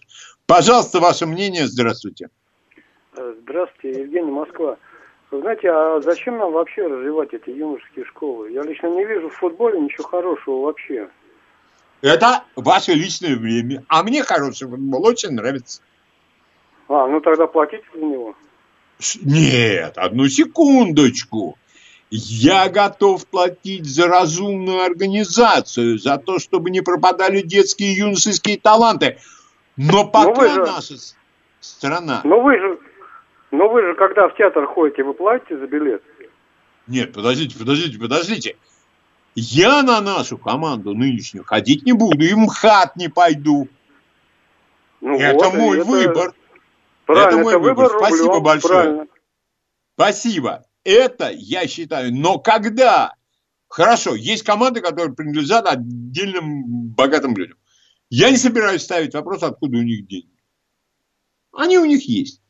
Пожалуйста, 0.47 0.99
ваше 0.99 1.25
мнение, 1.25 1.69
здравствуйте. 1.69 2.29
Здравствуйте, 3.17 4.01
Евгений 4.01 4.33
Москва. 4.33 4.77
Вы 5.31 5.41
знаете, 5.41 5.71
а 5.71 6.01
зачем 6.01 6.37
нам 6.37 6.53
вообще 6.53 6.87
развивать 6.87 7.33
эти 7.33 7.51
юношеские 7.51 8.05
школы? 8.07 8.51
Я 8.51 8.63
лично 8.63 8.89
не 8.89 9.05
вижу 9.05 9.31
в 9.31 9.35
футболе 9.35 9.81
ничего 9.81 10.05
хорошего 10.05 10.63
вообще. 10.63 11.09
Это 12.03 12.43
ваше 12.57 12.93
личное 12.93 13.37
время. 13.37 13.85
А 13.89 14.03
мне 14.03 14.25
хороший 14.25 14.69
футбол 14.69 15.07
очень 15.07 15.31
нравится. 15.31 15.81
А, 16.89 17.07
ну 17.07 17.21
тогда 17.21 17.47
платите 17.47 17.85
за 17.95 18.01
него. 18.01 18.35
Нет, 19.23 19.97
одну 19.97 20.29
секундочку. 20.29 21.57
Я 22.17 22.69
готов 22.69 23.27
платить 23.27 23.87
за 23.87 24.07
разумную 24.07 24.85
организацию, 24.85 25.99
за 25.99 26.17
то, 26.17 26.39
чтобы 26.39 26.71
не 26.71 26.81
пропадали 26.81 27.41
детские 27.43 27.93
и 27.93 27.97
юношеские 27.97 28.57
таланты. 28.57 29.19
Но 29.77 30.07
пока 30.07 30.43
но 30.43 30.49
же, 30.49 30.61
наша 30.61 30.95
страна... 31.59 32.21
Но 32.23 32.41
вы 32.41 32.57
же, 32.57 32.79
но 33.51 33.69
вы 33.69 33.83
же, 33.83 33.95
когда 33.95 34.29
в 34.29 34.37
театр 34.37 34.65
ходите, 34.65 35.03
вы 35.03 35.13
платите 35.13 35.59
за 35.59 35.67
билет? 35.67 36.05
Нет, 36.87 37.13
подождите, 37.13 37.59
подождите, 37.59 37.99
подождите. 37.99 38.57
Я 39.35 39.83
на 39.83 40.01
нашу 40.01 40.39
команду 40.39 40.95
нынешнюю 40.95 41.45
ходить 41.45 41.85
не 41.85 41.95
буду, 41.95 42.25
и 42.25 42.33
МХАТ 42.33 42.95
не 42.95 43.09
пойду. 43.09 43.67
Ну 45.01 45.19
это 45.19 45.49
вот, 45.49 45.55
мой 45.55 45.79
это... 45.81 45.89
выбор. 45.89 46.35
Правильно, 47.07 47.29
это 47.29 47.39
мой 47.39 47.53
это 47.55 47.59
выбор. 47.59 47.87
выбор. 47.87 47.99
Спасибо 47.99 48.39
большое. 48.39 48.73
Правильно. 48.73 49.07
Спасибо. 49.97 50.65
Это 50.85 51.31
я 51.31 51.67
считаю. 51.67 52.15
Но 52.15 52.39
когда... 52.39 53.15
Хорошо, 53.69 54.15
есть 54.15 54.45
команды, 54.45 54.81
которые 54.81 55.17
принадлежат 55.17 55.67
отдельным 55.67 56.91
богатым 56.91 57.37
людям. 57.37 57.59
Я 58.09 58.31
не 58.31 58.37
собираюсь 58.37 58.83
ставить 58.83 59.15
вопрос, 59.15 59.43
откуда 59.43 59.79
у 59.79 59.83
них 59.83 60.07
деньги. 60.07 60.31
Они 61.53 61.79
у 61.79 61.85
них 61.85 62.09
есть. 62.09 62.41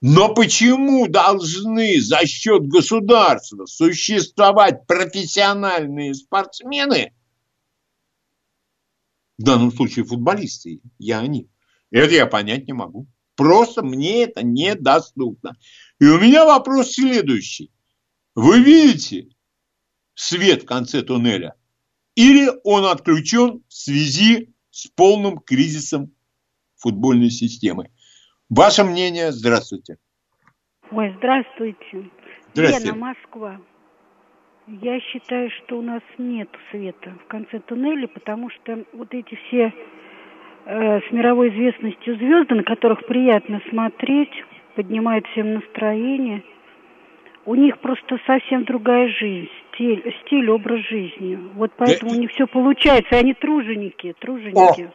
Но 0.00 0.34
почему 0.34 1.08
должны 1.08 2.00
за 2.00 2.26
счет 2.26 2.66
государства 2.66 3.66
существовать 3.66 4.86
профессиональные 4.86 6.14
спортсмены? 6.14 7.12
В 9.38 9.42
данном 9.42 9.72
случае 9.72 10.04
футболисты, 10.04 10.80
я 10.98 11.20
они. 11.20 11.48
Это 11.90 12.14
я 12.14 12.26
понять 12.26 12.66
не 12.66 12.72
могу. 12.72 13.06
Просто 13.34 13.84
мне 13.84 14.24
это 14.24 14.44
недоступно. 14.44 15.56
И 16.00 16.06
у 16.06 16.20
меня 16.20 16.44
вопрос 16.44 16.92
следующий. 16.92 17.70
Вы 18.34 18.62
видите 18.62 19.28
свет 20.14 20.62
в 20.62 20.66
конце 20.66 21.02
туннеля? 21.02 21.54
Или 22.14 22.48
он 22.64 22.84
отключен 22.84 23.62
в 23.68 23.74
связи 23.74 24.54
с 24.70 24.86
полным 24.88 25.38
кризисом 25.38 26.12
футбольной 26.76 27.30
системы? 27.30 27.90
Ваше 28.48 28.84
мнение? 28.84 29.32
Здравствуйте. 29.32 29.98
Ой, 30.90 31.14
здравствуйте. 31.18 32.10
Здравствуйте. 32.54 32.86
Лена, 32.86 32.96
Москва. 32.96 33.60
Я 34.68 35.00
считаю, 35.00 35.50
что 35.50 35.78
у 35.78 35.82
нас 35.82 36.02
нет 36.18 36.48
света 36.70 37.18
в 37.24 37.28
конце 37.28 37.58
туннеля, 37.60 38.06
потому 38.06 38.50
что 38.50 38.84
вот 38.92 39.12
эти 39.14 39.34
все 39.34 39.72
э, 40.66 41.00
с 41.00 41.12
мировой 41.12 41.48
известностью 41.50 42.16
звезды, 42.16 42.54
на 42.54 42.62
которых 42.62 43.06
приятно 43.06 43.60
смотреть, 43.70 44.30
поднимают 44.78 45.26
всем 45.32 45.54
настроение, 45.54 46.44
у 47.46 47.56
них 47.56 47.80
просто 47.80 48.16
совсем 48.28 48.64
другая 48.64 49.08
жизнь, 49.08 49.48
стиль, 49.74 50.04
стиль 50.24 50.48
образ 50.48 50.86
жизни. 50.86 51.34
Вот 51.54 51.72
поэтому 51.76 52.12
да. 52.12 52.16
у 52.16 52.20
них 52.20 52.30
все 52.30 52.46
получается, 52.46 53.16
и 53.16 53.18
они 53.18 53.34
труженики, 53.34 54.14
труженики. 54.20 54.92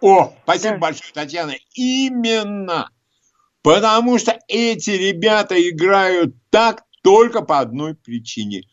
О, 0.00 0.22
О 0.22 0.32
спасибо 0.42 0.74
да. 0.74 0.78
большое, 0.80 1.12
Татьяна. 1.12 1.52
Именно. 1.74 2.90
Потому 3.62 4.18
что 4.18 4.36
эти 4.48 4.90
ребята 4.90 5.54
играют 5.70 6.34
так 6.50 6.82
только 7.04 7.42
по 7.42 7.60
одной 7.60 7.94
причине. 7.94 8.64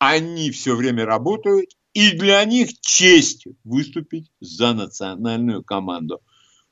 Они 0.00 0.50
все 0.50 0.74
время 0.74 1.06
работают, 1.06 1.70
и 1.92 2.10
для 2.10 2.44
них 2.44 2.80
честь 2.80 3.46
выступить 3.62 4.32
за 4.40 4.72
национальную 4.72 5.62
команду. 5.62 6.20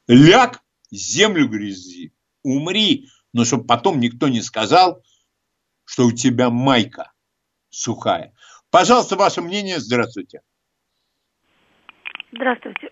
Ляг, 0.08 0.60
землю 0.90 1.46
грязи, 1.46 2.12
умри, 2.42 3.08
но 3.32 3.44
чтобы 3.44 3.66
потом 3.66 4.00
никто 4.00 4.28
не 4.28 4.40
сказал, 4.40 5.02
что 5.84 6.06
у 6.06 6.12
тебя 6.12 6.50
майка 6.50 7.12
сухая. 7.68 8.32
Пожалуйста, 8.70 9.16
ваше 9.16 9.42
мнение. 9.42 9.78
Здравствуйте. 9.78 10.40
Здравствуйте. 12.32 12.90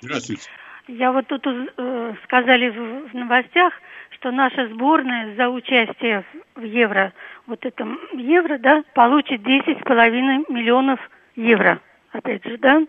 Здравствуйте. 0.00 0.42
Я 0.86 1.12
вот 1.12 1.26
тут 1.26 1.46
э, 1.46 2.14
сказали 2.24 2.70
в, 2.70 3.10
в 3.10 3.14
новостях, 3.14 3.74
что 4.10 4.30
наша 4.30 4.68
сборная 4.68 5.36
за 5.36 5.48
участие 5.48 6.24
в 6.54 6.62
Евро, 6.62 7.12
вот 7.46 7.64
этом 7.66 7.98
Евро, 8.14 8.58
да, 8.58 8.82
получит 8.94 9.42
10,5 9.42 10.46
миллионов 10.48 10.98
евро. 11.36 11.80
Опять 12.12 12.44
же, 12.44 12.56
да? 12.58 12.82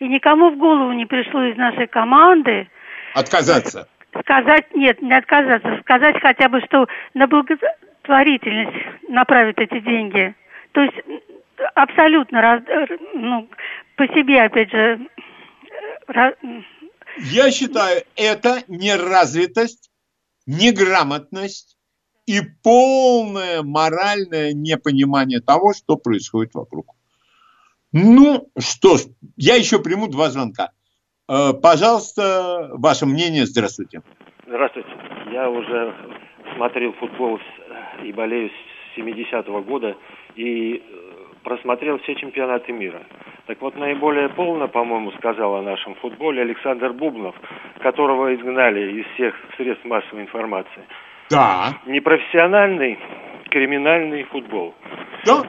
И 0.00 0.08
никому 0.08 0.50
в 0.50 0.58
голову 0.58 0.92
не 0.92 1.06
пришло 1.06 1.44
из 1.44 1.56
нашей 1.56 1.86
команды... 1.86 2.68
Отказаться. 3.14 3.88
Сказать, 4.18 4.66
нет, 4.74 5.00
не 5.02 5.12
отказаться, 5.12 5.78
сказать 5.82 6.20
хотя 6.20 6.48
бы, 6.48 6.60
что 6.62 6.86
на 7.14 7.26
благотворительность 7.26 8.76
направят 9.08 9.58
эти 9.58 9.80
деньги. 9.80 10.34
То 10.72 10.82
есть 10.82 10.96
абсолютно, 11.74 12.40
раз, 12.40 12.62
ну, 13.14 13.48
по 13.96 14.06
себе, 14.08 14.42
опять 14.42 14.70
же, 14.70 15.06
раз, 16.08 16.34
я 17.18 17.50
считаю, 17.50 18.02
это 18.16 18.62
неразвитость, 18.68 19.90
неграмотность 20.46 21.76
и 22.26 22.40
полное 22.62 23.62
моральное 23.62 24.52
непонимание 24.52 25.40
того, 25.40 25.72
что 25.74 25.96
происходит 25.96 26.54
вокруг. 26.54 26.94
Ну 27.92 28.48
что 28.58 28.98
ж, 28.98 29.02
я 29.36 29.56
еще 29.56 29.80
приму 29.80 30.06
два 30.06 30.30
звонка. 30.30 30.70
Э, 31.30 31.52
пожалуйста, 31.52 32.70
ваше 32.72 33.06
мнение. 33.06 33.46
Здравствуйте. 33.46 34.02
Здравствуйте. 34.46 34.90
Я 35.30 35.48
уже 35.48 35.94
смотрел 36.56 36.92
футбол 36.94 37.38
и 38.02 38.12
болею 38.12 38.50
с 38.50 38.98
70-го 38.98 39.62
года. 39.62 39.96
И 40.34 40.82
просмотрел 41.44 41.98
все 42.00 42.16
чемпионаты 42.16 42.72
мира. 42.72 43.02
Так 43.46 43.60
вот, 43.60 43.76
наиболее 43.76 44.28
полно, 44.28 44.68
по-моему, 44.68 45.12
сказал 45.12 45.54
о 45.54 45.62
нашем 45.62 45.94
футболе 45.96 46.42
Александр 46.42 46.92
Бубнов, 46.92 47.34
которого 47.80 48.34
изгнали 48.34 49.00
из 49.00 49.06
всех 49.14 49.34
средств 49.56 49.84
массовой 49.84 50.22
информации. 50.22 50.82
Да. 51.30 51.74
Непрофессиональный 51.86 52.98
криминальный 53.50 54.24
футбол. 54.24 54.74
Да. 55.24 55.42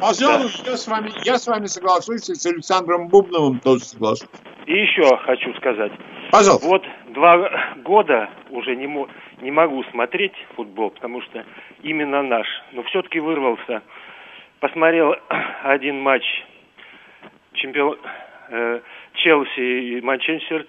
Пожалуй, 0.00 0.50
да. 0.64 0.70
я, 0.70 0.76
с 0.76 0.86
вами, 0.86 1.10
я 1.24 1.38
с 1.38 1.46
вами 1.46 1.66
соглашусь, 1.66 2.28
и 2.28 2.34
с 2.34 2.46
Александром 2.46 3.08
Бубновым 3.08 3.60
тоже 3.60 3.84
соглашусь. 3.84 4.28
И 4.66 4.72
еще 4.72 5.16
хочу 5.18 5.54
сказать. 5.54 5.92
Пожалуйста. 6.30 6.66
Вот 6.66 6.84
два 7.08 7.74
года 7.76 8.28
уже 8.50 8.74
не, 8.76 8.86
мо- 8.86 9.08
не 9.40 9.50
могу 9.50 9.84
смотреть 9.84 10.34
футбол, 10.56 10.90
потому 10.90 11.22
что 11.22 11.44
именно 11.82 12.22
наш. 12.22 12.46
Но 12.72 12.82
все-таки 12.84 13.20
вырвался 13.20 13.82
посмотрел 14.60 15.14
один 15.64 16.00
матч 16.00 16.24
чемпион 17.54 17.98
э, 18.50 18.80
Челси 19.14 19.98
и 19.98 20.00
Манчестер 20.00 20.66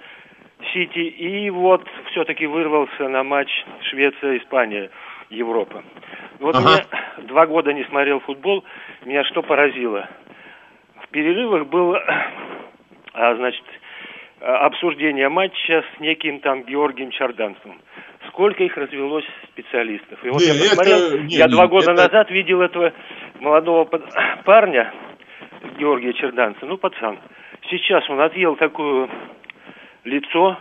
Сити, 0.74 1.00
и 1.00 1.50
вот 1.50 1.88
все-таки 2.12 2.48
вырвался 2.48 3.08
на 3.08 3.24
матч 3.24 3.50
Швеция-Испания, 3.90 4.90
Европа. 5.30 5.84
Вот 6.40 6.56
ага. 6.56 6.70
меня 6.70 7.28
два 7.28 7.46
года 7.48 7.74
не 7.74 7.84
смотрел 7.86 8.20
футбол, 8.22 8.64
меня 9.06 9.24
что 9.26 9.42
поразило? 9.42 10.08
В 11.04 11.08
перерывах 11.10 11.68
было, 11.68 12.02
а, 13.14 13.36
значит, 13.36 13.64
обсуждение 14.40 15.30
матча 15.30 15.84
с 15.96 16.00
неким 16.00 16.40
там 16.40 16.64
Георгием 16.64 17.12
Чарданцевым. 17.12 17.82
Сколько 18.28 18.64
их 18.64 18.76
развелось 18.78 19.26
специалистов. 19.52 20.24
И 20.24 20.30
вот 20.30 20.42
не, 20.42 20.48
я 20.48 20.54
посмотрел, 20.54 20.98
это, 20.98 21.20
не, 21.20 21.36
я 21.36 21.46
не, 21.46 21.52
два 21.52 21.68
года 21.68 21.92
это... 21.92 22.04
назад 22.04 22.30
видел 22.30 22.62
этого 22.62 22.94
молодого 23.40 23.86
парня, 24.46 24.94
Георгия 25.80 26.14
Черданца, 26.14 26.66
ну, 26.66 26.78
пацан. 26.78 27.20
Сейчас 27.70 28.08
он 28.10 28.22
отъел 28.22 28.56
такое 28.56 29.10
лицо 30.04 30.58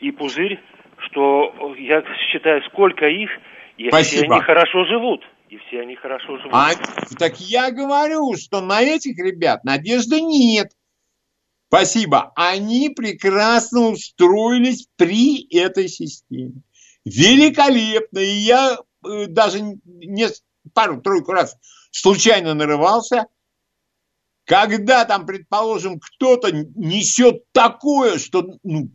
и 0.00 0.10
пузырь, 0.10 0.60
что 0.98 1.74
я 1.78 2.02
считаю, 2.30 2.62
сколько 2.64 3.06
их, 3.08 3.30
и 3.76 3.88
Спасибо. 3.88 4.22
все 4.22 4.32
они 4.34 4.42
хорошо 4.42 4.84
живут. 4.84 5.20
И 5.48 5.58
все 5.58 5.80
они 5.82 5.94
хорошо 5.96 6.38
живут. 6.38 6.52
А, 6.52 6.70
так 7.18 7.38
я 7.40 7.70
говорю, 7.70 8.36
что 8.36 8.60
на 8.60 8.82
этих 8.82 9.18
ребят 9.18 9.64
надежды 9.64 10.20
нет. 10.20 10.72
Спасибо. 11.68 12.32
Они 12.36 12.88
прекрасно 12.90 13.88
устроились 13.88 14.88
при 14.96 15.46
этой 15.56 15.88
системе. 15.88 16.62
Великолепно. 17.04 18.18
И 18.18 18.26
я 18.26 18.78
э, 19.04 19.26
даже 19.26 19.60
не 19.60 20.28
пару-тройку 20.72 21.32
раз 21.32 21.56
случайно 21.90 22.54
нарывался, 22.54 23.26
когда 24.44 25.04
там, 25.04 25.26
предположим, 25.26 26.00
кто-то 26.00 26.50
несет 26.52 27.44
такое, 27.52 28.18
что, 28.18 28.58
ну, 28.62 28.90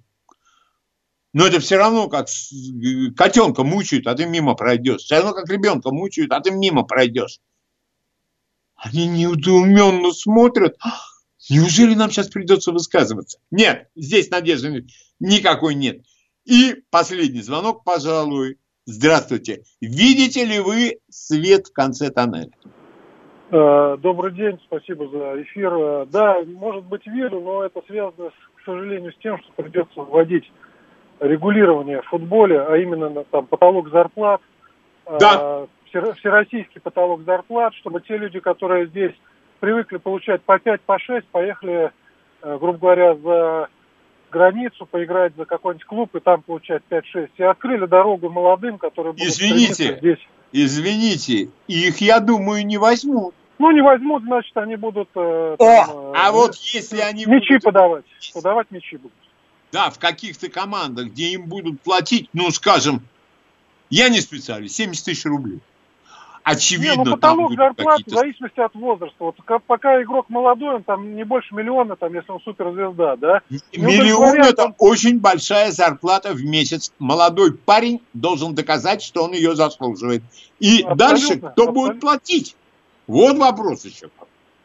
но 1.34 1.46
это 1.46 1.60
все 1.60 1.78
равно 1.78 2.08
как 2.08 2.28
котенка 3.16 3.64
мучают, 3.64 4.08
а 4.08 4.16
ты 4.16 4.26
мимо 4.26 4.56
пройдешь. 4.56 5.02
Все 5.02 5.18
равно 5.18 5.34
как 5.34 5.50
ребенка 5.50 5.92
мучают, 5.92 6.32
а 6.32 6.40
ты 6.40 6.52
мимо 6.52 6.84
пройдешь. 6.84 7.40
Они 8.76 9.08
неудуменно 9.08 10.12
смотрят. 10.12 10.78
Неужели 11.50 11.96
нам 11.96 12.10
сейчас 12.10 12.30
придется 12.30 12.72
высказываться? 12.72 13.40
Нет, 13.52 13.90
здесь 13.96 14.30
надежды 14.30 14.88
никакой 15.20 15.76
нет. 15.76 16.02
И 16.46 16.84
последний 16.90 17.42
звонок, 17.42 17.84
пожалуй. 17.84 18.58
Здравствуйте. 18.86 19.64
Видите 19.82 20.46
ли 20.46 20.60
вы 20.60 21.00
свет 21.10 21.68
в 21.68 21.74
конце 21.74 22.10
тоннеля? 22.10 22.50
Э, 23.52 23.98
добрый 23.98 24.34
день, 24.34 24.60
спасибо 24.66 25.08
за 25.10 25.44
эфир. 25.44 25.74
Э, 25.74 26.06
да, 26.08 26.42
может 26.44 26.86
быть, 26.86 27.06
верю, 27.06 27.42
но 27.42 27.64
это 27.64 27.82
связано, 27.86 28.30
к 28.30 28.66
сожалению, 28.66 29.12
с 29.12 29.18
тем, 29.18 29.38
что 29.40 29.52
придется 29.62 30.02
вводить 30.02 30.52
регулирование 31.20 32.02
в 32.02 32.08
футболе, 32.08 32.62
а 32.62 32.78
именно 32.78 33.24
там 33.26 33.46
потолок 33.48 33.90
зарплат, 33.90 34.42
э, 35.06 35.18
да. 35.20 35.66
всероссийский 35.86 36.82
потолок 36.82 37.24
зарплат, 37.24 37.74
чтобы 37.76 38.02
те 38.02 38.18
люди, 38.18 38.40
которые 38.40 38.88
здесь 38.88 39.14
привыкли 39.60 39.98
получать 39.98 40.42
по 40.44 40.58
5, 40.58 40.82
по 40.82 41.00
6, 41.00 41.28
поехали, 41.28 41.92
грубо 42.42 42.78
говоря, 42.78 43.16
за 43.16 43.70
границу, 44.32 44.86
поиграть 44.86 45.36
за 45.36 45.46
какой-нибудь 45.46 45.86
клуб 45.86 46.16
и 46.16 46.20
там 46.20 46.42
получать 46.42 46.84
5-6. 46.90 47.30
И 47.38 47.44
открыли 47.44 47.86
дорогу 47.86 48.30
молодым, 48.30 48.78
которые 48.78 49.14
будут 49.14 49.28
Извините, 49.28 49.98
здесь. 49.98 50.20
Извините, 50.52 51.50
их, 51.68 51.98
я 52.00 52.20
думаю, 52.20 52.66
не 52.66 52.78
возьмут. 52.78 53.36
Ну, 53.60 53.72
не 53.72 53.82
возьмут, 53.82 54.24
значит, 54.24 54.56
они 54.56 54.78
будут... 54.78 55.10
Э, 55.16 55.58
там, 55.60 55.90
О, 55.90 56.14
а 56.16 56.30
э, 56.30 56.32
вот 56.32 56.56
если 56.56 57.02
они 57.02 57.26
Мячи 57.26 57.56
будут... 57.56 57.64
подавать. 57.64 58.06
Подавать 58.34 58.72
мячи 58.72 58.96
будут. 58.96 59.12
Да, 59.72 59.90
в 59.90 60.00
каких-то 60.00 60.50
командах, 60.50 61.08
где 61.08 61.32
им 61.32 61.46
будут 61.46 61.82
платить, 61.82 62.30
ну, 62.34 62.50
скажем, 62.50 63.02
я 63.90 64.10
не 64.10 64.22
специалист, 64.22 64.76
70 64.76 65.06
тысяч 65.06 65.26
рублей. 65.26 65.60
очевидно, 66.44 67.04
не, 67.04 67.06
ну, 67.06 67.12
потолок 67.12 67.54
зарплат 67.54 68.02
в 68.06 68.10
зависимости 68.10 68.60
от 68.60 68.74
возраста. 68.74 69.16
Вот 69.20 69.36
пока 69.68 70.02
игрок 70.02 70.30
молодой, 70.30 70.76
он 70.76 70.84
там 70.84 71.16
не 71.16 71.24
больше 71.24 71.54
миллиона, 71.54 71.96
там, 71.96 72.14
если 72.14 72.32
он 72.32 72.40
суперзвезда, 72.42 73.16
да? 73.18 73.42
Миллион– 73.76 74.36
это 74.42 74.66
он... 74.66 74.76
очень 74.78 75.20
большая 75.20 75.72
зарплата 75.72 76.34
в 76.34 76.44
месяц. 76.44 76.92
Молодой 77.00 77.54
парень 77.54 78.02
должен 78.14 78.56
доказать, 78.56 79.02
что 79.02 79.24
он 79.24 79.34
ее 79.34 79.56
заслуживает. 79.56 80.24
И 80.60 80.82
абсолютно, 80.82 80.96
дальше 80.96 81.38
кто 81.38 81.48
абсолютно. 81.48 81.72
будет 81.74 82.00
платить? 82.00 82.56
Вот 83.08 83.38
вопрос 83.38 83.86
еще. 83.86 84.10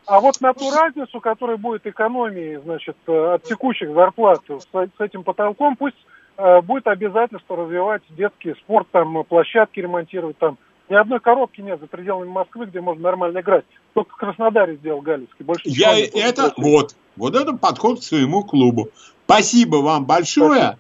А 0.07 0.21
вот 0.21 0.41
на 0.41 0.53
ту 0.53 0.71
разницу, 0.71 1.21
которая 1.21 1.57
будет 1.57 1.87
экономии, 1.87 2.61
значит, 2.63 2.97
от 3.07 3.43
текущих 3.45 3.93
зарплат 3.93 4.41
с, 4.49 5.01
этим 5.01 5.23
потолком, 5.23 5.77
пусть 5.77 5.97
э, 6.37 6.61
будет 6.61 6.87
обязательство 6.87 7.57
развивать 7.57 8.03
детский 8.11 8.55
спорт, 8.55 8.87
там, 8.91 9.25
площадки 9.25 9.81
ремонтировать, 9.81 10.37
там, 10.39 10.59
ни 10.91 10.95
одной 10.95 11.21
коробки 11.21 11.63
нет 11.63 11.81
за 11.81 11.87
пределами 11.87 12.29
Москвы, 12.29 12.67
где 12.67 12.81
можно 12.81 13.03
нормально 13.03 13.41
играть. 13.41 13.65
Только 13.95 14.13
в 14.13 14.17
Краснодаре 14.17 14.77
сделал 14.77 15.01
Галицкий. 15.01 15.45
Больше 15.45 15.63
Я 15.65 15.99
это, 15.99 16.53
вот, 16.59 16.95
вот 17.17 17.35
это 17.35 17.55
подход 17.55 18.01
к 18.01 18.03
своему 18.03 18.43
клубу. 18.43 18.91
Спасибо 19.25 19.77
вам 19.77 20.05
большое. 20.05 20.61
Спасибо. 20.61 20.79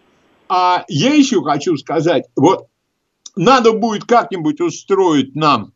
А 0.48 0.84
я 0.88 1.14
еще 1.14 1.42
хочу 1.42 1.76
сказать, 1.78 2.24
вот 2.36 2.66
надо 3.34 3.72
будет 3.72 4.04
как-нибудь 4.04 4.60
устроить 4.60 5.34
нам 5.34 5.64
э, 5.64 5.70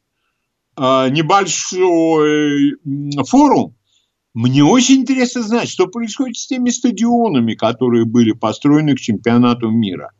небольшой 0.78 2.76
форум. 3.26 3.74
Мне 4.34 4.62
очень 4.62 5.00
интересно 5.00 5.42
знать, 5.42 5.68
что 5.68 5.86
происходит 5.86 6.36
с 6.36 6.46
теми 6.46 6.70
стадионами, 6.70 7.54
которые 7.54 8.04
были 8.04 8.32
построены 8.32 8.94
к 8.94 9.00
чемпионату 9.00 9.70
мира 9.70 10.12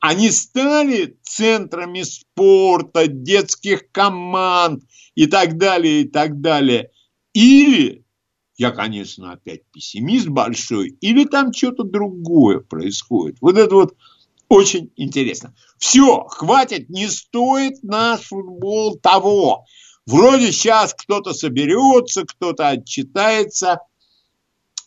они 0.00 0.30
стали 0.30 1.18
центрами 1.22 2.02
спорта, 2.02 3.06
детских 3.06 3.92
команд 3.92 4.82
и 5.14 5.26
так 5.26 5.58
далее, 5.58 6.02
и 6.02 6.08
так 6.08 6.40
далее. 6.40 6.90
Или, 7.34 8.04
я, 8.56 8.70
конечно, 8.70 9.32
опять 9.32 9.60
пессимист 9.72 10.28
большой, 10.28 10.96
или 11.00 11.24
там 11.24 11.52
что-то 11.52 11.84
другое 11.84 12.60
происходит. 12.60 13.36
Вот 13.40 13.58
это 13.58 13.74
вот 13.74 13.94
очень 14.48 14.90
интересно. 14.96 15.54
Все, 15.78 16.24
хватит, 16.24 16.88
не 16.88 17.06
стоит 17.06 17.82
наш 17.82 18.22
футбол 18.22 18.98
того. 18.98 19.66
Вроде 20.10 20.50
сейчас 20.50 20.92
кто-то 20.92 21.32
соберется, 21.32 22.24
кто-то 22.24 22.68
отчитается. 22.68 23.78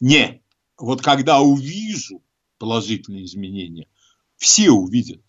Не, 0.01 0.41
вот 0.77 1.01
когда 1.01 1.39
увижу 1.39 2.21
положительные 2.57 3.23
изменения, 3.23 3.87
все 4.35 4.69
увидят. 4.71 5.21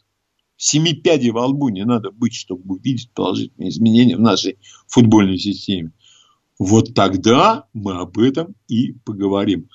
Семи 0.57 0.95
пядей 0.95 1.30
во 1.30 1.47
лбу 1.47 1.68
не 1.68 1.84
надо 1.84 2.11
быть, 2.11 2.34
чтобы 2.34 2.74
увидеть 2.74 3.12
положительные 3.12 3.68
изменения 3.68 4.16
в 4.16 4.20
нашей 4.20 4.59
футбольной 4.88 5.38
системе. 5.38 5.92
Вот 6.59 6.92
тогда 6.92 7.68
мы 7.72 7.92
об 8.01 8.18
этом 8.18 8.57
и 8.66 8.95
поговорим. 9.05 9.68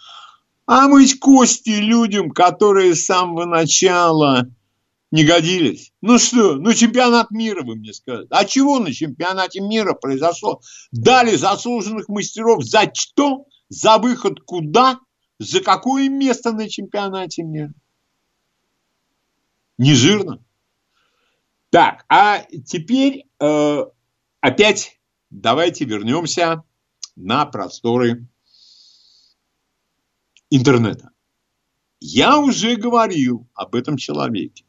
А 0.65 0.89
мыть 0.89 1.17
кости 1.17 1.80
людям, 1.80 2.32
которые 2.32 2.93
с 2.93 3.05
самого 3.05 3.45
начала 3.45 4.49
не 5.12 5.24
годились. 5.24 5.91
Ну 6.01 6.20
что, 6.20 6.55
ну 6.55 6.74
чемпионат 6.74 7.32
мира, 7.32 7.64
вы 7.64 7.76
мне 7.76 7.93
скажете. 7.93 8.28
А 8.32 8.45
чего 8.45 8.80
на 8.80 8.93
чемпионате 8.93 9.60
мира 9.62 9.93
произошло? 9.93 10.62
Дали 10.91 11.36
заслуженных 11.36 12.10
мастеров 12.10 12.64
за 12.64 12.91
что? 12.93 13.45
За 13.70 13.97
выход 13.97 14.39
куда? 14.41 14.99
За 15.39 15.62
какое 15.62 16.10
место 16.10 16.51
на 16.51 16.70
чемпионате 16.70 17.43
мира? 17.43 17.74
не 19.80 19.93
жирно. 19.93 20.43
Так, 21.72 22.05
а 22.10 22.43
теперь 22.66 23.28
э, 23.39 23.86
опять 24.41 24.99
давайте 25.30 25.86
вернемся 25.86 26.64
на 27.16 27.45
просторы 27.45 28.28
интернета. 30.49 31.12
Я 32.01 32.39
уже 32.39 32.76
говорил 32.76 33.47
об 33.53 33.74
этом 33.74 33.95
человеке. 33.97 34.66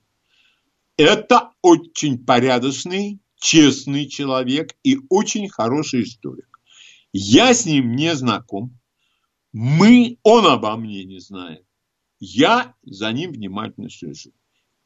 Это 1.01 1.53
очень 1.63 2.23
порядочный, 2.27 3.21
честный 3.37 4.07
человек 4.07 4.77
и 4.83 4.99
очень 5.09 5.49
хороший 5.49 6.03
историк. 6.03 6.61
Я 7.11 7.55
с 7.55 7.65
ним 7.65 7.97
не 7.97 8.15
знаком. 8.15 8.79
Мы, 9.51 10.19
он 10.25 10.45
обо 10.45 10.77
мне 10.77 11.05
не 11.05 11.19
знает. 11.19 11.65
Я 12.19 12.75
за 12.83 13.13
ним 13.13 13.33
внимательно 13.33 13.89
слежу. 13.89 14.33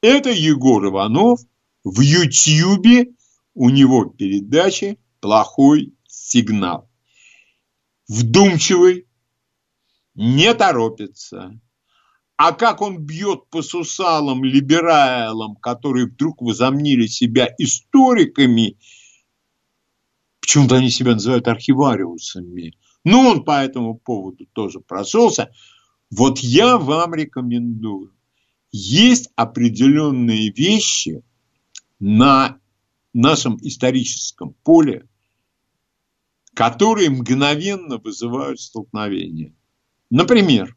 Это 0.02 0.30
Егор 0.30 0.86
Иванов. 0.86 1.40
В 1.82 2.00
Ютьюбе 2.00 3.08
у 3.54 3.70
него 3.70 4.04
передачи 4.04 5.00
«Плохой 5.18 5.94
сигнал». 6.06 6.88
Вдумчивый, 8.06 9.08
не 10.14 10.54
торопится. 10.54 11.58
А 12.37 12.53
как 12.53 12.80
он 12.80 12.99
бьет 12.99 13.49
по 13.51 13.62
сусалам, 13.62 14.45
либералам, 14.45 15.57
которые 15.57 16.07
вдруг 16.07 16.43
возомнили 16.43 17.07
себя 17.07 17.49
историками, 17.59 18.76
почему-то 20.41 20.76
они 20.76 20.91
себя 20.91 21.12
называют 21.12 21.47
архивариусами, 21.47 22.76
ну, 23.05 23.20
он 23.20 23.45
по 23.45 23.62
этому 23.62 23.97
поводу 23.97 24.47
тоже 24.53 24.80
прошелся. 24.80 25.53
Вот 26.11 26.39
я 26.39 26.78
вам 26.78 27.14
рекомендую 27.14 28.14
есть 28.76 29.30
определенные 29.37 30.51
вещи 30.51 31.22
на 32.01 32.59
нашем 33.12 33.57
историческом 33.62 34.55
поле, 34.64 35.09
которые 36.55 37.11
мгновенно 37.11 37.99
вызывают 37.99 38.59
столкновение. 38.61 39.55
Например, 40.11 40.76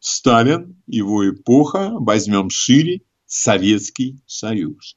Сталин, 0.00 0.82
его 0.86 1.28
эпоха, 1.28 1.90
возьмем 1.92 2.50
шире, 2.50 3.02
Советский 3.26 4.20
Союз. 4.26 4.96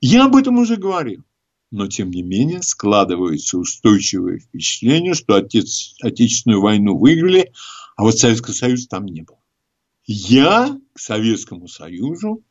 Я 0.00 0.26
об 0.26 0.36
этом 0.36 0.58
уже 0.58 0.76
говорил, 0.76 1.24
но 1.70 1.86
тем 1.86 2.10
не 2.10 2.22
менее 2.22 2.62
складывается 2.62 3.58
устойчивое 3.58 4.38
впечатление, 4.38 5.14
что 5.14 5.34
отец, 5.34 5.94
Отечественную 6.02 6.60
войну 6.60 6.96
выиграли, 6.96 7.52
а 7.96 8.02
вот 8.02 8.18
Советского 8.18 8.54
Союза 8.54 8.88
там 8.88 9.06
не 9.06 9.22
было. 9.22 9.38
Я 10.06 10.78
к 10.94 10.98
Советскому 10.98 11.68
Союзу, 11.68 12.42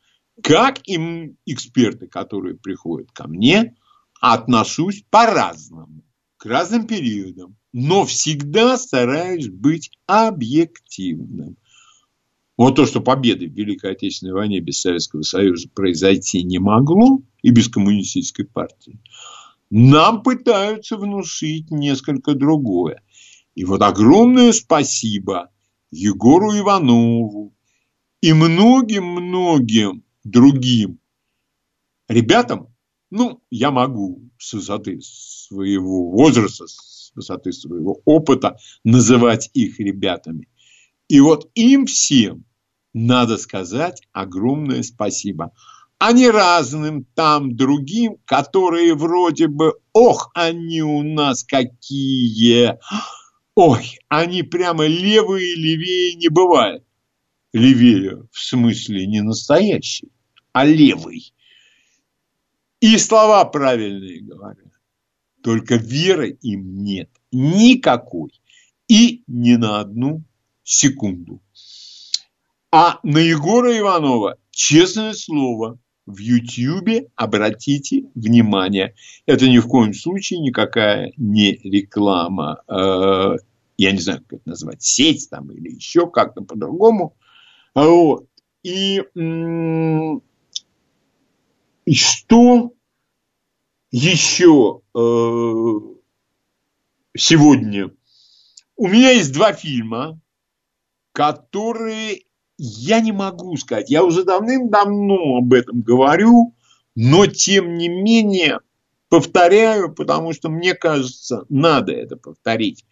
как 0.41 0.87
и 0.87 1.35
эксперты, 1.45 2.07
которые 2.07 2.55
приходят 2.55 3.11
ко 3.11 3.27
мне, 3.27 3.75
отношусь 4.21 5.03
по-разному, 5.09 6.03
к 6.39 6.45
разным 6.45 6.87
периодам, 6.87 7.57
но 7.73 8.05
всегда 8.05 8.77
стараюсь 8.77 9.49
быть 9.49 9.91
объективным. 10.07 11.57
Вот 12.57 12.75
то, 12.75 12.85
что 12.85 13.01
победы 13.01 13.47
в 13.47 13.53
Великой 13.53 13.91
Отечественной 13.91 14.33
войне 14.33 14.61
без 14.61 14.79
Советского 14.79 15.21
Союза 15.21 15.69
произойти 15.69 16.43
не 16.43 16.57
могло, 16.57 17.21
и 17.41 17.51
без 17.51 17.67
коммунистической 17.67 18.45
партии, 18.45 18.99
нам 19.69 20.23
пытаются 20.23 20.97
внушить 20.97 21.71
несколько 21.71 22.33
другое. 22.35 23.03
И 23.53 23.65
вот 23.65 23.81
огромное 23.81 24.53
спасибо 24.53 25.51
Егору 25.91 26.57
Иванову 26.57 27.53
и 28.21 28.31
многим-многим 28.31 30.03
другим 30.23 30.99
ребятам, 32.07 32.68
ну, 33.11 33.41
я 33.49 33.71
могу 33.71 34.29
с 34.37 34.53
высоты 34.53 34.99
своего 35.01 36.11
возраста, 36.11 36.67
с 36.67 37.11
высоты 37.15 37.51
своего 37.51 38.01
опыта 38.05 38.57
называть 38.83 39.49
их 39.53 39.79
ребятами. 39.79 40.47
И 41.07 41.19
вот 41.19 41.49
им 41.55 41.85
всем 41.85 42.45
надо 42.93 43.37
сказать 43.37 44.01
огромное 44.11 44.83
спасибо. 44.83 45.51
А 45.97 46.13
не 46.13 46.29
разным 46.29 47.03
там 47.03 47.55
другим, 47.55 48.17
которые 48.25 48.95
вроде 48.95 49.47
бы, 49.47 49.73
ох, 49.91 50.31
они 50.33 50.81
у 50.81 51.03
нас 51.03 51.43
какие, 51.43 52.77
Ой, 53.61 53.99
они 54.07 54.43
прямо 54.43 54.85
левые, 54.85 55.53
левее 55.55 56.13
не 56.15 56.29
бывает. 56.29 56.85
Левее 57.51 58.23
в 58.31 58.39
смысле 58.39 59.05
не 59.05 59.19
настоящий, 59.19 60.13
а 60.53 60.63
левый. 60.63 61.33
И 62.81 62.97
слова 62.97 63.43
правильные 63.45 64.21
говорят. 64.21 64.71
Только 65.43 65.75
веры 65.75 66.37
им 66.41 66.83
нет 66.83 67.09
никакой. 67.31 68.31
И 68.87 69.23
ни 69.27 69.55
на 69.55 69.79
одну 69.79 70.23
секунду. 70.63 71.41
А 72.71 72.99
на 73.03 73.19
Егора 73.19 73.77
Иванова, 73.77 74.37
честное 74.51 75.13
слово, 75.13 75.77
в 76.05 76.17
Ютьюбе 76.17 77.07
обратите 77.15 78.05
внимание. 78.15 78.95
Это 79.27 79.47
ни 79.47 79.59
в 79.59 79.67
коем 79.67 79.93
случае 79.93 80.39
никакая 80.39 81.13
не 81.17 81.53
реклама 81.53 82.63
э, 82.67 83.37
я 83.79 83.93
не 83.93 83.99
знаю, 83.99 84.19
как 84.27 84.41
это 84.41 84.49
назвать, 84.49 84.83
сеть 84.83 85.29
там 85.29 85.49
или 85.51 85.73
еще 85.73 86.09
как-то 86.09 86.41
по-другому. 86.41 87.15
Вот. 87.73 88.25
И, 88.61 89.01
и 91.89 91.95
что 91.95 92.71
еще 93.89 94.81
э, 94.93 94.99
сегодня. 97.17 97.89
У 98.75 98.87
меня 98.87 99.09
есть 99.09 99.33
два 99.33 99.53
фильма, 99.53 100.21
которые 101.13 102.25
я 102.59 102.99
не 102.99 103.11
могу 103.11 103.57
сказать. 103.57 103.89
Я 103.89 104.03
уже 104.03 104.23
давным-давно 104.23 105.37
об 105.37 105.51
этом 105.51 105.81
говорю, 105.81 106.53
но 106.93 107.25
тем 107.25 107.73
не 107.73 107.87
менее 107.89 108.59
повторяю, 109.09 109.91
потому 109.91 110.31
что 110.33 110.49
мне 110.49 110.75
кажется, 110.75 111.45
надо 111.49 111.91
это 111.91 112.17
повторить. 112.17 112.85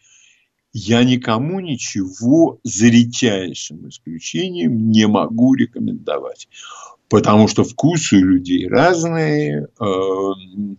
Я 0.73 1.03
никому 1.03 1.59
ничего 1.59 2.59
за 2.63 2.87
редчайшим 2.87 3.89
исключением 3.89 4.89
не 4.89 5.05
могу 5.05 5.53
рекомендовать. 5.53 6.47
Потому 7.09 7.47
что 7.47 7.63
вкусы 7.63 8.17
у 8.17 8.25
людей 8.25 8.67
разные. 8.67 9.67
Эм, 9.79 10.77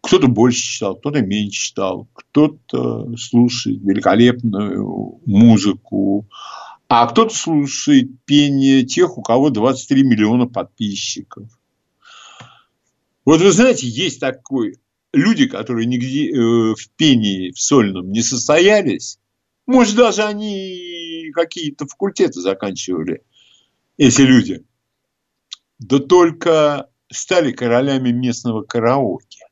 кто-то 0.00 0.26
больше 0.26 0.60
читал, 0.60 0.96
кто-то 0.96 1.22
меньше 1.22 1.68
читал, 1.68 2.08
кто-то 2.12 3.16
слушает 3.16 3.80
великолепную 3.82 5.20
музыку, 5.24 6.26
а 6.88 7.06
кто-то 7.06 7.34
слушает 7.34 8.10
пение 8.24 8.84
тех, 8.84 9.16
у 9.16 9.22
кого 9.22 9.50
23 9.50 10.02
миллиона 10.02 10.46
подписчиков. 10.46 11.48
Вот 13.24 13.40
вы 13.40 13.52
знаете, 13.52 13.86
есть 13.86 14.18
такой 14.18 14.78
люди, 15.12 15.46
которые 15.46 15.86
нигде 15.86 16.30
э, 16.30 16.74
в 16.74 16.90
пении 16.96 17.52
в 17.52 17.60
сольном 17.60 18.10
не 18.10 18.22
состоялись, 18.22 19.18
может, 19.66 19.94
даже 19.94 20.24
они 20.24 21.30
какие-то 21.32 21.86
факультеты 21.86 22.40
заканчивали, 22.40 23.22
эти 23.96 24.22
люди, 24.22 24.64
да 25.82 25.98
только 25.98 26.90
стали 27.10 27.52
королями 27.52 28.10
местного 28.10 28.62
караоке. 28.62 29.46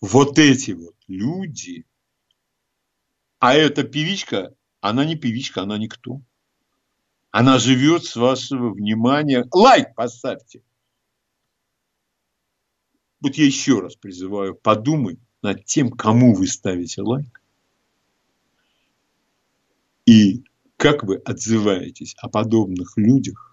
Вот 0.00 0.38
эти 0.38 0.72
вот 0.72 0.94
люди, 1.08 1.86
а 3.38 3.54
эта 3.54 3.82
певичка, 3.82 4.54
она 4.80 5.04
не 5.04 5.16
певичка, 5.16 5.62
она 5.62 5.78
никто. 5.78 6.20
Она 7.30 7.58
живет 7.58 8.04
с 8.04 8.16
вашего 8.16 8.72
внимания. 8.72 9.46
Лайк 9.52 9.94
поставьте. 9.94 10.62
Вот 13.20 13.34
я 13.34 13.44
еще 13.44 13.80
раз 13.80 13.96
призываю, 13.96 14.54
подумать 14.54 15.18
над 15.42 15.64
тем, 15.64 15.90
кому 15.90 16.34
вы 16.34 16.46
ставите 16.46 17.02
лайк. 17.02 17.42
И 20.06 20.44
как 20.76 21.02
вы 21.02 21.16
отзываетесь 21.16 22.14
о 22.18 22.28
подобных 22.28 22.96
людях. 22.96 23.47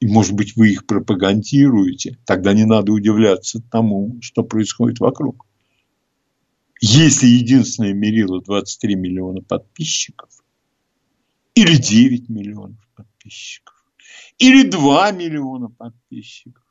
И, 0.00 0.06
может 0.06 0.34
быть, 0.34 0.56
вы 0.56 0.70
их 0.70 0.86
пропагандируете, 0.86 2.18
тогда 2.24 2.52
не 2.52 2.64
надо 2.64 2.92
удивляться 2.92 3.60
тому, 3.70 4.18
что 4.20 4.44
происходит 4.44 5.00
вокруг. 5.00 5.46
Если 6.80 7.26
единственное 7.26 7.92
мерило 7.92 8.40
23 8.40 8.94
миллиона 8.94 9.42
подписчиков, 9.42 10.30
или 11.54 11.76
9 11.76 12.28
миллионов 12.28 12.88
подписчиков, 12.94 13.74
или 14.38 14.68
2 14.68 15.10
миллиона 15.10 15.68
подписчиков. 15.70 16.64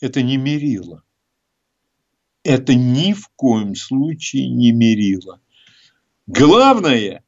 Это 0.00 0.22
не 0.22 0.36
мерило. 0.36 1.04
Это 2.42 2.74
ни 2.74 3.12
в 3.12 3.28
коем 3.36 3.76
случае 3.76 4.48
не 4.48 4.72
мерило. 4.72 5.40
Главное 6.26 7.24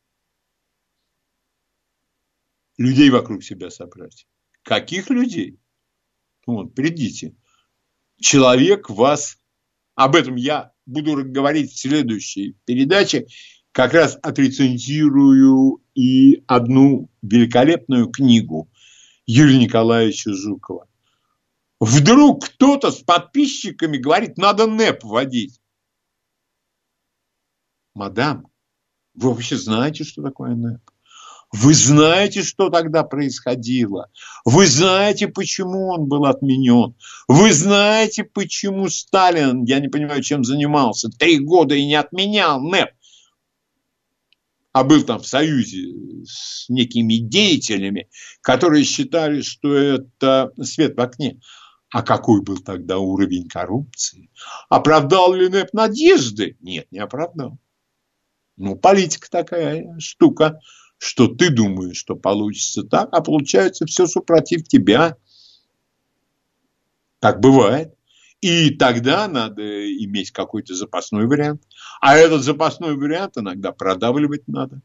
–людей 2.78 3.11
вокруг 3.11 3.45
себя 3.45 3.70
собрать. 3.70 4.26
Каких 4.63 5.11
людей? 5.11 5.59
Вот, 6.47 6.75
придите. 6.75 7.35
Человек 8.19 8.91
вас... 8.91 9.37
Об 9.95 10.17
этом 10.17 10.37
я 10.37 10.73
буду 10.87 11.25
говорить 11.25 11.73
в 11.73 11.79
следующей 11.79 12.57
передаче. 12.65 13.27
Как 13.73 13.93
раз 13.93 14.19
отрецензирую 14.23 15.83
и 15.95 16.43
одну 16.47 17.11
великолепную 17.23 18.09
книгу 18.09 18.71
Юрия 19.27 19.59
Николаевича 19.59 20.33
Жукова. 20.33 20.89
Вдруг 21.79 22.47
кто-то 22.47 22.91
с 22.91 23.01
подписчиками 23.03 23.97
говорит, 23.97 24.37
надо 24.39 24.67
НЭП 24.67 25.05
вводить. 25.05 25.61
Мадам, 27.95 28.49
вы 29.15 29.31
вообще 29.31 29.57
знаете, 29.57 30.05
что 30.05 30.23
такое 30.23 30.55
НЭП? 30.55 30.81
Вы 31.53 31.75
знаете, 31.75 32.43
что 32.43 32.71
тогда 32.71 33.03
происходило. 33.03 34.09
Вы 34.45 34.67
знаете, 34.67 35.27
почему 35.27 35.89
он 35.89 36.07
был 36.07 36.27
отменен. 36.27 36.95
Вы 37.27 37.53
знаете, 37.53 38.23
почему 38.23 38.89
Сталин, 38.89 39.65
я 39.65 39.81
не 39.81 39.89
понимаю, 39.89 40.23
чем 40.23 40.45
занимался, 40.45 41.09
три 41.09 41.39
года 41.41 41.75
и 41.75 41.87
не 41.87 41.97
отменял 41.97 42.61
НЭП 42.61 42.91
а 44.73 44.85
был 44.85 45.03
там 45.03 45.21
в 45.21 45.27
союзе 45.27 45.89
с 46.25 46.69
некими 46.69 47.15
деятелями, 47.15 48.09
которые 48.41 48.85
считали, 48.85 49.43
что 49.43 49.75
это 49.75 50.53
свет 50.63 50.97
в 50.97 51.01
окне. 51.01 51.41
А 51.93 52.03
какой 52.03 52.41
был 52.43 52.59
тогда 52.59 52.99
уровень 52.99 53.49
коррупции? 53.49 54.31
Оправдал 54.69 55.35
ли 55.35 55.49
НЭП 55.49 55.73
надежды? 55.73 56.57
Нет, 56.61 56.87
не 56.93 57.01
оправдал. 57.01 57.59
Ну, 58.57 58.77
политика 58.77 59.29
такая 59.29 59.99
штука, 59.99 60.61
что 61.01 61.29
ты 61.29 61.49
думаешь, 61.49 61.97
что 61.97 62.15
получится 62.15 62.83
так, 62.83 63.09
а 63.13 63.23
получается 63.23 63.87
все 63.87 64.07
супротив 64.07 64.69
тебя. 64.69 65.17
Так 67.21 67.41
бывает. 67.41 67.95
И 68.43 68.69
тогда 68.71 69.27
надо 69.27 69.63
иметь 70.05 70.31
какой-то 70.31 70.75
запасной 70.75 71.27
вариант. 71.27 71.63
А 72.03 72.17
этот 72.17 72.43
запасной 72.43 72.97
вариант 72.97 73.39
иногда 73.39 73.73
продавливать 73.73 74.47
надо. 74.47 74.83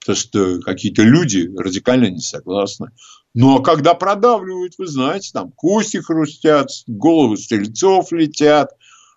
Потому 0.00 0.16
что 0.16 0.60
какие-то 0.60 1.02
люди 1.02 1.50
радикально 1.56 2.10
не 2.10 2.20
согласны. 2.20 2.90
Ну, 3.32 3.56
а 3.56 3.62
когда 3.62 3.94
продавливают, 3.94 4.74
вы 4.76 4.86
знаете, 4.88 5.30
там 5.32 5.52
кости 5.52 5.96
хрустят, 5.98 6.68
головы 6.86 7.38
стрельцов 7.38 8.12
летят, 8.12 8.72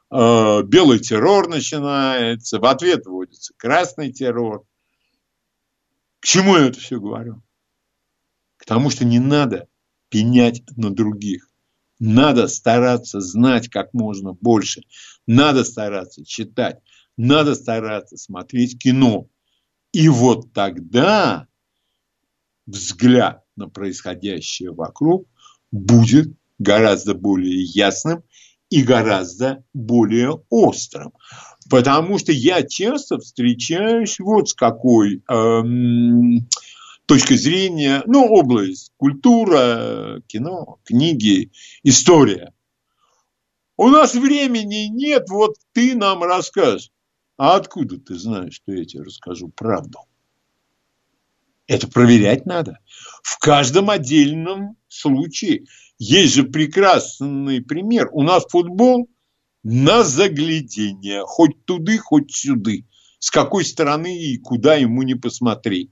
э, 0.10 0.64
белый 0.64 1.00
террор 1.00 1.50
начинается, 1.50 2.60
в 2.60 2.66
ответ 2.66 3.06
вводится 3.06 3.54
красный 3.58 4.14
террор. 4.14 4.64
К 6.22 6.26
чему 6.26 6.56
я 6.56 6.68
это 6.68 6.80
все 6.80 7.00
говорю? 7.00 7.42
К 8.58 8.66
тому, 8.66 8.92
что 8.92 9.06
не 9.06 9.20
надо 9.20 9.68
пенять 10.10 10.62
на 10.78 10.92
других. 10.92 11.50
Надо 12.00 12.48
стараться 12.48 13.20
знать 13.20 13.70
как 13.70 13.94
можно 13.94 14.34
больше. 14.34 14.84
Надо 15.26 15.64
стараться 15.64 16.24
читать. 16.24 16.80
Надо 17.18 17.56
стараться 17.56 18.18
смотреть 18.18 18.80
кино. 18.80 19.30
И 19.94 20.10
вот 20.10 20.54
тогда 20.54 21.48
взгляд 22.68 23.44
на 23.56 23.68
происходящее 23.68 24.72
вокруг 24.72 25.28
будет 25.72 26.32
гораздо 26.60 27.16
более 27.16 27.64
ясным 27.64 28.24
и 28.72 28.84
гораздо 28.84 29.64
более 29.74 30.42
острым. 30.50 31.12
Потому 31.70 32.18
что 32.18 32.32
я 32.32 32.64
часто 32.64 33.20
встречаюсь 33.20 34.18
вот 34.18 34.50
с 34.50 34.54
какой 34.54 35.22
эм, 35.30 36.48
точки 37.06 37.36
зрения, 37.36 38.02
ну, 38.08 38.26
область, 38.26 38.94
культура, 38.98 40.22
кино, 40.28 40.80
книги, 40.86 41.52
история. 41.84 42.54
У 43.78 43.90
нас 43.90 44.16
времени 44.16 44.88
нет, 44.90 45.30
вот 45.30 45.56
ты 45.74 45.94
нам 45.96 46.24
расскажешь. 46.24 46.92
А 47.38 47.56
откуда 47.58 47.98
ты 47.98 48.16
знаешь, 48.16 48.54
что 48.54 48.72
я 48.72 48.86
тебе 48.86 49.04
расскажу 49.04 49.50
правду? 49.50 50.00
Это 51.68 51.88
проверять 51.88 52.46
надо. 52.46 52.80
В 53.24 53.38
каждом 53.40 53.90
отдельном 53.90 54.78
случае. 54.88 55.66
Есть 56.04 56.34
же 56.34 56.46
прекрасный 56.46 57.62
пример. 57.62 58.10
У 58.12 58.24
нас 58.24 58.44
футбол 58.50 59.08
на 59.62 60.04
заглядение. 60.04 61.22
Хоть 61.28 61.64
туды, 61.66 62.00
хоть 62.00 62.34
сюды. 62.34 62.88
С 63.20 63.30
какой 63.30 63.64
стороны 63.64 64.18
и 64.20 64.40
куда 64.40 64.74
ему 64.74 65.04
не 65.04 65.14
посмотреть. 65.14 65.92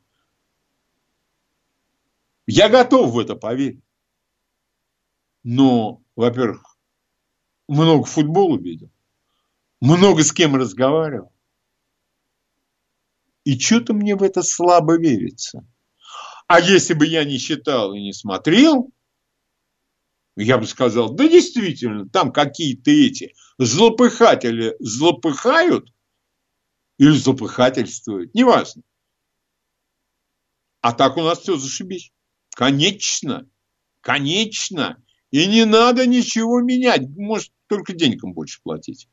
Я 2.48 2.70
готов 2.70 3.12
в 3.12 3.20
это 3.20 3.36
поверить. 3.36 3.84
Но, 5.44 6.02
во-первых, 6.16 6.76
много 7.68 8.06
футбола 8.06 8.58
видел, 8.58 8.90
много 9.80 10.24
с 10.24 10.32
кем 10.32 10.56
разговаривал. 10.56 11.32
И 13.44 13.60
что-то 13.60 13.94
мне 13.94 14.16
в 14.16 14.24
это 14.24 14.42
слабо 14.42 14.98
верится. 14.98 15.68
А 16.48 16.60
если 16.60 16.96
бы 16.96 17.06
я 17.06 17.24
не 17.26 17.38
считал 17.38 17.94
и 17.94 18.02
не 18.02 18.12
смотрел, 18.12 18.92
я 20.44 20.58
бы 20.58 20.66
сказал, 20.66 21.14
да 21.14 21.28
действительно, 21.28 22.08
там 22.10 22.32
какие-то 22.32 22.92
эти 22.92 23.34
злопыхатели 23.58 24.76
злопыхают 24.80 25.94
или 26.98 27.12
злопыхательствуют, 27.12 28.34
неважно. 28.34 28.84
А 30.82 30.94
так 30.94 31.18
у 31.18 31.22
нас 31.22 31.40
все 31.40 31.58
зашибись. 31.58 32.12
Конечно, 32.56 33.50
конечно, 34.02 35.04
И 35.32 35.46
не 35.46 35.66
надо 35.66 36.08
ничего 36.08 36.62
менять. 36.62 37.08
Может, 37.16 37.52
только 37.68 37.94
денькам 37.94 38.34
больше 38.34 38.62
платить. 38.64 39.08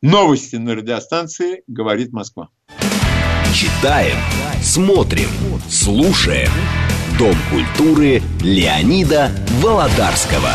Новости 0.00 0.56
на 0.56 0.74
радиостанции 0.74 1.62
«Говорит 1.66 2.12
Москва». 2.12 2.48
Читаем, 3.54 4.16
смотрим, 4.62 5.28
слушаем. 5.68 6.89
Дом 7.20 7.36
культуры 7.50 8.22
Леонида 8.40 9.30
Володарского. 9.60 10.54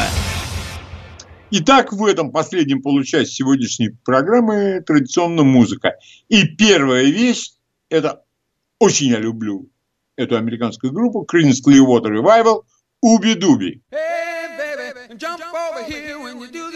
Итак, 1.51 1.93
в 1.93 2.03
этом 2.03 2.31
последнем 2.31 2.81
получасе 2.81 3.31
сегодняшней 3.31 3.89
программы 4.03 4.81
традиционно 4.83 5.43
музыка. 5.43 5.93
И 6.27 6.43
первая 6.47 7.03
вещь, 7.03 7.51
это 7.89 8.23
очень 8.79 9.09
я 9.09 9.19
люблю 9.19 9.69
эту 10.15 10.37
американскую 10.37 10.91
группу, 10.91 11.27
Creedence 11.31 11.61
Clearwater 11.63 12.09
Revival, 12.09 12.63
Уби-Дуби. 12.99 13.83
Hey, 13.91 14.57
baby, 14.57 15.17
jump 15.19 15.41
over 15.53 15.83
here 15.87 16.17
when 16.17 16.39
you 16.39 16.47
do 16.51 16.74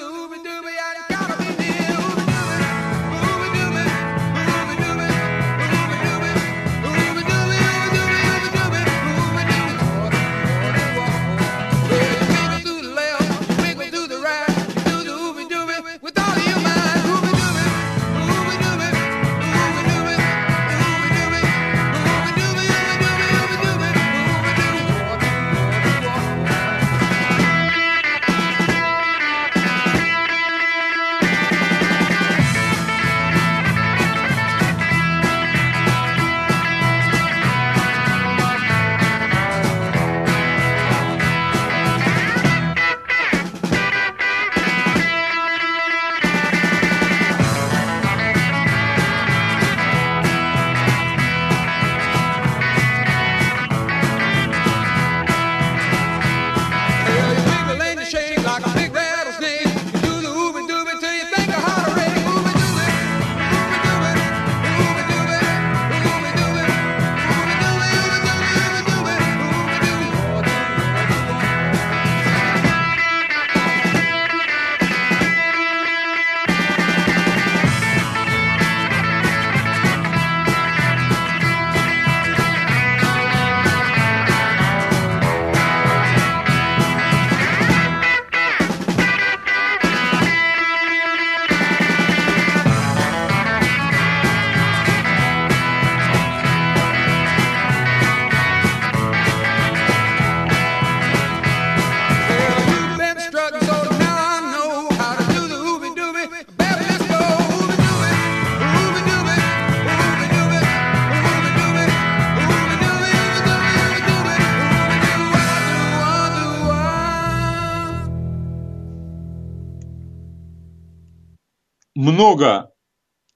много 122.40 122.72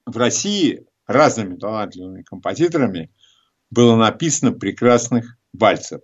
в 0.06 0.18
России 0.18 0.86
разными 1.08 1.58
талантливыми 1.58 2.24
композиторами 2.24 3.12
было 3.70 3.98
написано 3.98 4.54
прекрасных 4.54 5.38
вальсов. 5.52 6.02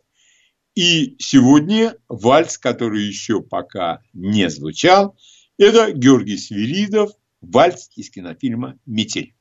И 0.75 1.15
сегодня 1.19 1.95
вальс, 2.09 2.57
который 2.57 3.03
еще 3.03 3.41
пока 3.41 4.01
не 4.13 4.49
звучал, 4.49 5.17
это 5.57 5.91
Георгий 5.93 6.37
Свиридов, 6.37 7.11
вальс 7.41 7.89
из 7.95 8.09
кинофильма 8.09 8.77
«Метель». 8.85 9.33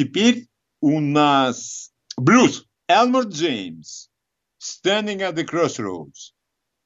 Теперь 0.00 0.48
у 0.80 0.98
нас 0.98 1.92
блюз. 2.16 2.64
Элмор 2.88 3.24
Джеймс. 3.24 4.08
Standing 4.58 5.20
at 5.20 5.34
the 5.34 5.44
crossroads. 5.44 6.32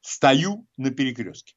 Стою 0.00 0.66
на 0.76 0.90
перекрестке. 0.90 1.54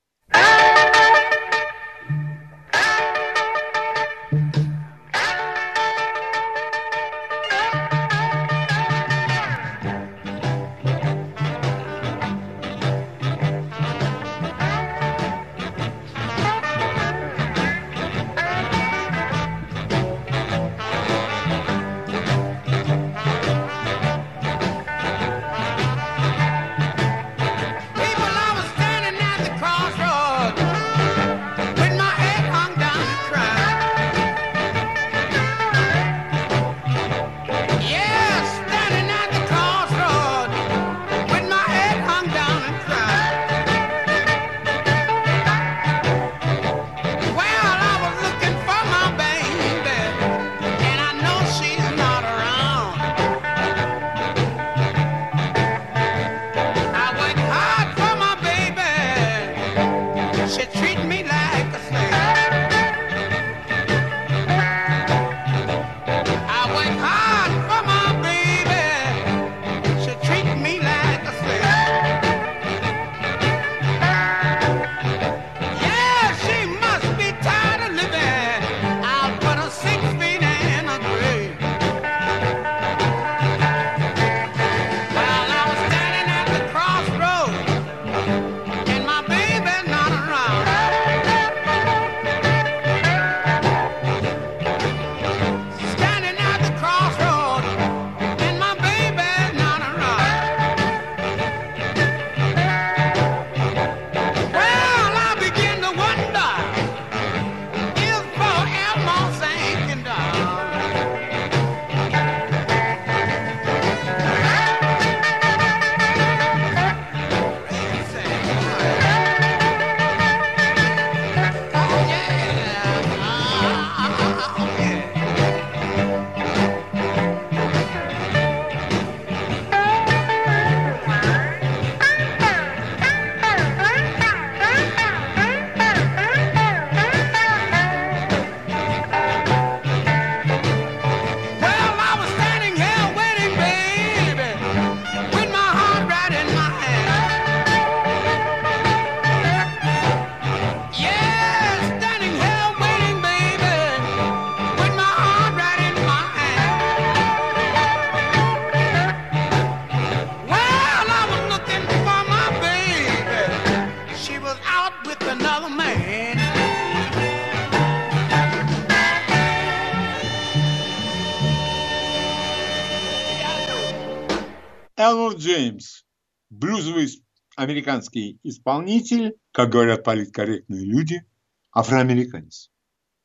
Американский 177.77 178.39
исполнитель, 178.43 179.35
как 179.51 179.69
говорят 179.69 180.03
политкорректные 180.03 180.83
люди, 180.83 181.23
афроамериканец. 181.71 182.71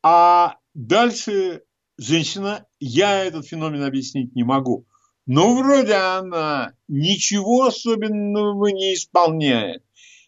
А 0.02 0.56
дальше 0.74 1.62
женщина, 1.96 2.66
я 2.78 3.24
этот 3.24 3.46
феномен 3.46 3.82
объяснить 3.82 4.34
не 4.34 4.44
могу. 4.44 4.86
Но 5.24 5.56
вроде 5.56 5.94
она 5.94 6.74
ничего 6.88 7.64
особенного 7.64 8.66
не 8.68 8.94
исполняет. 8.94 9.82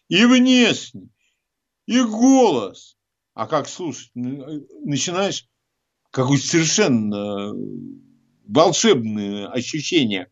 И 0.07 0.25
внешне, 0.25 1.09
и 1.85 2.01
голос. 2.01 2.97
А 3.33 3.47
как 3.47 3.67
слушать? 3.67 4.11
Начинаешь 4.15 5.47
какое-то 6.11 6.47
совершенно 6.47 7.53
волшебное 8.47 9.47
ощущение. 9.49 10.31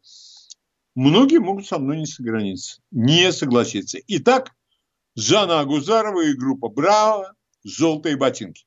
Многие 0.96 1.40
могут 1.40 1.66
со 1.66 1.80
мной 1.80 2.00
не 2.00 2.06
согласиться. 2.06 2.82
Не 2.92 3.32
согласиться. 3.32 3.98
Итак, 4.08 4.52
Жанна 5.16 5.60
Агузарова 5.60 6.22
и 6.22 6.34
группа 6.34 6.70
«Браво» 6.70 7.34
«Желтые 7.64 8.18
ботинки». 8.18 8.66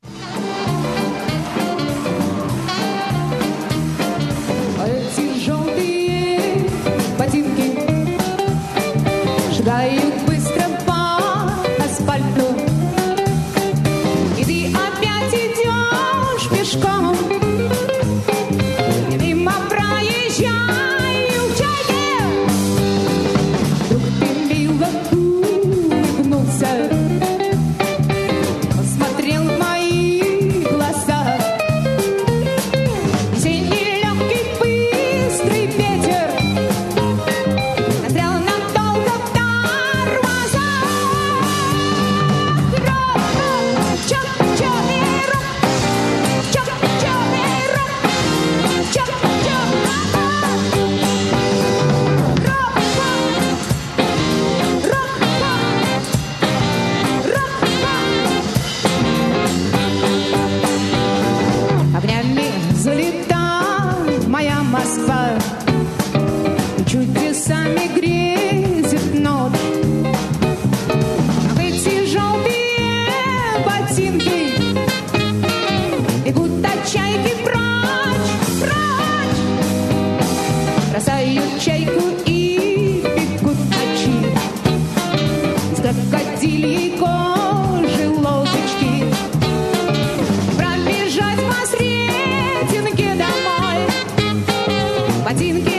Я 95.28 95.75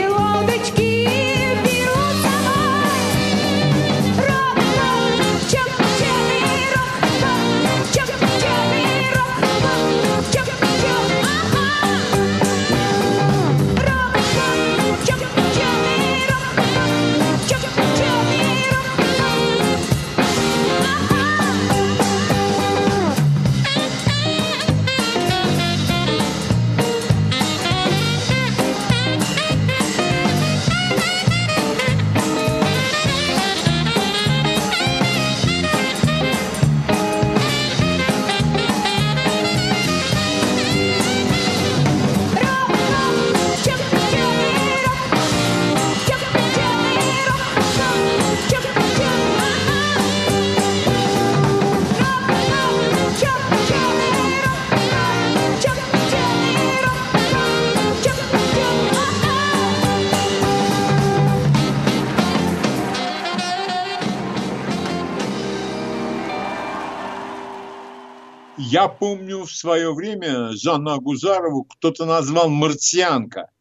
свое 69.57 69.93
время 69.93 70.51
Жанну 70.53 70.91
Агузарову 70.91 71.65
кто-то 71.65 72.05
назвал 72.05 72.49
марсианка. 72.49 73.51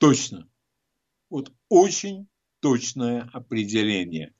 Точно. 0.00 0.48
Вот 1.30 1.52
очень 1.68 2.28
точное 2.60 3.28
определение. 3.32 4.34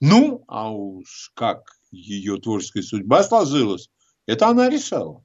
Ну, 0.00 0.44
а 0.48 0.70
уж 0.70 1.32
как 1.34 1.64
ее 1.90 2.40
творческая 2.40 2.82
судьба 2.82 3.22
сложилась, 3.22 3.90
это 4.26 4.48
она 4.48 4.68
решала. 4.68 5.24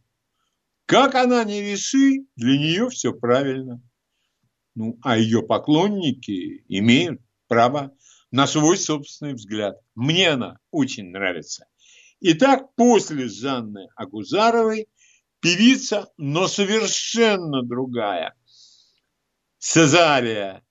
Как 0.86 1.16
она 1.16 1.44
не 1.44 1.62
реши, 1.62 2.26
для 2.36 2.58
нее 2.58 2.90
все 2.90 3.14
правильно. 3.14 3.82
Ну, 4.76 4.98
а 5.04 5.18
ее 5.18 5.44
поклонники 5.44 6.64
имеют 6.68 7.22
право 7.48 7.96
на 8.32 8.48
свой 8.48 8.78
собственный 8.78 9.34
взгляд. 9.34 9.80
Мне 9.96 10.30
она 10.30 10.58
очень 10.72 11.12
нравится. 11.12 11.66
Итак, 12.22 12.76
после 12.76 13.30
Жанны 13.30 13.88
Агузаровой 13.96 14.90
певица, 15.40 16.12
но 16.18 16.48
совершенно 16.48 17.64
другая. 17.64 18.36
Цезария 19.58 20.66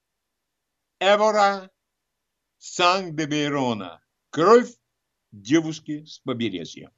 Эвора 1.01 1.71
Сан-де-Бейрона. 2.59 4.03
Кровь 4.31 4.75
девушки 5.33 6.05
с 6.05 6.19
побережья. 6.19 6.93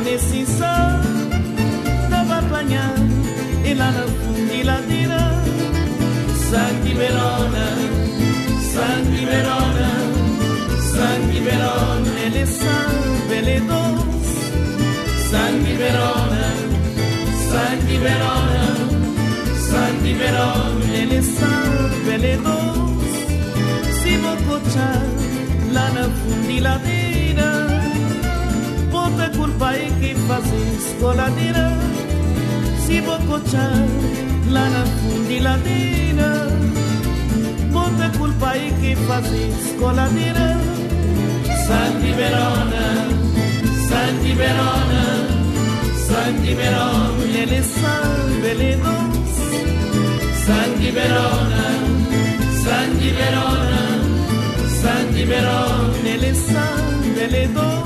amanecissa 0.00 0.72
no 2.10 2.20
va 2.28 2.40
planyar 2.48 2.92
i 3.70 3.74
la 3.74 3.90
fundiladina 4.20 5.20
Santi 6.48 6.92
Verona 7.00 7.66
Santi 8.72 9.24
Verona 9.30 9.90
Santi 10.92 11.40
Verona 11.48 12.12
ele 12.26 12.46
salve 12.46 13.36
ele 13.40 13.60
dos 13.70 14.28
Santi 15.30 15.74
Verona 15.82 16.44
Santi 17.50 17.96
Verona 18.06 18.64
Santi 19.68 20.12
Verona 20.22 20.96
ele 21.02 21.22
salve 21.22 22.14
ele 22.14 22.36
dos 22.46 23.04
Si 24.00 24.16
no 24.16 24.32
cochar 24.46 25.04
la 25.74 25.86
fundiladina 26.18 27.79
curpa 29.36 29.76
e 29.76 29.90
que 30.00 30.14
fazes 30.26 30.94
coladeira 31.00 31.70
Se 32.86 33.00
bocochar 33.00 33.86
lá 34.50 34.68
na 34.70 34.84
fundiladeira 34.86 36.48
Bota 37.72 38.18
culpa 38.18 38.56
e 38.56 38.72
que 38.80 38.96
fazes 39.06 39.76
coladeira 39.78 40.56
Santi 41.66 42.12
Verona, 42.12 42.84
Santi 43.88 44.32
Verona 44.34 45.04
Santi 46.06 46.54
Verona 46.54 47.38
Ele 47.42 47.62
salve, 47.62 48.48
ele 48.48 48.76
nos 48.76 49.30
Santi 50.44 50.90
Verona, 50.90 51.64
Santi 52.64 53.10
Verona 53.10 53.82
Santi 54.80 55.24
Verona 55.24 56.08
Ele 56.08 56.34
salve, 56.34 57.20
ele 57.20 57.46
nos 57.48 57.79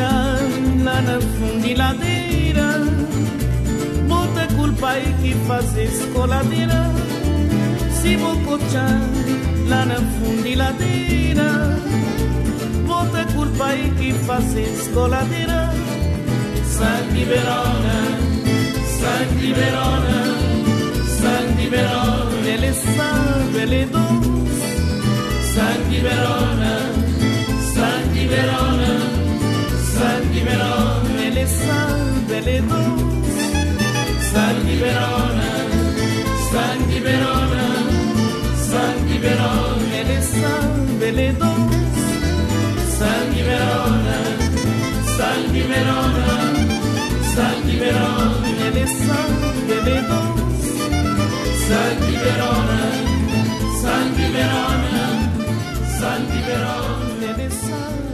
lá 0.00 1.02
na 1.02 1.20
fundiladeira 1.20 2.78
Bota 4.08 4.46
culpa 4.54 4.88
aí 4.88 5.14
que 5.20 5.34
faz 5.46 5.76
escoladeira 5.76 6.90
Se 8.00 8.16
bococha 8.16 8.86
lá 9.68 9.84
na 9.84 9.96
fundiladeira 9.96 11.78
Bota 12.86 13.24
culpa 13.34 13.66
aí 13.66 14.12
fa 14.12 14.40
faz 14.40 14.56
escoladeira 14.56 15.70
Santi 16.64 17.24
Verona, 17.24 17.96
Santi 18.98 19.52
Verona, 19.52 20.18
Santi 21.20 21.68
Verona 21.68 22.48
Ele 22.48 22.66
é 22.66 22.72
sangue, 22.72 23.58
ele 23.58 23.88
Santi 25.52 26.00
Verona, 26.00 26.78
Santi 27.74 28.26
Verona 28.26 28.81
سرگی 30.32 30.44
بران 30.44 31.02
دل 31.16 31.46
سر 31.46 31.96
دل 32.28 32.60
دوست 32.60 33.38
سرگی 34.32 34.76
برانم 34.76 35.68
سرگی 36.52 37.00
برانم 37.00 37.86
سرگی 38.56 39.18
بران 39.18 39.78
دل 39.92 40.20
سر 40.20 40.68
دل 41.00 41.32
دوست 41.32 42.14
سرگی 42.98 43.42
برانم 43.42 44.38
سرگی 45.18 45.62
برانم 45.62 46.54
سرگی 47.36 47.76
بران 47.76 48.42
دل 48.74 48.86
سر 48.86 49.28
دل 49.68 50.00
دوست 50.00 50.76
سرگی 51.68 52.16
برانم 52.16 53.04
سرگی 53.82 54.32
برانم 54.32 55.32
سرگی 56.00 56.42
بران 56.48 57.36
دل 57.36 57.48
سر 57.48 58.11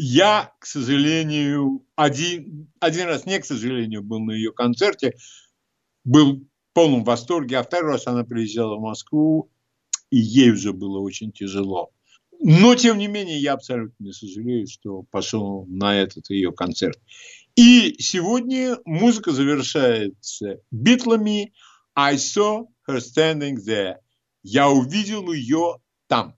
Я, 0.00 0.52
к 0.60 0.66
сожалению, 0.66 1.84
один, 1.96 2.70
один 2.78 3.08
раз 3.08 3.26
не 3.26 3.40
к 3.40 3.44
сожалению 3.44 4.04
был 4.04 4.20
на 4.20 4.30
ее 4.30 4.52
концерте, 4.52 5.14
был 6.04 6.36
в 6.36 6.46
полном 6.72 7.02
восторге, 7.02 7.58
а 7.58 7.64
второй 7.64 7.92
раз 7.92 8.06
она 8.06 8.22
приезжала 8.22 8.76
в 8.76 8.80
Москву, 8.80 9.50
и 10.10 10.18
ей 10.18 10.52
уже 10.52 10.72
было 10.72 11.00
очень 11.00 11.32
тяжело. 11.32 11.90
Но, 12.40 12.76
тем 12.76 12.98
не 12.98 13.08
менее, 13.08 13.40
я 13.40 13.54
абсолютно 13.54 14.04
не 14.04 14.12
сожалею, 14.12 14.68
что 14.68 15.02
пошел 15.10 15.66
на 15.66 16.00
этот 16.00 16.30
ее 16.30 16.52
концерт. 16.52 17.00
И 17.56 17.96
сегодня 17.98 18.76
музыка 18.84 19.32
завершается 19.32 20.60
битлами 20.70 21.52
«I 21.96 22.14
saw 22.14 22.66
her 22.88 22.98
standing 22.98 23.56
there». 23.56 23.96
Я 24.44 24.68
увидел 24.68 25.32
ее 25.32 25.78
там. 26.06 26.37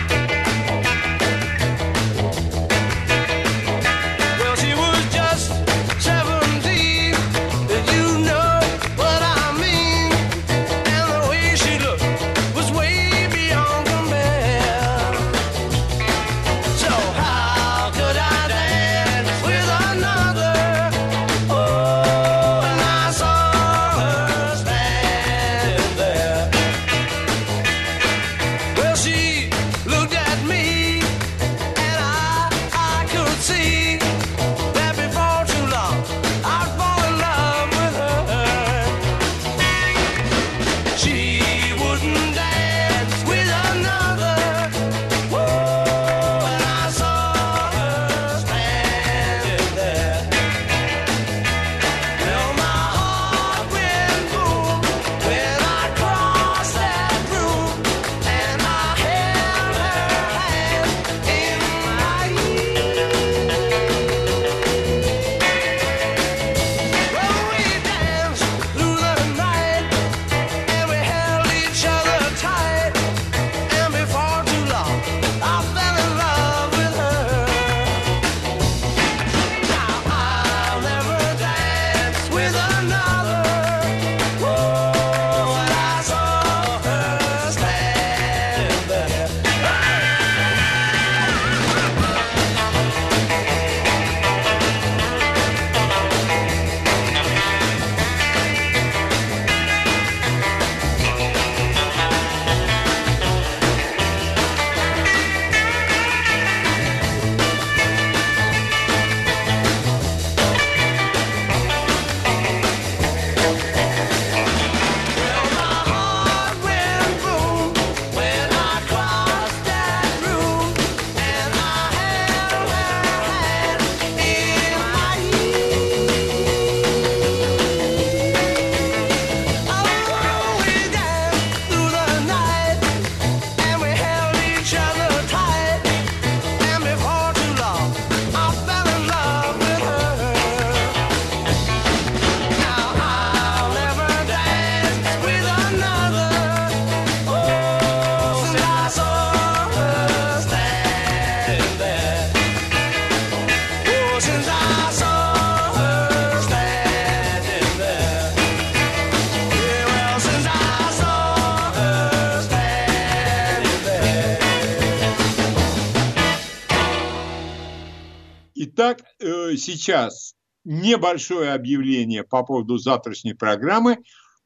Сейчас 169.61 170.35
небольшое 170.63 171.53
объявление 171.53 172.23
по 172.23 172.43
поводу 172.43 172.77
завтрашней 172.77 173.35
программы, 173.35 173.97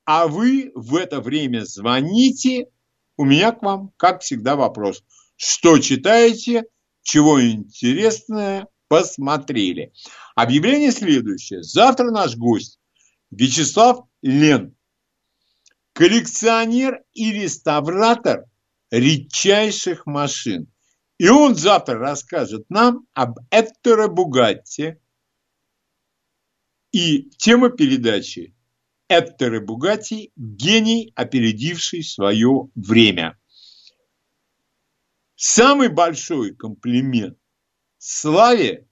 а 0.05 0.27
вы 0.27 0.71
в 0.75 0.95
это 0.95 1.19
время 1.19 1.65
звоните. 1.65 2.67
У 3.17 3.25
меня 3.25 3.51
к 3.51 3.61
вам, 3.63 3.91
как 3.97 4.21
всегда, 4.21 4.55
вопрос. 4.55 5.03
Что 5.35 5.79
читаете, 5.79 6.65
чего 7.01 7.43
интересное 7.43 8.67
посмотрели? 8.87 9.93
Объявление 10.35 10.91
следующее. 10.91 11.63
Завтра 11.63 12.11
наш 12.11 12.35
гость 12.35 12.79
Вячеслав 13.31 14.05
Лен, 14.21 14.75
коллекционер 15.93 17.03
и 17.13 17.31
реставратор 17.31 18.45
редчайших 18.91 20.05
машин. 20.05 20.71
И 21.17 21.29
он 21.29 21.55
завтра 21.55 21.97
расскажет 21.97 22.69
нам 22.69 23.07
об 23.13 23.39
Эттере 23.49 24.07
Бугатти. 24.07 24.97
И 26.95 27.29
тема 27.37 27.71
передачи 27.71 28.55
Эттере 29.09 29.59
Бугатти– 29.59 30.31
гений, 30.37 31.11
опередивший 31.13 32.03
свое 32.03 32.69
время. 32.73 33.37
Самый 35.35 35.89
большой 35.89 36.55
комплимент 36.55 37.37
Славе 37.97 38.87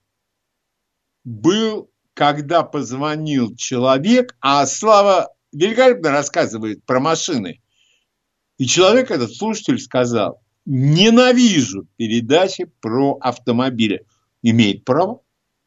был, 1.24 1.90
когда 2.12 2.62
позвонил 2.62 3.56
человек, 3.56 4.36
а 4.38 4.66
Слава 4.66 5.34
великолепно 5.52 6.10
рассказывает 6.10 6.84
про 6.84 7.00
машины. 7.00 7.62
И 8.58 8.66
человек, 8.66 9.12
этот 9.12 9.34
слушатель, 9.34 9.78
сказал, 9.78 10.42
ненавижу 10.66 11.88
передачи 11.96 12.66
про 12.82 13.16
автомобили. 13.22 14.04
Имеет 14.42 14.84
право, 14.84 15.23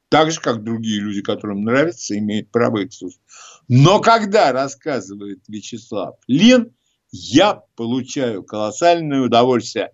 так 0.09 0.31
же, 0.31 0.39
как 0.39 0.63
другие 0.63 0.99
люди, 1.01 1.21
которым 1.21 1.63
нравится, 1.63 2.17
имеют 2.17 2.51
право 2.51 2.77
их 2.77 2.93
слушать. 2.93 3.21
Но 3.67 3.99
когда 3.99 4.51
рассказывает 4.51 5.39
Вячеслав 5.47 6.15
Лен, 6.27 6.73
я 7.11 7.61
получаю 7.75 8.43
колоссальное 8.43 9.21
удовольствие. 9.21 9.91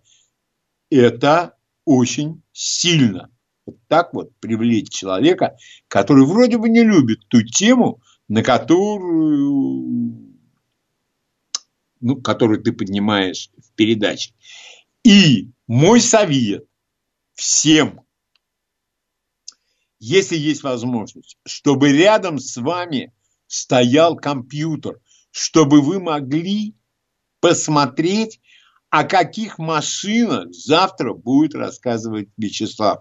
Это 0.90 1.56
очень 1.86 2.42
сильно. 2.52 3.30
Вот 3.66 3.78
так 3.88 4.14
вот 4.14 4.36
привлечь 4.40 4.90
человека, 4.90 5.56
который 5.88 6.26
вроде 6.26 6.58
бы 6.58 6.70
не 6.70 6.84
любит 6.84 7.28
ту 7.30 7.42
тему, 7.44 8.02
на 8.28 8.44
которую, 8.44 10.38
ну, 12.02 12.22
которую 12.22 12.62
ты 12.62 12.74
поднимаешь 12.74 13.50
в 13.58 13.72
передаче. 13.76 14.34
И 15.04 15.52
мой 15.68 16.02
совет 16.02 16.66
всем, 17.34 18.02
если 20.06 20.36
есть 20.36 20.64
возможность, 20.64 21.38
чтобы 21.46 21.94
рядом 21.94 22.38
с 22.38 22.58
вами 22.58 23.14
стоял 23.48 24.18
компьютер, 24.18 25.00
чтобы 25.32 25.82
вы 25.82 26.02
могли 26.02 26.76
посмотреть, 27.40 28.42
о 28.90 29.06
каких 29.06 29.58
машинах 29.58 30.54
завтра 30.54 31.14
будет 31.14 31.56
рассказывать 31.56 32.28
Вячеслав. 32.38 33.00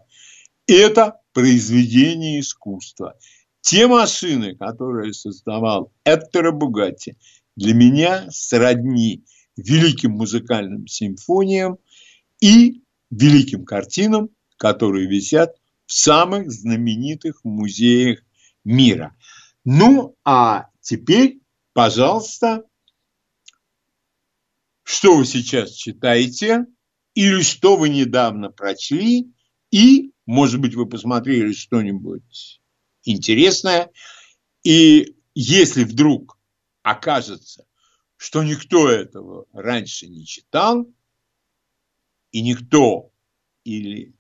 Это 0.69 1.19
произведение 1.33 2.39
искусства. 2.39 3.19
Те 3.62 3.89
машины, 3.89 4.55
которые 4.55 5.12
создавал 5.12 5.93
Эттеро 6.05 6.53
Бугатти, 6.53 7.16
для 7.57 7.74
меня 7.74 8.31
сродни 8.31 9.24
великим 9.57 10.12
музыкальным 10.12 10.87
симфониям 10.87 11.79
и 12.41 12.83
великим 13.11 13.65
картинам, 13.65 14.31
которые 14.57 15.09
висят 15.09 15.57
самых 15.93 16.51
знаменитых 16.51 17.44
музеях 17.44 18.20
мира. 18.64 19.16
Ну, 19.64 20.16
а 20.24 20.69
теперь, 20.81 21.40
пожалуйста, 21.74 22.64
что 24.82 25.16
вы 25.16 25.27
сейчас 25.27 25.73
читаете 25.73 26.66
или 27.14 27.43
что 27.43 27.77
вы 27.77 27.90
недавно 27.90 28.51
прочли, 28.51 29.32
и, 29.70 30.12
может 30.27 30.60
быть, 30.60 30.74
вы 30.74 30.89
посмотрели 30.89 31.52
что-нибудь 31.52 32.60
интересное, 33.05 33.90
и 34.62 35.16
если 35.35 35.85
вдруг 35.85 36.39
окажется, 36.82 37.66
что 38.16 38.43
никто 38.43 38.89
этого 38.89 39.47
раньше 39.52 40.06
не 40.09 40.24
читал, 40.24 40.86
и 42.31 42.40
никто 42.40 43.10
или 43.64 44.14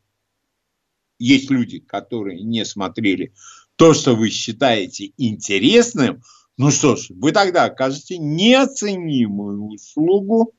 есть 1.22 1.50
люди, 1.50 1.78
которые 1.78 2.42
не 2.42 2.64
смотрели 2.64 3.32
то, 3.76 3.94
что 3.94 4.14
вы 4.14 4.30
считаете 4.30 5.12
интересным, 5.16 6.22
ну 6.58 6.70
что 6.70 6.96
ж, 6.96 7.06
вы 7.10 7.32
тогда 7.32 7.64
окажете 7.64 8.18
неоценимую 8.18 9.64
услугу 9.66 10.52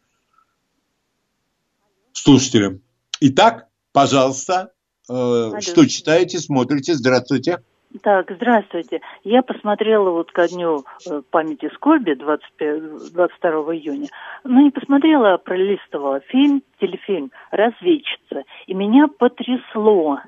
слушателям. 2.14 2.82
Итак, 3.20 3.68
пожалуйста, 3.92 4.72
э, 5.10 5.52
что 5.60 5.88
читаете, 5.88 6.40
смотрите. 6.40 6.96
Здравствуйте. 6.96 7.60
Так, 8.02 8.32
здравствуйте. 8.32 9.02
Я 9.24 9.44
посмотрела 9.44 10.10
вот 10.10 10.32
ко 10.32 10.48
дню 10.48 10.84
э, 11.08 11.22
памяти 11.30 11.70
Скорби 11.76 12.16
25, 12.16 13.14
22 13.14 13.52
июня, 13.76 14.08
но 14.44 14.62
не 14.62 14.72
посмотрела, 14.72 15.34
а 15.34 15.38
пролистывала 15.38 16.20
фильм, 16.22 16.64
телефильм 16.82 17.32
«Разведчица». 17.52 18.44
И 18.66 18.74
меня 18.74 19.08
потрясло. 19.08 20.20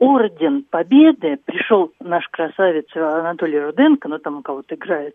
Орден 0.00 0.64
Победы, 0.68 1.38
пришел 1.44 1.92
наш 2.00 2.26
красавец 2.28 2.86
Анатолий 2.96 3.60
Руденко, 3.60 4.08
ну 4.08 4.18
там 4.18 4.38
у 4.38 4.42
кого-то 4.42 4.74
играет, 4.74 5.14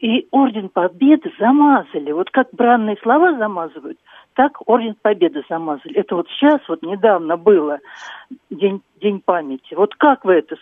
и 0.00 0.26
Орден 0.30 0.70
Победы 0.70 1.30
замазали. 1.38 2.10
Вот 2.12 2.30
как 2.30 2.48
бранные 2.52 2.96
слова 3.02 3.36
замазывают, 3.36 3.98
так 4.32 4.58
Орден 4.66 4.96
Победы 5.00 5.44
замазали. 5.50 5.94
Это 5.96 6.16
вот 6.16 6.26
сейчас, 6.30 6.60
вот 6.66 6.82
недавно 6.82 7.36
было, 7.36 7.78
День, 8.48 8.80
день 9.00 9.20
памяти. 9.20 9.74
Вот 9.74 9.94
как 9.96 10.24
вы 10.24 10.36
это... 10.36 10.56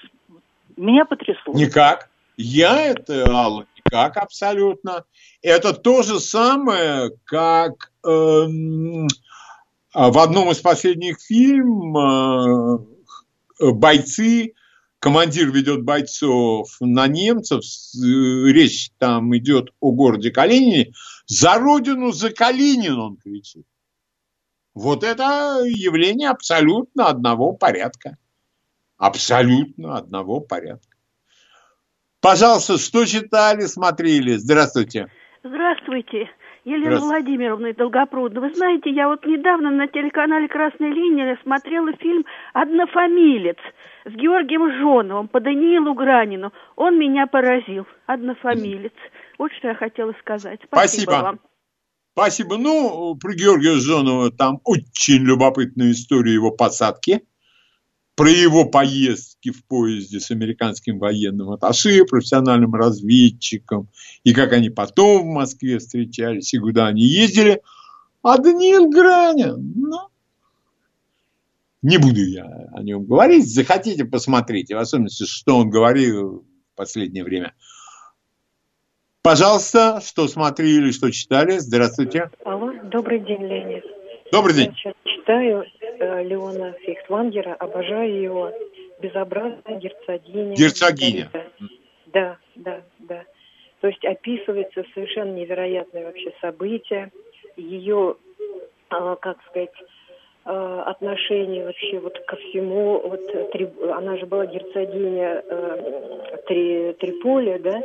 Меня 0.76 1.04
потрясло. 1.04 1.54
Никак. 1.54 2.08
Я 2.36 2.80
это, 2.80 3.26
Алла, 3.28 3.66
никак 3.76 4.16
абсолютно. 4.16 5.04
Это 5.42 5.74
то 5.74 6.02
же 6.02 6.18
самое, 6.18 7.10
как 7.24 7.92
эм, 8.04 9.06
в 9.94 10.18
одном 10.18 10.50
из 10.50 10.58
последних 10.58 11.20
фильмов 11.20 12.80
э, 12.80 12.92
бойцы, 13.70 14.54
командир 14.98 15.50
ведет 15.52 15.82
бойцов 15.84 16.68
на 16.80 17.06
немцев, 17.06 17.62
речь 17.94 18.90
там 18.98 19.36
идет 19.36 19.70
о 19.80 19.92
городе 19.92 20.30
Калинине, 20.30 20.92
за 21.26 21.54
родину, 21.54 22.12
за 22.12 22.30
Калинин 22.30 22.98
он 22.98 23.16
кричит. 23.16 23.66
Вот 24.74 25.04
это 25.04 25.62
явление 25.64 26.30
абсолютно 26.30 27.08
одного 27.08 27.52
порядка. 27.52 28.16
Абсолютно 28.96 29.96
одного 29.96 30.40
порядка. 30.40 30.96
Пожалуйста, 32.20 32.78
что 32.78 33.04
читали, 33.04 33.66
смотрели? 33.66 34.36
Здравствуйте. 34.36 35.08
Здравствуйте. 35.42 36.30
Елена 36.64 37.00
Владимировна 37.00 37.72
Долгопрудна. 37.72 38.40
Вы 38.40 38.54
знаете, 38.54 38.90
я 38.90 39.08
вот 39.08 39.24
недавно 39.26 39.70
на 39.70 39.88
телеканале 39.88 40.46
«Красная 40.48 40.90
линия» 40.90 41.38
смотрела 41.42 41.92
фильм 41.94 42.24
«Однофамилец» 42.52 43.58
с 44.04 44.12
Георгием 44.12 44.70
Жоновым 44.78 45.28
по 45.28 45.40
Даниилу 45.40 45.94
Гранину. 45.94 46.52
Он 46.76 46.98
меня 46.98 47.26
поразил. 47.26 47.86
Однофамилец. 48.06 48.92
Вот 49.38 49.52
что 49.58 49.68
я 49.68 49.74
хотела 49.74 50.12
сказать. 50.20 50.60
Спасибо, 50.64 51.10
Спасибо. 51.10 51.22
вам. 51.22 51.40
Спасибо. 52.12 52.58
Ну, 52.58 53.16
про 53.16 53.32
Георгия 53.34 53.74
Жонова 53.74 54.30
там 54.30 54.60
очень 54.64 55.24
любопытная 55.24 55.90
история 55.92 56.34
его 56.34 56.50
посадки, 56.50 57.22
про 58.14 58.28
его 58.28 58.64
поездки 58.64 59.50
в 59.50 59.64
поезде 59.66 60.20
с 60.20 60.30
американским 60.30 60.98
военным 60.98 61.50
атташе, 61.50 62.04
профессиональным 62.04 62.74
разведчиком, 62.74 63.88
и 64.24 64.34
как 64.34 64.52
они 64.52 64.70
потом 64.70 65.22
в 65.22 65.32
Москве 65.32 65.78
встречались, 65.78 66.52
и 66.54 66.58
куда 66.58 66.86
они 66.88 67.02
ездили. 67.02 67.62
А 68.22 68.38
Даниил 68.38 68.88
Гранин, 68.88 69.72
ну, 69.74 69.98
не 71.82 71.98
буду 71.98 72.24
я 72.24 72.68
о 72.72 72.82
нем 72.82 73.04
говорить, 73.04 73.52
захотите, 73.52 74.04
посмотрите, 74.04 74.76
в 74.76 74.78
особенности, 74.78 75.24
что 75.24 75.56
он 75.56 75.70
говорил 75.70 76.44
в 76.72 76.76
последнее 76.76 77.24
время– 77.24 77.54
Пожалуйста, 79.22 80.00
что 80.04 80.26
смотрели, 80.26 80.90
что 80.90 81.12
читали? 81.12 81.58
Здравствуйте. 81.58 82.28
Алло, 82.44 82.72
добрый 82.90 83.20
день, 83.20 83.46
Леонид. 83.46 83.84
Добрый 84.32 84.52
день. 84.52 84.66
Я 84.66 84.72
сейчас 84.74 84.94
читаю 85.04 85.64
э, 85.98 86.24
Леона 86.24 86.72
Фейхсвангера, 86.84 87.54
обожаю 87.54 88.20
его. 88.20 88.52
Безобразная 89.00 89.78
герцогиня. 89.78 90.54
Герцогиня. 90.54 91.30
Да, 92.06 92.36
да, 92.54 92.82
да. 93.00 93.24
То 93.80 93.88
есть 93.88 94.04
описывается 94.04 94.84
совершенно 94.94 95.32
невероятные 95.32 96.06
вообще 96.06 96.32
события, 96.40 97.10
ее, 97.56 98.16
э, 98.90 99.16
как 99.20 99.38
сказать, 99.48 99.72
э, 100.44 100.82
отношение 100.86 101.64
вообще 101.64 101.98
вот 101.98 102.18
ко 102.26 102.36
всему. 102.36 103.00
Вот 103.00 103.50
три, 103.50 103.68
она 103.90 104.16
же 104.18 104.26
была 104.26 104.46
герцогиня 104.46 105.42
э, 105.44 106.36
три, 106.46 106.92
Триполи, 106.94 107.58
да? 107.58 107.82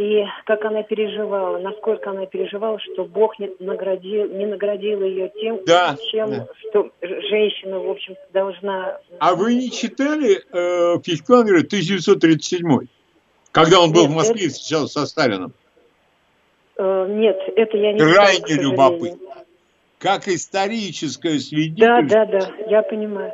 И 0.00 0.24
как 0.46 0.64
она 0.64 0.82
переживала, 0.82 1.58
насколько 1.58 2.10
она 2.10 2.24
переживала, 2.24 2.78
что 2.80 3.04
Бог 3.04 3.38
не 3.38 3.50
наградил, 3.58 4.28
не 4.28 4.46
наградил 4.46 5.02
ее 5.02 5.30
тем, 5.40 5.60
да, 5.66 5.94
чем 6.10 6.30
да. 6.30 6.48
что 6.70 6.90
женщина, 7.02 7.78
в 7.78 7.90
общем, 7.90 8.16
должна... 8.32 8.98
А 9.18 9.34
вы 9.34 9.54
не 9.54 9.70
читали 9.70 10.40
э, 10.52 11.00
Фихтвангера 11.02 11.58
1937 11.58 12.88
когда 13.52 13.80
он 13.80 13.92
был 13.92 14.02
Нет, 14.02 14.10
в 14.10 14.14
Москве 14.14 14.46
это... 14.46 14.54
встречался 14.54 15.00
со 15.00 15.06
Сталином? 15.06 15.52
Э, 16.76 17.06
нет, 17.08 17.36
это 17.56 17.76
я 17.76 17.92
не 17.92 17.98
Крайне 17.98 18.46
знаю, 18.46 18.62
любопытно. 18.62 19.34
Как 19.98 20.28
историческое 20.28 21.38
свидетельство. 21.38 22.02
Да, 22.02 22.24
да, 22.24 22.40
да, 22.40 22.52
я 22.68 22.82
понимаю. 22.82 23.32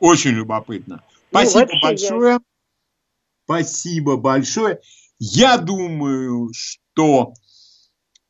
Очень 0.00 0.32
любопытно. 0.32 1.02
Ну, 1.30 1.38
Спасибо 1.38 1.70
большое. 1.80 2.32
Я... 2.32 2.40
Спасибо 3.44 4.16
большое. 4.16 4.80
Я 5.24 5.56
думаю, 5.56 6.50
что 6.52 7.34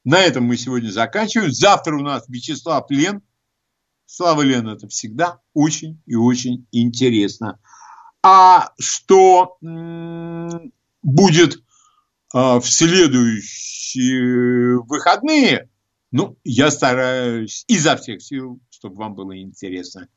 на 0.04 0.20
этом 0.20 0.44
мы 0.44 0.58
сегодня 0.58 0.90
заканчиваем. 0.90 1.50
Завтра 1.50 1.96
у 1.96 2.02
нас 2.02 2.28
Вячеслав 2.28 2.84
Лен. 2.90 3.22
Слава 4.04 4.42
Лен, 4.42 4.68
это 4.68 4.88
всегда 4.88 5.40
очень 5.54 6.02
и 6.04 6.16
очень 6.16 6.66
интересно. 6.70 7.58
А 8.22 8.74
что 8.78 9.56
будет 11.02 11.62
а, 12.34 12.60
в 12.60 12.68
следующие 12.68 14.78
выходные, 14.82 15.70
ну, 16.10 16.36
я 16.44 16.70
стараюсь 16.70 17.64
изо 17.68 17.96
всех 17.96 18.20
сил, 18.20 18.60
чтобы 18.68 18.96
вам 18.96 19.14
было 19.14 19.40
интересно. 19.40 20.08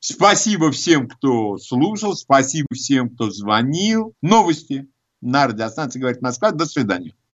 Спасибо 0.00 0.72
всем, 0.72 1.06
кто 1.06 1.58
слушал, 1.58 2.16
спасибо 2.16 2.68
всем, 2.72 3.10
кто 3.10 3.30
звонил. 3.30 4.14
Новости 4.22 4.88
на 5.24 5.46
радиостанции 5.46 5.98
«Говорит 5.98 6.22
Москва». 6.22 6.52
До 6.52 6.66
свидания. 6.66 7.14